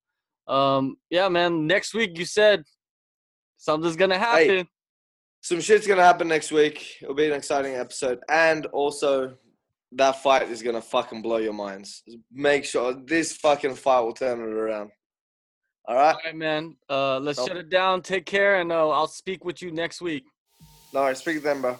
Um, 0.49 0.97
yeah, 1.11 1.29
man. 1.29 1.67
Next 1.67 1.95
week, 1.95 2.19
you 2.19 2.25
said 2.25 2.65
something's 3.57 3.97
gonna 3.97 4.19
happen. 4.19 4.67
Some 5.41 5.61
shit's 5.61 5.87
gonna 5.87 6.03
happen 6.03 6.29
next 6.29 6.53
week. 6.53 6.97
It'll 7.03 7.15
be 7.15 7.27
an 7.27 7.33
exciting 7.33 7.75
episode, 7.75 8.21
and 8.29 8.67
also 8.67 9.35
that 9.93 10.23
fight 10.23 10.49
is 10.49 10.63
gonna 10.63 10.81
fucking 10.83 11.23
blow 11.23 11.39
your 11.39 11.53
minds. 11.53 12.03
Make 12.33 12.65
sure 12.65 12.95
this 13.07 13.37
fucking 13.37 13.75
fight 13.75 14.01
will 14.01 14.15
turn 14.15 14.41
it 14.41 14.53
around. 14.53 14.91
All 15.87 15.97
right. 15.97 16.15
All 16.15 16.21
right, 16.25 16.37
man. 16.37 16.77
Uh, 16.89 17.19
let's 17.19 17.39
Nope. 17.39 17.49
shut 17.49 17.57
it 17.57 17.69
down. 17.69 18.03
Take 18.03 18.25
care, 18.25 18.61
and 18.61 18.71
uh, 18.71 18.89
I'll 18.89 19.09
speak 19.09 19.45
with 19.45 19.61
you 19.63 19.73
next 19.73 20.01
week. 20.01 20.25
No, 20.95 21.01
worries. 21.03 21.19
speak 21.19 21.37
to 21.39 21.43
them, 21.43 21.61
bro. 21.63 21.77